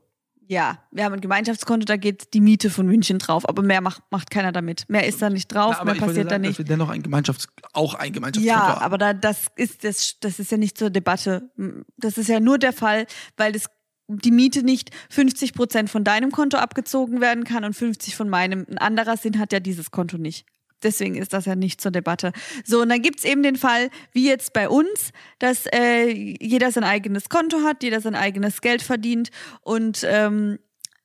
Ja, 0.46 0.78
wir 0.90 1.04
haben 1.04 1.14
ein 1.14 1.22
Gemeinschaftskonto, 1.22 1.86
da 1.86 1.96
geht 1.96 2.34
die 2.34 2.40
Miete 2.42 2.68
von 2.68 2.84
München 2.86 3.18
drauf, 3.18 3.48
aber 3.48 3.62
mehr 3.62 3.80
macht, 3.80 4.02
macht 4.10 4.30
keiner 4.30 4.52
damit. 4.52 4.84
Mehr 4.88 5.06
ist 5.06 5.22
da 5.22 5.30
nicht 5.30 5.48
drauf, 5.48 5.70
Na, 5.76 5.80
aber 5.80 5.92
mehr 5.94 6.00
passiert 6.02 6.26
da 6.30 6.38
Dass 6.38 6.46
nicht. 6.46 6.58
wir 6.58 6.66
dennoch 6.66 6.90
ein 6.90 7.02
Gemeinschafts 7.02 7.48
auch 7.72 7.94
ein 7.94 8.12
Gemeinschaftskonto 8.12 8.60
Ja, 8.66 8.74
haben. 8.76 8.82
aber 8.82 8.98
da, 8.98 9.14
das 9.14 9.46
ist 9.56 9.84
das, 9.84 10.16
das 10.20 10.38
ist 10.38 10.50
ja 10.52 10.58
nicht 10.58 10.76
zur 10.76 10.90
Debatte. 10.90 11.50
Das 11.96 12.18
ist 12.18 12.28
ja 12.28 12.40
nur 12.40 12.58
der 12.58 12.74
Fall, 12.74 13.06
weil 13.38 13.52
das 13.52 13.64
die 14.08 14.30
Miete 14.30 14.62
nicht 14.62 14.90
50 15.10 15.54
Prozent 15.54 15.90
von 15.90 16.04
deinem 16.04 16.30
Konto 16.30 16.58
abgezogen 16.58 17.20
werden 17.20 17.44
kann 17.44 17.64
und 17.64 17.74
50 17.74 18.16
von 18.16 18.28
meinem. 18.28 18.66
Ein 18.68 18.78
anderer 18.78 19.16
Sinn 19.16 19.38
hat 19.38 19.52
ja 19.52 19.60
dieses 19.60 19.90
Konto 19.90 20.18
nicht. 20.18 20.46
Deswegen 20.82 21.16
ist 21.16 21.32
das 21.32 21.46
ja 21.46 21.56
nicht 21.56 21.80
zur 21.80 21.90
Debatte. 21.90 22.32
So, 22.64 22.82
und 22.82 22.90
dann 22.90 23.00
gibt's 23.00 23.24
eben 23.24 23.42
den 23.42 23.56
Fall, 23.56 23.88
wie 24.12 24.26
jetzt 24.28 24.52
bei 24.52 24.68
uns, 24.68 25.10
dass 25.38 25.66
äh, 25.72 26.10
jeder 26.10 26.70
sein 26.70 26.84
eigenes 26.84 27.28
Konto 27.28 27.62
hat, 27.62 27.82
jeder 27.82 28.00
sein 28.00 28.14
eigenes 28.14 28.60
Geld 28.60 28.82
verdient 28.82 29.30
und 29.62 30.06
ähm, 30.06 30.58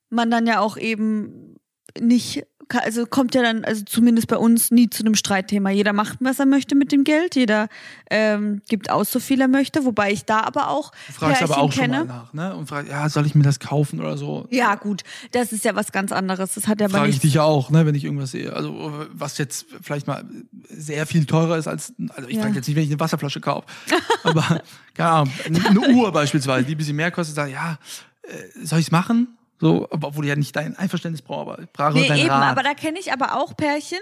man 0.10 0.30
dann 0.30 0.46
ja 0.46 0.60
auch 0.60 0.76
eben 0.78 1.56
nicht, 2.00 2.44
also 2.84 3.06
kommt 3.06 3.36
ja 3.36 3.42
dann, 3.42 3.66
also 3.66 3.84
zumindest 3.86 4.28
bei 4.28 4.38
uns 4.38 4.72
nie 4.72 4.90
zu 4.90 5.04
einem 5.04 5.16
Streitthema. 5.16 5.70
Jeder 5.72 5.94
macht, 5.94 6.18
was 6.22 6.40
er 6.40 6.46
möchte 6.46 6.76
mit 6.76 6.92
dem 6.92 7.04
Geld, 7.04 7.36
jeder 7.36 7.68
ähm, 8.12 8.62
gibt 8.70 8.90
aus, 8.90 9.12
so 9.12 9.20
viel 9.20 9.42
er 9.42 9.48
möchte, 9.48 9.86
wobei 9.86 10.12
ich 10.12 10.26
da 10.26 10.42
aber 10.42 10.70
auch 10.70 10.92
du 11.08 11.14
fragst 11.14 11.42
aber 11.42 11.58
auch 11.58 11.72
schon 11.72 11.82
kenne. 11.84 12.06
mal 12.06 12.06
nach, 12.06 12.34
ne? 12.34 12.56
Und 12.56 12.68
fragst, 12.70 12.90
ja, 12.92 13.10
soll 13.10 13.26
ich 13.26 13.34
mir 13.36 13.44
das 13.44 13.60
kaufen 13.60 14.00
oder 14.00 14.18
so? 14.18 14.48
Ja, 14.52 14.76
gut, 14.76 15.04
das 15.32 15.52
ist 15.52 15.66
ja 15.66 15.76
was 15.76 15.92
ganz 15.92 16.12
anderes. 16.12 16.54
Das 16.54 16.68
hat 16.68 16.80
ja 16.80 16.90
Frage 16.90 17.10
ich 17.10 17.20
dich 17.20 17.34
ja 17.34 17.44
auch, 17.44 17.70
ne, 17.72 17.86
wenn 17.86 17.96
ich 17.96 18.04
irgendwas 18.06 18.32
sehe. 18.32 18.54
Also 18.54 19.06
was 19.14 19.38
jetzt 19.38 19.66
vielleicht 19.82 20.08
mal 20.08 20.24
sehr 20.70 21.06
viel 21.08 21.26
teurer 21.26 21.58
ist 21.58 21.68
als, 21.68 21.94
also 22.10 22.30
ich 22.30 22.36
Ja. 22.36 22.44
frage 22.44 22.56
jetzt 22.56 22.68
nicht, 22.68 22.76
wenn 22.78 22.84
ich 22.84 22.90
eine 22.92 23.00
Wasserflasche 23.00 23.42
kaufe, 23.42 23.66
aber 24.24 24.62
keine 24.94 25.10
Ahnung, 25.10 25.34
eine 25.68 25.80
Uhr 25.96 26.12
beispielsweise, 26.12 26.66
die 26.66 26.76
ein 26.76 26.78
bisschen 26.78 26.96
mehr 26.96 27.12
kostet, 27.12 27.36
sage 27.36 27.52
ja, 27.52 27.78
äh, 28.24 28.66
soll 28.66 28.80
ich 28.80 28.86
es 28.88 28.92
machen? 28.92 29.28
So, 29.60 29.88
obwohl 29.90 30.26
ich 30.26 30.30
ja 30.30 30.36
nicht 30.36 30.56
dein 30.56 30.76
Einverständnis 30.78 31.22
brauche, 31.22 31.42
aber 31.78 31.94
Nee, 31.94 32.22
eben, 32.22 32.30
Rat. 32.30 32.52
aber 32.52 32.64
da 32.64 32.74
kenne 32.74 33.00
ich 33.00 33.12
aber 33.12 33.36
auch 33.36 33.56
Pärchen, 33.58 34.00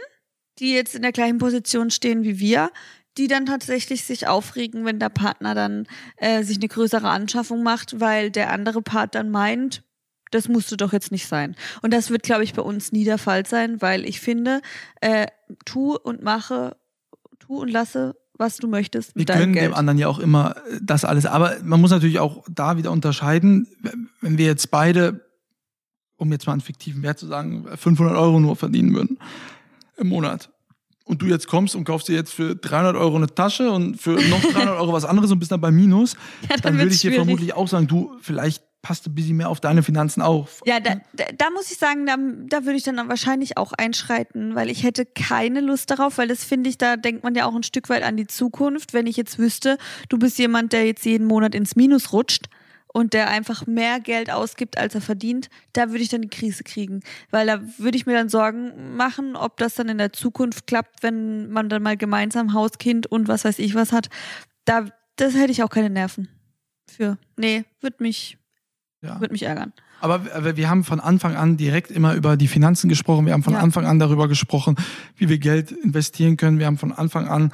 die 0.59 0.73
jetzt 0.73 0.95
in 0.95 1.01
der 1.01 1.11
gleichen 1.11 1.37
Position 1.39 1.89
stehen 1.91 2.23
wie 2.23 2.39
wir, 2.39 2.71
die 3.17 3.27
dann 3.27 3.45
tatsächlich 3.47 4.03
sich 4.03 4.27
aufregen, 4.27 4.85
wenn 4.85 4.99
der 4.99 5.09
Partner 5.09 5.55
dann 5.55 5.87
äh, 6.17 6.43
sich 6.43 6.57
eine 6.57 6.67
größere 6.67 7.09
Anschaffung 7.09 7.63
macht, 7.63 7.99
weil 7.99 8.29
der 8.29 8.51
andere 8.51 8.81
Part 8.83 9.15
dann 9.15 9.31
meint, 9.31 9.83
das 10.31 10.47
musste 10.47 10.77
doch 10.77 10.93
jetzt 10.93 11.11
nicht 11.11 11.25
sein. 11.27 11.55
Und 11.81 11.93
das 11.93 12.09
wird, 12.11 12.21
glaube 12.23 12.43
ich, 12.43 12.53
bei 12.53 12.61
uns 12.61 12.91
nie 12.91 13.05
der 13.05 13.17
Fall 13.17 13.45
sein, 13.45 13.81
weil 13.81 14.05
ich 14.05 14.19
finde, 14.19 14.61
äh, 15.01 15.27
tu 15.65 15.95
und 15.95 16.21
mache, 16.21 16.75
tu 17.39 17.61
und 17.61 17.69
lasse, 17.69 18.15
was 18.37 18.57
du 18.57 18.67
möchtest 18.67 19.15
Wir 19.15 19.21
mit 19.21 19.29
deinem 19.29 19.39
können 19.39 19.53
Geld. 19.53 19.65
dem 19.71 19.73
anderen 19.73 19.97
ja 19.97 20.07
auch 20.07 20.19
immer 20.19 20.55
äh, 20.69 20.79
das 20.81 21.05
alles. 21.05 21.25
Aber 21.25 21.55
man 21.63 21.81
muss 21.81 21.89
natürlich 21.91 22.19
auch 22.19 22.43
da 22.49 22.77
wieder 22.77 22.91
unterscheiden, 22.91 23.67
wenn 24.21 24.37
wir 24.37 24.45
jetzt 24.45 24.69
beide, 24.69 25.25
um 26.17 26.31
jetzt 26.31 26.45
mal 26.47 26.53
einen 26.53 26.61
fiktiven 26.61 27.03
Wert 27.03 27.19
zu 27.19 27.27
sagen, 27.27 27.65
500 27.75 28.15
Euro 28.17 28.39
nur 28.39 28.55
verdienen 28.55 28.93
würden 28.93 29.17
im 29.97 30.07
Monat. 30.09 30.49
Und 31.05 31.21
du 31.21 31.25
jetzt 31.27 31.47
kommst 31.47 31.73
und 31.75 31.85
kaufst 31.85 32.09
dir 32.09 32.15
jetzt 32.15 32.33
für 32.33 32.55
300 32.55 32.95
Euro 32.97 33.15
eine 33.15 33.27
Tasche 33.27 33.71
und 33.71 33.95
für 34.01 34.11
noch 34.29 34.41
300 34.51 34.77
Euro 34.77 34.91
was 34.93 35.05
anderes 35.05 35.31
und 35.31 35.39
bist 35.39 35.51
dann 35.51 35.61
bei 35.61 35.71
Minus, 35.71 36.13
Ja, 36.41 36.49
dann 36.49 36.61
dann 36.61 36.77
würde 36.79 36.87
ich 36.93 36.99
dir 37.01 37.11
schwierig. 37.11 37.15
vermutlich 37.15 37.53
auch 37.53 37.67
sagen, 37.67 37.87
du, 37.87 38.11
vielleicht 38.21 38.61
passt 38.81 39.07
ein 39.07 39.15
bisschen 39.15 39.37
mehr 39.37 39.49
auf 39.49 39.59
deine 39.59 39.83
Finanzen 39.83 40.21
auf. 40.21 40.61
Ja, 40.65 40.79
da, 40.79 40.95
da, 41.13 41.25
da 41.37 41.49
muss 41.53 41.71
ich 41.71 41.77
sagen, 41.77 42.05
da, 42.05 42.15
da 42.47 42.65
würde 42.65 42.77
ich 42.77 42.83
dann 42.83 42.95
wahrscheinlich 43.09 43.57
auch 43.57 43.73
einschreiten, 43.73 44.55
weil 44.55 44.69
ich 44.69 44.83
hätte 44.83 45.05
keine 45.05 45.61
Lust 45.61 45.89
darauf, 45.91 46.17
weil 46.17 46.27
das 46.27 46.43
finde 46.43 46.69
ich, 46.69 46.77
da 46.77 46.95
denkt 46.95 47.23
man 47.23 47.35
ja 47.35 47.45
auch 47.45 47.55
ein 47.55 47.63
Stück 47.63 47.89
weit 47.89 48.03
an 48.03 48.17
die 48.17 48.27
Zukunft. 48.27 48.93
Wenn 48.93 49.07
ich 49.07 49.17
jetzt 49.17 49.39
wüsste, 49.39 49.77
du 50.09 50.17
bist 50.19 50.37
jemand, 50.37 50.73
der 50.73 50.85
jetzt 50.85 51.05
jeden 51.05 51.25
Monat 51.27 51.55
ins 51.55 51.75
Minus 51.75 52.13
rutscht 52.13 52.47
und 52.97 53.13
der 53.13 53.29
einfach 53.29 53.67
mehr 53.67 53.99
Geld 53.99 54.31
ausgibt, 54.31 54.79
als 54.79 54.95
er 54.95 55.01
verdient, 55.01 55.49
da 55.73 55.89
würde 55.91 55.99
ich 56.01 56.09
dann 56.09 56.23
die 56.23 56.29
Krise 56.29 56.63
kriegen. 56.63 57.01
Weil 57.29 57.45
da 57.45 57.61
würde 57.77 57.95
ich 57.95 58.07
mir 58.07 58.13
dann 58.15 58.27
Sorgen 58.27 58.95
machen, 58.95 59.35
ob 59.35 59.57
das 59.57 59.75
dann 59.75 59.87
in 59.87 59.99
der 59.99 60.13
Zukunft 60.13 60.65
klappt, 60.65 61.03
wenn 61.03 61.51
man 61.51 61.69
dann 61.69 61.83
mal 61.83 61.95
gemeinsam 61.95 62.53
Haus, 62.53 62.79
Kind 62.79 63.05
und 63.05 63.27
was 63.27 63.45
weiß 63.45 63.59
ich 63.59 63.75
was 63.75 63.91
hat. 63.91 64.09
Da, 64.65 64.87
das 65.15 65.35
hätte 65.35 65.51
ich 65.51 65.61
auch 65.61 65.69
keine 65.69 65.91
Nerven 65.91 66.27
für. 66.89 67.19
Nee, 67.35 67.65
wird 67.81 68.01
mich, 68.01 68.39
Ja. 69.03 69.21
wird 69.21 69.31
mich 69.31 69.43
ärgern. 69.43 69.73
Aber, 70.01 70.21
aber 70.33 70.57
wir 70.57 70.67
haben 70.67 70.83
von 70.83 70.99
Anfang 70.99 71.35
an 71.35 71.55
direkt 71.55 71.91
immer 71.91 72.15
über 72.15 72.35
die 72.35 72.47
Finanzen 72.47 72.89
gesprochen. 72.89 73.27
Wir 73.27 73.33
haben 73.33 73.43
von 73.43 73.53
Ja. 73.53 73.59
Anfang 73.59 73.85
an 73.85 73.99
darüber 73.99 74.27
gesprochen, 74.27 74.75
wie 75.17 75.29
wir 75.29 75.37
Geld 75.37 75.71
investieren 75.71 76.35
können. 76.35 76.57
Wir 76.57 76.65
haben 76.65 76.79
von 76.79 76.91
Anfang 76.91 77.27
an 77.27 77.51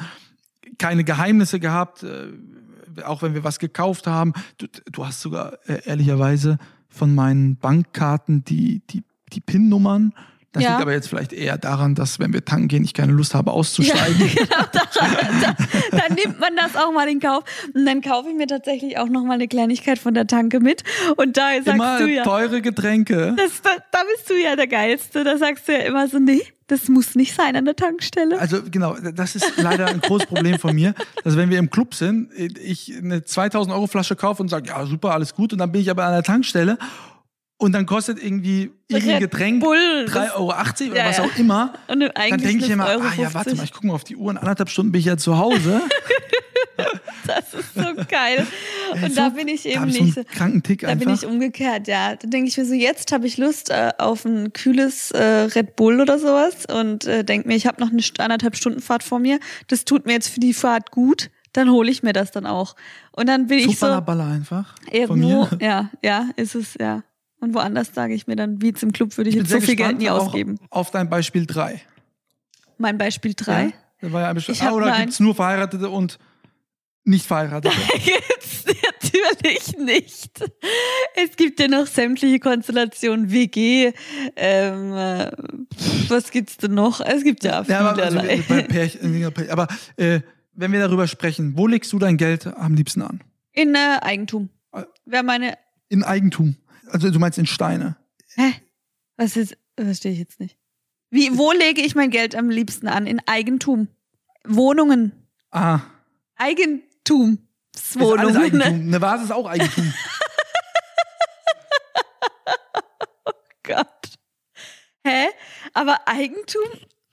keine 0.77 1.03
Geheimnisse 1.03 1.59
gehabt, 1.59 2.03
äh, 2.03 2.27
auch 3.05 3.21
wenn 3.21 3.33
wir 3.33 3.43
was 3.43 3.59
gekauft 3.59 4.07
haben. 4.07 4.33
Du, 4.57 4.67
du 4.91 5.05
hast 5.05 5.21
sogar 5.21 5.53
äh, 5.67 5.81
ehrlicherweise 5.85 6.57
von 6.89 7.15
meinen 7.15 7.57
Bankkarten 7.57 8.43
die, 8.45 8.81
die, 8.89 9.03
die 9.33 9.41
PIN-Nummern. 9.41 10.13
Das 10.51 10.61
Ja. 10.61 10.69
liegt 10.71 10.81
aber 10.83 10.91
jetzt 10.93 11.07
vielleicht 11.09 11.33
eher 11.33 11.57
daran, 11.57 11.95
dass 11.95 12.19
wenn 12.19 12.31
wir 12.31 12.45
tanken 12.45 12.67
gehen, 12.67 12.83
ich 12.83 12.93
keine 12.93 13.11
Lust 13.11 13.33
habe 13.33 13.49
auszusteigen. 13.51 14.19
genau, 14.35 14.63
daran, 14.71 15.41
da, 15.41 15.55
dann 15.97 16.13
nimmt 16.15 16.39
man 16.39 16.55
das 16.55 16.75
auch 16.75 16.91
mal 16.93 17.09
in 17.09 17.19
Kauf. 17.19 17.43
Und 17.73 17.85
dann 17.87 18.01
kaufe 18.01 18.29
ich 18.29 18.35
mir 18.35 18.45
tatsächlich 18.45 18.99
auch 18.99 19.07
noch 19.09 19.23
mal 19.23 19.33
eine 19.33 19.47
Kleinigkeit 19.47 19.97
von 19.97 20.13
der 20.13 20.27
Tanke 20.27 20.59
mit. 20.59 20.83
Und 21.17 21.37
da 21.37 21.53
sagst 21.55 21.67
Immer 21.69 21.97
du 21.97 22.07
ja, 22.07 22.23
teure 22.23 22.61
Getränke. 22.61 23.33
das, 23.35 23.63
da, 23.63 23.71
da 23.91 23.99
bist 24.15 24.29
du 24.29 24.35
ja 24.39 24.55
der 24.55 24.67
Geilste. 24.67 25.23
Da 25.23 25.39
sagst 25.39 25.67
du 25.67 25.71
ja 25.73 25.79
immer 25.79 26.07
so, 26.07 26.19
nee, 26.19 26.43
das 26.67 26.87
muss 26.87 27.15
nicht 27.15 27.35
sein 27.35 27.55
an 27.55 27.65
der 27.65 27.75
Tankstelle. 27.75 28.39
Also 28.39 28.61
genau, 28.69 28.95
das 29.13 29.35
ist 29.35 29.53
leider 29.57 29.87
ein 29.87 29.99
großes 30.01 30.27
Problem 30.27 30.57
von 30.59 30.73
mir, 30.75 30.93
dass 31.23 31.35
wenn 31.37 31.49
wir 31.49 31.59
im 31.59 31.69
Club 31.69 31.93
sind, 31.93 32.29
ich 32.37 32.95
eine 32.97 33.23
2000 33.23 33.75
Euro 33.75 33.87
Flasche 33.87 34.15
kaufe 34.15 34.41
und 34.41 34.49
sage, 34.49 34.69
ja 34.69 34.85
super, 34.85 35.11
alles 35.11 35.35
gut, 35.35 35.53
und 35.53 35.59
dann 35.59 35.71
bin 35.71 35.81
ich 35.81 35.89
aber 35.89 36.05
an 36.05 36.13
der 36.13 36.23
Tankstelle 36.23 36.77
und 37.57 37.71
dann 37.73 37.85
kostet 37.85 38.21
irgendwie 38.21 38.71
irgendein 38.87 39.19
Getränk 39.19 39.61
Bull, 39.63 40.05
3,80 40.07 40.13
das- 40.13 40.35
Euro 40.35 40.45
oder 40.45 40.97
Ja, 40.97 41.09
was 41.09 41.19
auch 41.19 41.37
immer. 41.37 41.73
Und 41.87 41.99
Dann 42.01 42.39
denke 42.39 42.65
ich 42.65 42.69
immer, 42.69 42.85
ah 42.87 43.13
ja, 43.17 43.33
warte 43.33 43.51
50. 43.51 43.57
mal, 43.57 43.63
ich 43.63 43.71
gucke 43.73 43.87
mal 43.87 43.93
auf 43.93 44.03
die 44.03 44.15
Uhr, 44.15 44.31
in 44.31 44.37
anderthalb 44.37 44.69
Stunden 44.69 44.91
bin 44.91 44.99
ich 44.99 45.05
ja 45.05 45.17
zu 45.17 45.37
Hause. 45.37 45.81
Das 47.27 47.53
ist 47.53 47.73
so 47.73 47.81
geil. 48.09 48.45
Und 48.93 49.09
so- 49.09 49.15
da 49.15 49.29
bin 49.29 49.47
ich 49.47 49.65
eben 49.65 49.89
so 49.91 50.03
nicht. 50.03 50.17
einen 50.17 50.27
kranken 50.27 50.63
Tick 50.63 50.81
Da 50.81 50.89
einfach. 50.89 51.05
bin 51.05 51.13
ich 51.15 51.25
umgekehrt, 51.25 51.87
ja. 51.87 52.15
Da 52.15 52.27
denke 52.27 52.49
ich 52.49 52.57
mir 52.57 52.65
so, 52.65 52.73
jetzt 52.73 53.11
habe 53.11 53.25
ich 53.27 53.37
Lust 53.37 53.69
äh, 53.69 53.91
auf 53.97 54.25
ein 54.25 54.51
kühles 54.53 55.11
äh, 55.11 55.23
Red 55.23 55.75
Bull 55.75 56.01
oder 56.01 56.19
sowas 56.19 56.65
und 56.65 57.05
äh, 57.05 57.23
denke 57.23 57.47
mir, 57.47 57.55
ich 57.55 57.65
habe 57.67 57.79
noch 57.81 57.91
eine 57.91 58.01
anderthalb 58.19 58.55
Stunden 58.55 58.81
Fahrt 58.81 59.03
vor 59.03 59.19
mir. 59.19 59.39
Das 59.67 59.85
tut 59.85 60.05
mir 60.05 60.13
jetzt 60.13 60.29
für 60.29 60.39
die 60.39 60.53
Fahrt 60.53 60.91
gut. 60.91 61.29
Dann 61.53 61.69
hole 61.69 61.91
ich 61.91 62.01
mir 62.03 62.13
das 62.13 62.31
dann 62.31 62.45
auch. 62.47 62.75
Und 63.11 63.29
dann 63.29 63.47
bin 63.47 63.59
ich 63.59 63.77
so 63.77 63.85
Superballer 63.85 64.25
einfach. 64.25 64.75
Irgendwo, 64.91 65.47
ja, 65.61 65.89
ja, 66.03 66.29
ist 66.35 66.55
es, 66.55 66.75
ja. 66.79 67.03
Und 67.39 67.53
woanders 67.53 67.93
sage 67.93 68.13
ich 68.13 68.25
mir 68.25 68.35
dann, 68.35 68.61
wie 68.61 68.73
im 68.81 68.91
Club 68.91 69.15
würde 69.17 69.29
ich, 69.29 69.35
Ich 69.35 69.41
jetzt 69.43 69.51
so 69.51 69.59
viel 69.61 69.75
Geld 69.75 69.99
nie 69.99 70.09
ausgeben. 70.09 70.57
auf 70.69 70.91
dein 70.91 71.09
Beispiel 71.09 71.45
3. 71.45 71.81
Mein 72.77 72.97
Beispiel 72.97 73.33
drei. 73.35 73.65
Ja? 73.65 73.71
Da 74.01 74.11
war 74.13 74.21
ja 74.21 74.35
Ich 74.35 74.61
ah, 74.63 74.71
oder 74.71 74.87
nein. 74.87 75.01
gibt's 75.03 75.19
nur 75.19 75.35
Verheiratete 75.35 75.89
und 75.89 76.17
nicht 77.05 77.25
Verheiratete? 77.25 77.75
Jetzt 78.05 78.67
natürlich 79.31 79.77
nicht. 79.77 80.39
Es 81.15 81.35
gibt 81.35 81.59
ja 81.59 81.67
noch 81.67 81.87
sämtliche 81.87 82.39
Konstellationen, 82.39 83.31
WG, 83.31 83.91
ähm, 84.35 84.93
äh, 84.93 85.31
was 86.07 86.31
gibt's 86.31 86.57
denn 86.57 86.73
noch? 86.73 87.01
Es 87.01 87.23
gibt 87.23 87.43
ja 87.43 87.63
Ja, 87.63 87.79
aber, 87.81 88.03
also, 88.03 88.19
Pärchen, 88.19 89.21
äh, 89.21 89.49
aber 89.49 89.67
äh, 89.97 90.21
wenn 90.53 90.71
wir 90.71 90.79
darüber 90.79 91.07
sprechen, 91.07 91.57
wo 91.57 91.67
legst 91.67 91.91
du 91.93 91.99
dein 91.99 92.17
Geld 92.17 92.47
am 92.47 92.75
liebsten 92.75 93.01
an? 93.01 93.21
In 93.51 93.75
äh, 93.75 93.99
Eigentum. 94.01 94.49
Wäre 95.05 95.23
meine, 95.23 95.57
In 95.89 96.03
Eigentum. 96.03 96.55
Also 96.89 97.09
du 97.11 97.19
meinst 97.19 97.37
in 97.37 97.45
Steine. 97.45 97.97
hä? 98.35 98.53
Was 99.17 99.37
ist, 99.37 99.57
verstehe 99.79 100.11
ich 100.11 100.19
jetzt 100.19 100.39
nicht. 100.39 100.57
Wie, 101.09 101.37
wo 101.37 101.51
lege 101.51 101.81
ich 101.81 101.93
mein 101.95 102.09
Geld 102.09 102.35
am 102.35 102.49
liebsten 102.49 102.87
an? 102.87 103.05
In 103.05 103.21
Eigentum. 103.27 103.87
Wohnungen. 104.45 105.11
Ah, 105.51 105.81
Eigentum. 107.07 107.37
ist 107.75 107.97
alles 107.97 108.35
Wohnungen. 108.35 108.61
Eigentum. 108.61 108.87
Eine 108.87 109.01
Vase 109.01 109.23
ist 109.25 109.31
auch 109.31 109.47
Eigentum. 109.47 109.93
Gott. 113.63 113.87
Hä? 115.05 115.25
Aber 115.73 115.99
Eigentum? 116.07 116.63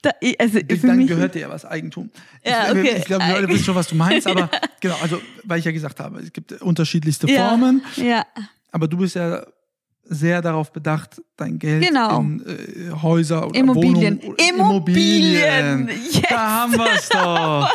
Da, 0.01 0.11
also 0.39 0.59
Dann 0.61 0.97
mich 0.97 1.07
gehört 1.07 1.35
dir 1.35 1.41
ja 1.41 1.49
was 1.49 1.63
Eigentum. 1.65 2.09
Ja, 2.43 2.65
ich, 2.65 2.71
okay. 2.71 2.95
ich 2.97 3.05
glaube, 3.05 3.23
die 3.25 3.31
Leute 3.31 3.47
wissen 3.49 3.65
schon, 3.65 3.75
was 3.75 3.87
du 3.87 3.95
meinst, 3.95 4.25
aber 4.27 4.49
genau, 4.79 4.95
also, 5.01 5.21
weil 5.43 5.59
ich 5.59 5.65
ja 5.65 5.71
gesagt 5.71 5.99
habe, 5.99 6.19
es 6.21 6.33
gibt 6.33 6.53
unterschiedlichste 6.53 7.29
Ja. 7.29 7.49
Formen, 7.49 7.83
Ja. 7.97 8.25
aber 8.71 8.87
du 8.87 8.97
bist 8.97 9.15
ja 9.15 9.45
sehr 10.03 10.41
darauf 10.41 10.71
bedacht, 10.73 11.21
dein 11.37 11.59
Geld 11.59 11.83
Genau. 11.87 12.19
in 12.19 12.43
äh, 12.47 12.91
Häuser 13.01 13.47
oder 13.47 13.59
Immobilien. 13.59 14.19
Wohnungen 14.23 14.33
oder 14.33 14.49
Immobilien. 14.49 15.87
Yes. 15.89 16.21
Da 16.29 16.49
haben 16.49 16.73
wir 16.73 16.93
es 16.95 17.09
doch. 17.09 17.69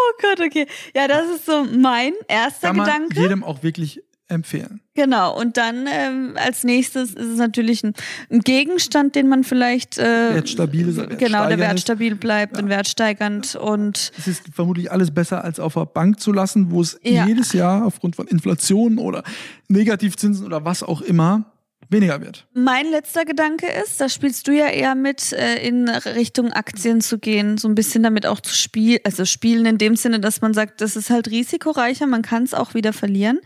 Oh 0.00 0.12
Gott, 0.22 0.40
okay. 0.46 0.66
Ja, 0.94 1.08
das 1.08 1.26
ist 1.34 1.46
so 1.46 1.64
mein 1.64 2.12
erster 2.28 2.68
Kann 2.68 2.76
man 2.76 2.86
Gedanke. 2.86 3.20
jedem 3.20 3.42
auch 3.44 3.62
wirklich 3.62 4.00
empfehlen. 4.30 4.80
Genau, 4.94 5.34
und 5.40 5.56
dann 5.56 5.86
ähm, 5.90 6.34
als 6.36 6.62
nächstes 6.62 7.14
ist 7.14 7.26
es 7.26 7.38
natürlich 7.38 7.82
ein, 7.82 7.94
ein 8.30 8.40
Gegenstand, 8.40 9.14
den 9.14 9.26
man 9.26 9.42
vielleicht 9.42 9.96
äh, 9.96 10.34
Wertstabil 10.34 10.86
ist, 10.88 11.18
genau, 11.18 11.48
der 11.48 11.58
wertstabil 11.58 12.14
bleibt 12.14 12.58
und 12.58 12.68
wertsteigernd 12.68 13.54
und 13.56 14.12
Es 14.18 14.26
ist 14.28 14.42
vermutlich 14.52 14.92
alles 14.92 15.10
besser 15.12 15.44
als 15.44 15.58
auf 15.58 15.74
der 15.74 15.86
Bank 15.86 16.20
zu 16.20 16.30
lassen, 16.32 16.70
wo 16.70 16.82
es 16.82 17.00
Ja. 17.02 17.26
jedes 17.26 17.54
Jahr 17.54 17.86
aufgrund 17.86 18.16
von 18.16 18.26
Inflation 18.26 18.98
oder 18.98 19.22
Negativzinsen 19.68 20.44
oder 20.44 20.62
was 20.64 20.82
auch 20.82 21.00
immer 21.00 21.46
weniger 21.90 22.20
wird. 22.20 22.46
Mein 22.54 22.90
letzter 22.90 23.24
Gedanke 23.24 23.66
ist, 23.66 24.00
da 24.00 24.08
spielst 24.08 24.46
du 24.46 24.52
ja 24.52 24.66
eher 24.66 24.94
mit, 24.94 25.32
äh, 25.32 25.66
in 25.66 25.88
Richtung 25.88 26.52
Aktien 26.52 27.00
zu 27.00 27.18
gehen, 27.18 27.58
so 27.58 27.68
ein 27.68 27.74
bisschen 27.74 28.02
damit 28.02 28.26
auch 28.26 28.40
zu 28.40 28.54
spielen, 28.54 29.00
also 29.04 29.24
spielen 29.24 29.66
in 29.66 29.78
dem 29.78 29.96
Sinne, 29.96 30.20
dass 30.20 30.40
man 30.40 30.54
sagt, 30.54 30.80
das 30.80 30.96
ist 30.96 31.10
halt 31.10 31.30
risikoreicher, 31.30 32.06
man 32.06 32.22
kann 32.22 32.42
es 32.42 32.54
auch 32.54 32.74
wieder 32.74 32.92
verlieren. 32.92 33.40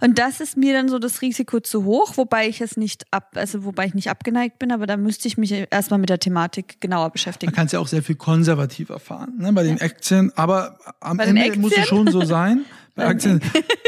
Und 0.00 0.18
das 0.18 0.40
ist 0.40 0.56
mir 0.56 0.72
dann 0.72 0.88
so 0.88 0.98
das 0.98 1.22
Risiko 1.22 1.60
zu 1.60 1.84
hoch, 1.84 2.16
wobei 2.16 2.48
ich 2.48 2.60
es 2.60 2.76
nicht 2.76 3.04
ab, 3.10 3.32
also 3.34 3.64
wobei 3.64 3.86
ich 3.86 3.94
nicht 3.94 4.10
abgeneigt 4.10 4.58
bin, 4.58 4.72
aber 4.72 4.86
da 4.86 4.96
müsste 4.96 5.28
ich 5.28 5.38
mich 5.38 5.52
erstmal 5.70 5.98
mit 5.98 6.10
der 6.10 6.20
Thematik 6.20 6.80
genauer 6.80 7.10
beschäftigen. 7.10 7.50
Man 7.50 7.56
kann 7.56 7.66
es 7.66 7.72
ja 7.72 7.80
auch 7.80 7.88
sehr 7.88 8.02
viel 8.02 8.16
konservativer 8.16 8.98
fahren 8.98 9.34
ne, 9.38 9.52
bei 9.52 9.64
den 9.64 9.80
Aktien, 9.80 10.32
aber 10.36 10.78
am 11.00 11.18
Ende 11.18 11.58
muss 11.58 11.76
es 11.76 11.86
schon 11.86 12.10
so 12.10 12.24
sein, 12.24 12.64
bei 12.94 13.06
Aktien, 13.08 13.40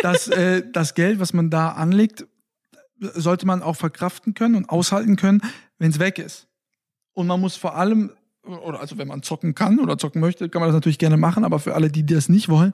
dass 0.02 0.28
äh, 0.28 0.62
das 0.72 0.94
Geld, 0.94 1.20
was 1.20 1.32
man 1.32 1.50
da 1.50 1.70
anlegt, 1.70 2.24
sollte 3.00 3.46
man 3.46 3.62
auch 3.62 3.76
verkraften 3.76 4.34
können 4.34 4.54
und 4.54 4.68
aushalten 4.68 5.16
können, 5.16 5.40
wenn 5.78 5.90
es 5.90 5.98
weg 5.98 6.18
ist. 6.18 6.46
Und 7.12 7.26
man 7.26 7.40
muss 7.40 7.56
vor 7.56 7.76
allem, 7.76 8.10
oder 8.44 8.80
also 8.80 8.98
wenn 8.98 9.08
man 9.08 9.22
zocken 9.22 9.54
kann 9.54 9.78
oder 9.78 9.98
zocken 9.98 10.20
möchte, 10.20 10.48
kann 10.48 10.60
man 10.60 10.68
das 10.68 10.74
natürlich 10.74 10.98
gerne 10.98 11.16
machen, 11.16 11.44
aber 11.44 11.58
für 11.58 11.74
alle, 11.74 11.90
die 11.90 12.06
das 12.06 12.28
nicht 12.28 12.48
wollen, 12.48 12.72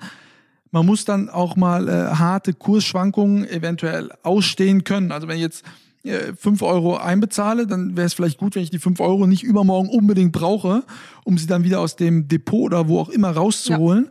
man 0.70 0.85
muss 0.85 1.05
dann 1.05 1.29
auch 1.29 1.57
mal 1.57 1.89
äh, 1.89 2.16
harte 2.16 2.53
Kursschwankungen 2.53 3.49
eventuell 3.49 4.11
ausstehen 4.22 4.85
können. 4.85 5.12
Also 5.12 5.29
wenn 5.29 5.37
ich 5.37 5.43
jetzt 5.43 5.64
äh, 6.03 6.35
5 6.35 6.62
Euro 6.62 6.97
einbezahle, 6.97 7.66
dann 7.66 7.97
wäre 7.97 8.07
es 8.07 8.14
vielleicht 8.14 8.39
gut, 8.39 8.55
wenn 8.57 8.62
ich 8.62 8.70
die 8.70 8.79
5 8.79 9.01
Euro 9.01 9.27
nicht 9.27 9.43
übermorgen 9.43 9.89
unbedingt 9.89 10.33
brauche, 10.33 10.83
um 11.24 11.39
sie 11.39 11.47
dann 11.47 11.64
wieder 11.64 11.81
aus 11.81 11.97
dem 11.97 12.29
Depot 12.29 12.66
oder 12.66 12.89
wo 12.89 13.01
auch 13.01 13.09
immer 13.09 13.31
rauszuholen. 13.31 14.09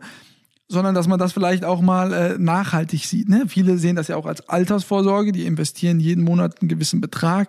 Sondern 0.68 0.94
dass 0.94 1.06
man 1.06 1.18
das 1.18 1.32
vielleicht 1.32 1.64
auch 1.64 1.80
mal 1.80 2.12
äh, 2.12 2.38
nachhaltig 2.38 3.04
sieht. 3.04 3.28
Ne? 3.28 3.44
Viele 3.46 3.78
sehen 3.78 3.94
das 3.96 4.08
ja 4.08 4.16
auch 4.16 4.26
als 4.26 4.48
Altersvorsorge, 4.48 5.30
die 5.32 5.46
investieren 5.46 6.00
jeden 6.00 6.24
Monat 6.24 6.60
einen 6.60 6.68
gewissen 6.68 7.00
Betrag 7.00 7.48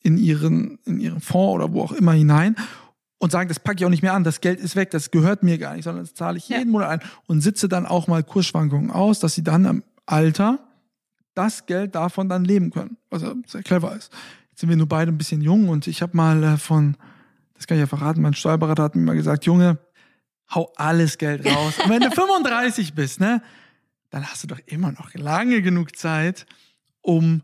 in 0.00 0.16
ihren, 0.16 0.78
in 0.86 0.98
ihren 1.00 1.20
Fonds 1.20 1.54
oder 1.54 1.72
wo 1.72 1.82
auch 1.82 1.92
immer 1.92 2.12
hinein 2.12 2.56
und 3.18 3.32
sagen, 3.32 3.48
das 3.48 3.58
packe 3.60 3.78
ich 3.80 3.84
auch 3.86 3.90
nicht 3.90 4.02
mehr 4.02 4.14
an, 4.14 4.24
das 4.24 4.40
Geld 4.40 4.60
ist 4.60 4.76
weg, 4.76 4.90
das 4.90 5.10
gehört 5.10 5.42
mir 5.42 5.58
gar 5.58 5.74
nicht, 5.74 5.84
sondern 5.84 6.04
das 6.04 6.14
zahle 6.14 6.36
ich 6.36 6.48
Ja. 6.48 6.58
jeden 6.58 6.70
Monat 6.70 6.88
ein 6.88 7.00
und 7.26 7.40
sitze 7.40 7.68
dann 7.68 7.86
auch 7.86 8.06
mal 8.06 8.22
Kursschwankungen 8.22 8.90
aus, 8.90 9.18
dass 9.18 9.34
sie 9.34 9.42
dann 9.42 9.64
im 9.64 9.82
Alter 10.06 10.58
das 11.34 11.66
Geld 11.66 11.94
davon 11.94 12.28
dann 12.28 12.44
leben 12.44 12.70
können, 12.70 12.96
was 13.10 13.22
ja 13.22 13.32
sehr 13.46 13.62
clever 13.62 13.96
ist. 13.96 14.12
Jetzt 14.50 14.60
sind 14.60 14.68
wir 14.68 14.76
nur 14.76 14.88
beide 14.88 15.10
ein 15.10 15.18
bisschen 15.18 15.40
jung 15.40 15.68
und 15.68 15.86
ich 15.86 16.02
habe 16.02 16.16
mal 16.16 16.42
äh, 16.44 16.56
von, 16.56 16.96
das 17.54 17.66
kann 17.66 17.76
ich 17.76 17.80
ja 17.80 17.86
verraten, 17.86 18.22
mein 18.22 18.34
Steuerberater 18.34 18.82
hat 18.84 18.94
mir 18.94 19.02
mal 19.02 19.16
gesagt, 19.16 19.46
Junge, 19.46 19.78
hau 20.54 20.72
alles 20.76 21.18
Geld 21.18 21.46
raus. 21.46 21.74
Und 21.82 21.90
wenn 21.90 22.00
du 22.00 22.10
35 22.14 22.94
bist, 22.94 23.20
ne, 23.20 23.42
dann 24.10 24.26
hast 24.26 24.42
du 24.44 24.46
doch 24.46 24.60
immer 24.66 24.92
noch 24.92 25.12
lange 25.14 25.62
genug 25.62 25.96
Zeit, 25.96 26.46
um 27.00 27.42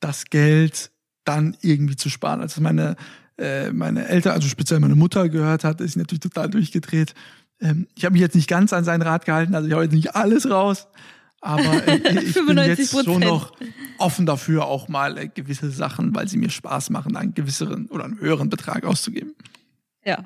das 0.00 0.24
Geld 0.24 0.90
dann 1.24 1.56
irgendwie 1.60 1.96
zu 1.96 2.08
sparen. 2.08 2.40
Als 2.40 2.58
meine, 2.58 2.96
äh, 3.38 3.70
meine 3.70 4.08
Eltern, 4.08 4.32
also 4.32 4.48
speziell 4.48 4.80
meine 4.80 4.96
Mutter 4.96 5.28
gehört 5.28 5.64
hat, 5.64 5.80
ist 5.80 5.96
natürlich 5.96 6.20
total 6.20 6.50
durchgedreht. 6.50 7.14
Ähm, 7.60 7.86
ich 7.94 8.04
habe 8.04 8.14
mich 8.14 8.22
jetzt 8.22 8.34
nicht 8.34 8.48
ganz 8.48 8.72
an 8.72 8.84
seinen 8.84 9.02
Rat 9.02 9.24
gehalten, 9.24 9.54
also 9.54 9.68
ich 9.68 9.74
hau 9.74 9.82
jetzt 9.82 9.92
nicht 9.92 10.14
alles 10.16 10.50
raus. 10.50 10.88
Aber 11.40 11.86
äh, 11.86 11.96
ich 12.24 12.34
bin 12.46 12.58
jetzt 12.58 12.92
95%. 12.92 13.04
schon 13.04 13.20
noch 13.20 13.52
offen 13.98 14.26
dafür, 14.26 14.66
auch 14.66 14.88
mal 14.88 15.18
äh, 15.18 15.28
gewisse 15.28 15.70
Sachen, 15.70 16.14
weil 16.14 16.28
sie 16.28 16.36
mir 16.36 16.50
Spaß 16.50 16.90
machen, 16.90 17.16
einen 17.16 17.34
gewisseren 17.34 17.86
oder 17.86 18.04
einen 18.04 18.18
höheren 18.18 18.48
Betrag 18.48 18.84
auszugeben. 18.84 19.34
Ja, 20.04 20.24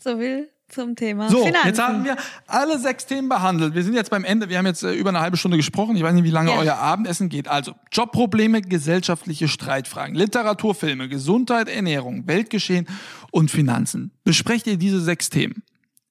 so 0.00 0.18
viel 0.18 0.51
zum 0.72 0.96
Thema 0.96 1.28
So, 1.30 1.44
Finanzen. 1.44 1.66
jetzt 1.68 1.80
haben 1.80 2.04
wir 2.04 2.16
alle 2.46 2.78
sechs 2.78 3.06
Themen 3.06 3.28
behandelt. 3.28 3.74
Wir 3.74 3.82
sind 3.84 3.94
jetzt 3.94 4.10
beim 4.10 4.24
Ende. 4.24 4.48
Wir 4.48 4.58
haben 4.58 4.66
jetzt 4.66 4.82
äh, 4.82 4.92
über 4.92 5.10
eine 5.10 5.20
halbe 5.20 5.36
Stunde 5.36 5.56
gesprochen. 5.56 5.94
Ich 5.96 6.02
weiß 6.02 6.14
nicht, 6.14 6.24
wie 6.24 6.30
lange 6.30 6.50
Ja. 6.50 6.58
euer 6.58 6.74
Abendessen 6.78 7.28
geht. 7.28 7.48
Also 7.48 7.74
Jobprobleme, 7.92 8.62
gesellschaftliche 8.62 9.48
Streitfragen, 9.48 10.14
Literatur, 10.14 10.74
Filme, 10.74 11.08
Gesundheit, 11.08 11.68
Ernährung, 11.68 12.26
Weltgeschehen 12.26 12.86
und 13.30 13.50
Finanzen. 13.50 14.10
Besprecht 14.24 14.66
ihr 14.66 14.76
diese 14.76 15.00
sechs 15.00 15.30
Themen? 15.30 15.62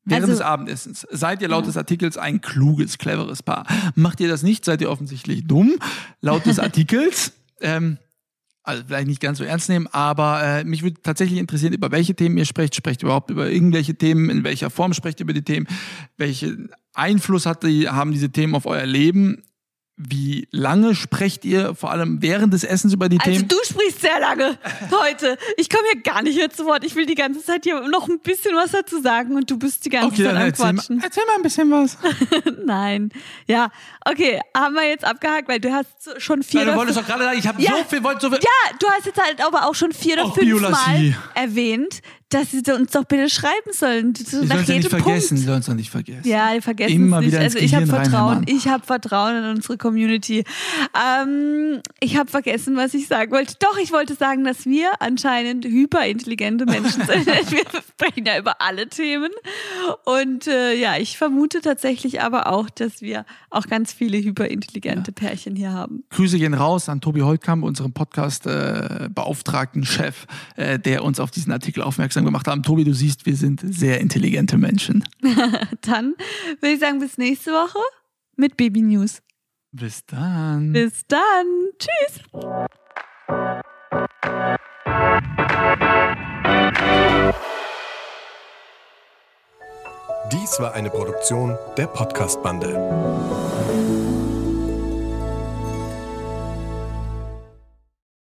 Während 0.03 0.24
Also- 0.24 0.34
des 0.34 0.41
Abendessens. 0.41 1.05
Seid 1.12 1.41
ihr 1.43 1.47
laut 1.47 1.68
des 1.68 1.78
Artikels 1.78 2.18
ein 2.18 2.41
kluges, 2.41 2.97
cleveres 2.97 3.43
Paar? 3.43 3.68
Macht 3.95 4.20
ihr 4.20 4.28
das 4.30 4.41
nicht? 4.41 4.66
Seid 4.66 4.82
ihr 4.82 4.89
offensichtlich 4.89 5.45
dumm? 5.47 5.74
Laut 6.22 6.45
des 6.45 6.57
Artikels. 6.59 7.34
Ähm, 7.62 7.97
also 8.64 8.84
vielleicht 8.86 9.07
nicht 9.07 9.22
ganz 9.22 9.39
so 9.39 9.43
ernst 9.43 9.70
nehmen, 9.70 9.88
aber 9.88 10.43
äh, 10.43 10.64
mich 10.64 10.84
würde 10.84 11.01
tatsächlich 11.01 11.39
interessieren, 11.39 11.74
über 11.74 11.91
welche 11.91 12.16
Themen 12.16 12.38
ihr 12.38 12.45
sprecht. 12.45 12.76
Sprecht 12.76 13.01
überhaupt 13.03 13.32
über 13.32 13.49
irgendwelche 13.49 13.95
Themen? 13.95 14.30
In 14.30 14.43
welcher 14.43 14.70
Form 14.70 14.93
sprecht 14.93 15.20
ihr 15.20 15.24
über 15.24 15.34
die 15.34 15.43
Themen? 15.43 15.68
Welchen 16.18 16.70
Einfluss 16.93 17.45
hat 17.45 17.64
die, 17.64 17.89
haben 17.89 18.12
diese 18.12 18.32
Themen 18.32 18.55
auf 18.55 18.66
euer 18.66 18.86
Leben? 18.86 19.43
Wie 20.10 20.47
lange 20.52 20.95
sprecht 20.95 21.45
ihr 21.45 21.76
vor 21.76 21.91
allem 21.91 22.22
während 22.22 22.54
des 22.54 22.64
Essens 22.64 22.93
über 22.93 23.08
die 23.10 23.20
Also 23.20 23.32
Themen? 23.32 23.47
du 23.47 23.56
sprichst 23.64 24.02
sehr 24.02 24.20
lange 24.20 24.58
heute. 24.91 25.38
Ich 25.58 25.70
komme 25.70 25.84
hier 25.91 26.02
gar 26.02 26.22
nicht 26.24 26.38
mehr 26.38 26.49
zu 26.49 26.66
Wort. 26.66 26.84
Ich 26.84 26.95
will 26.95 27.06
die 27.06 27.16
ganze 27.16 27.43
Zeit 27.43 27.64
hier 27.66 27.88
noch 27.88 28.08
ein 28.10 28.20
bisschen 28.20 28.56
was 28.56 28.72
dazu 28.72 29.02
sagen 29.02 29.36
und 29.36 29.49
du 29.52 29.58
bist 29.60 29.86
die 29.86 29.89
ganze 29.89 30.08
Okay, 30.08 30.24
Zeit 30.24 30.36
am 30.36 30.41
erzähl 30.41 30.66
mal, 30.66 30.74
Quatschen. 30.76 31.02
erzähl 31.04 31.24
mal 31.28 31.36
ein 31.36 31.43
bisschen 31.43 31.72
was. 31.72 31.97
Nein. 32.66 33.12
Ja, 33.47 33.70
okay, 34.06 34.39
haben 34.56 34.76
wir 34.76 34.88
jetzt 34.89 35.04
abgehakt, 35.06 35.47
weil 35.47 35.60
du 35.60 35.72
hast 35.72 35.88
schon 36.22 36.43
vier 36.43 36.62
Ja, 36.62 36.66
du 36.66 36.72
oder 36.72 36.80
wolltest 36.80 36.97
doch 36.99 37.06
gerade 37.06 37.24
sagen, 37.24 37.38
ich 37.39 37.47
habe 37.47 37.62
Ja. 37.62 37.72
so 37.78 37.84
viel, 37.84 38.04
wollte 38.04 38.22
so 38.22 38.30
viel. 38.30 38.39
Ja, 38.41 38.78
du 38.80 38.88
hast 38.89 39.06
jetzt 39.06 39.22
halt 39.22 39.45
aber 39.45 39.68
auch 39.68 39.76
schon 39.76 39.91
vier 39.91 40.14
oder 40.16 40.26
Auch 40.26 40.36
fünf. 40.36 40.62
Mal 40.62 41.16
erwähnt, 41.36 42.02
dass 42.34 42.52
sie 42.52 42.64
uns 42.72 42.92
doch 42.92 43.04
bitte 43.04 43.30
schreiben 43.30 43.72
sollen. 43.74 44.16
So 44.16 44.44
nach 44.44 44.50
ja 44.50 44.56
nicht 44.56 44.70
jedem 44.70 44.90
vergessen, 44.90 45.36
Punkt. 45.36 45.46
sollen 45.46 45.60
es 45.60 45.66
doch 45.66 45.74
nicht 45.74 45.92
vergessen. 45.92 46.28
Ja, 46.28 46.54
die 46.54 46.62
vergessen 46.62 46.96
Immer 46.96 47.18
es 47.18 47.26
nicht. 47.26 47.34
wieder 47.34 47.44
Also 47.44 47.60
ich 47.60 47.76
habe 47.76 47.88
Vertrauen. 47.88 48.46
Ich 48.48 48.68
habe 48.68 48.86
Vertrauen 48.86 49.36
in 49.36 49.50
unsere 49.50 49.78
Community. 49.78 50.46
Ähm, 50.96 51.82
ich 52.00 52.18
habe 52.18 52.32
vergessen, 52.32 52.78
was 52.78 52.94
ich 52.94 53.08
sagen 53.08 53.32
wollte. 53.32 53.56
Doch, 53.60 53.78
ich 53.78 53.92
wollte 53.92 54.16
sagen, 54.16 54.46
dass 54.46 54.66
wir 54.66 54.90
anscheinend 55.00 55.66
hyperintelligente 55.66 56.66
Menschen 56.66 57.04
sind. 57.06 57.26
wir 57.52 57.64
sprechen 57.90 58.26
ja 58.26 58.40
über 58.40 58.62
alle 58.62 58.88
Themen. 58.88 59.32
Und 60.06 60.48
äh, 60.48 60.74
ja, 60.74 60.98
ich 60.98 61.18
vermute 61.18 61.60
tatsächlich 61.60 62.22
aber 62.22 62.48
auch, 62.48 62.70
dass 62.70 63.02
wir 63.02 63.26
auch 63.50 63.68
ganz 63.68 63.92
viele 63.92 64.18
hyperintelligente 64.18 65.12
Pärchen 65.12 65.56
hier 65.58 65.74
haben. 65.74 66.06
Grüße 66.12 66.40
gehen 66.40 66.54
raus 66.54 66.88
an 66.88 67.02
Tobi 67.02 67.22
Holtkamp, 67.22 67.66
unseren 67.66 67.92
Podcast-beauftragten 67.92 69.84
Chef, 69.84 70.28
äh, 70.56 70.80
der 70.80 71.04
uns 71.04 71.20
auf 71.20 71.30
diesen 71.30 71.52
Artikel 71.52 71.84
aufmerksam 71.84 72.20
gemacht 72.26 72.47
hat. 72.47 72.63
Tobi, 72.63 72.84
du 72.84 72.93
siehst, 72.93 73.26
wir 73.26 73.36
sind 73.36 73.61
sehr 73.63 74.01
intelligente 74.01 74.57
Menschen. 74.57 75.03
Dann 75.82 76.15
würde 76.59 76.74
ich 76.74 76.80
sagen, 76.80 76.99
bis 76.99 77.17
nächste 77.17 77.51
Woche 77.51 77.80
mit 78.36 78.57
Baby 78.57 78.82
News. 78.82 79.22
Bis 79.74 80.05
dann. 80.05 80.74
Bis 80.74 81.03
dann. 81.07 81.47
Tschüss. 81.80 82.19
Dies 90.32 90.59
war 90.59 90.74
eine 90.74 90.89
Produktion 90.89 91.57
der 91.78 91.88
Podcast-Bande. 91.88 94.11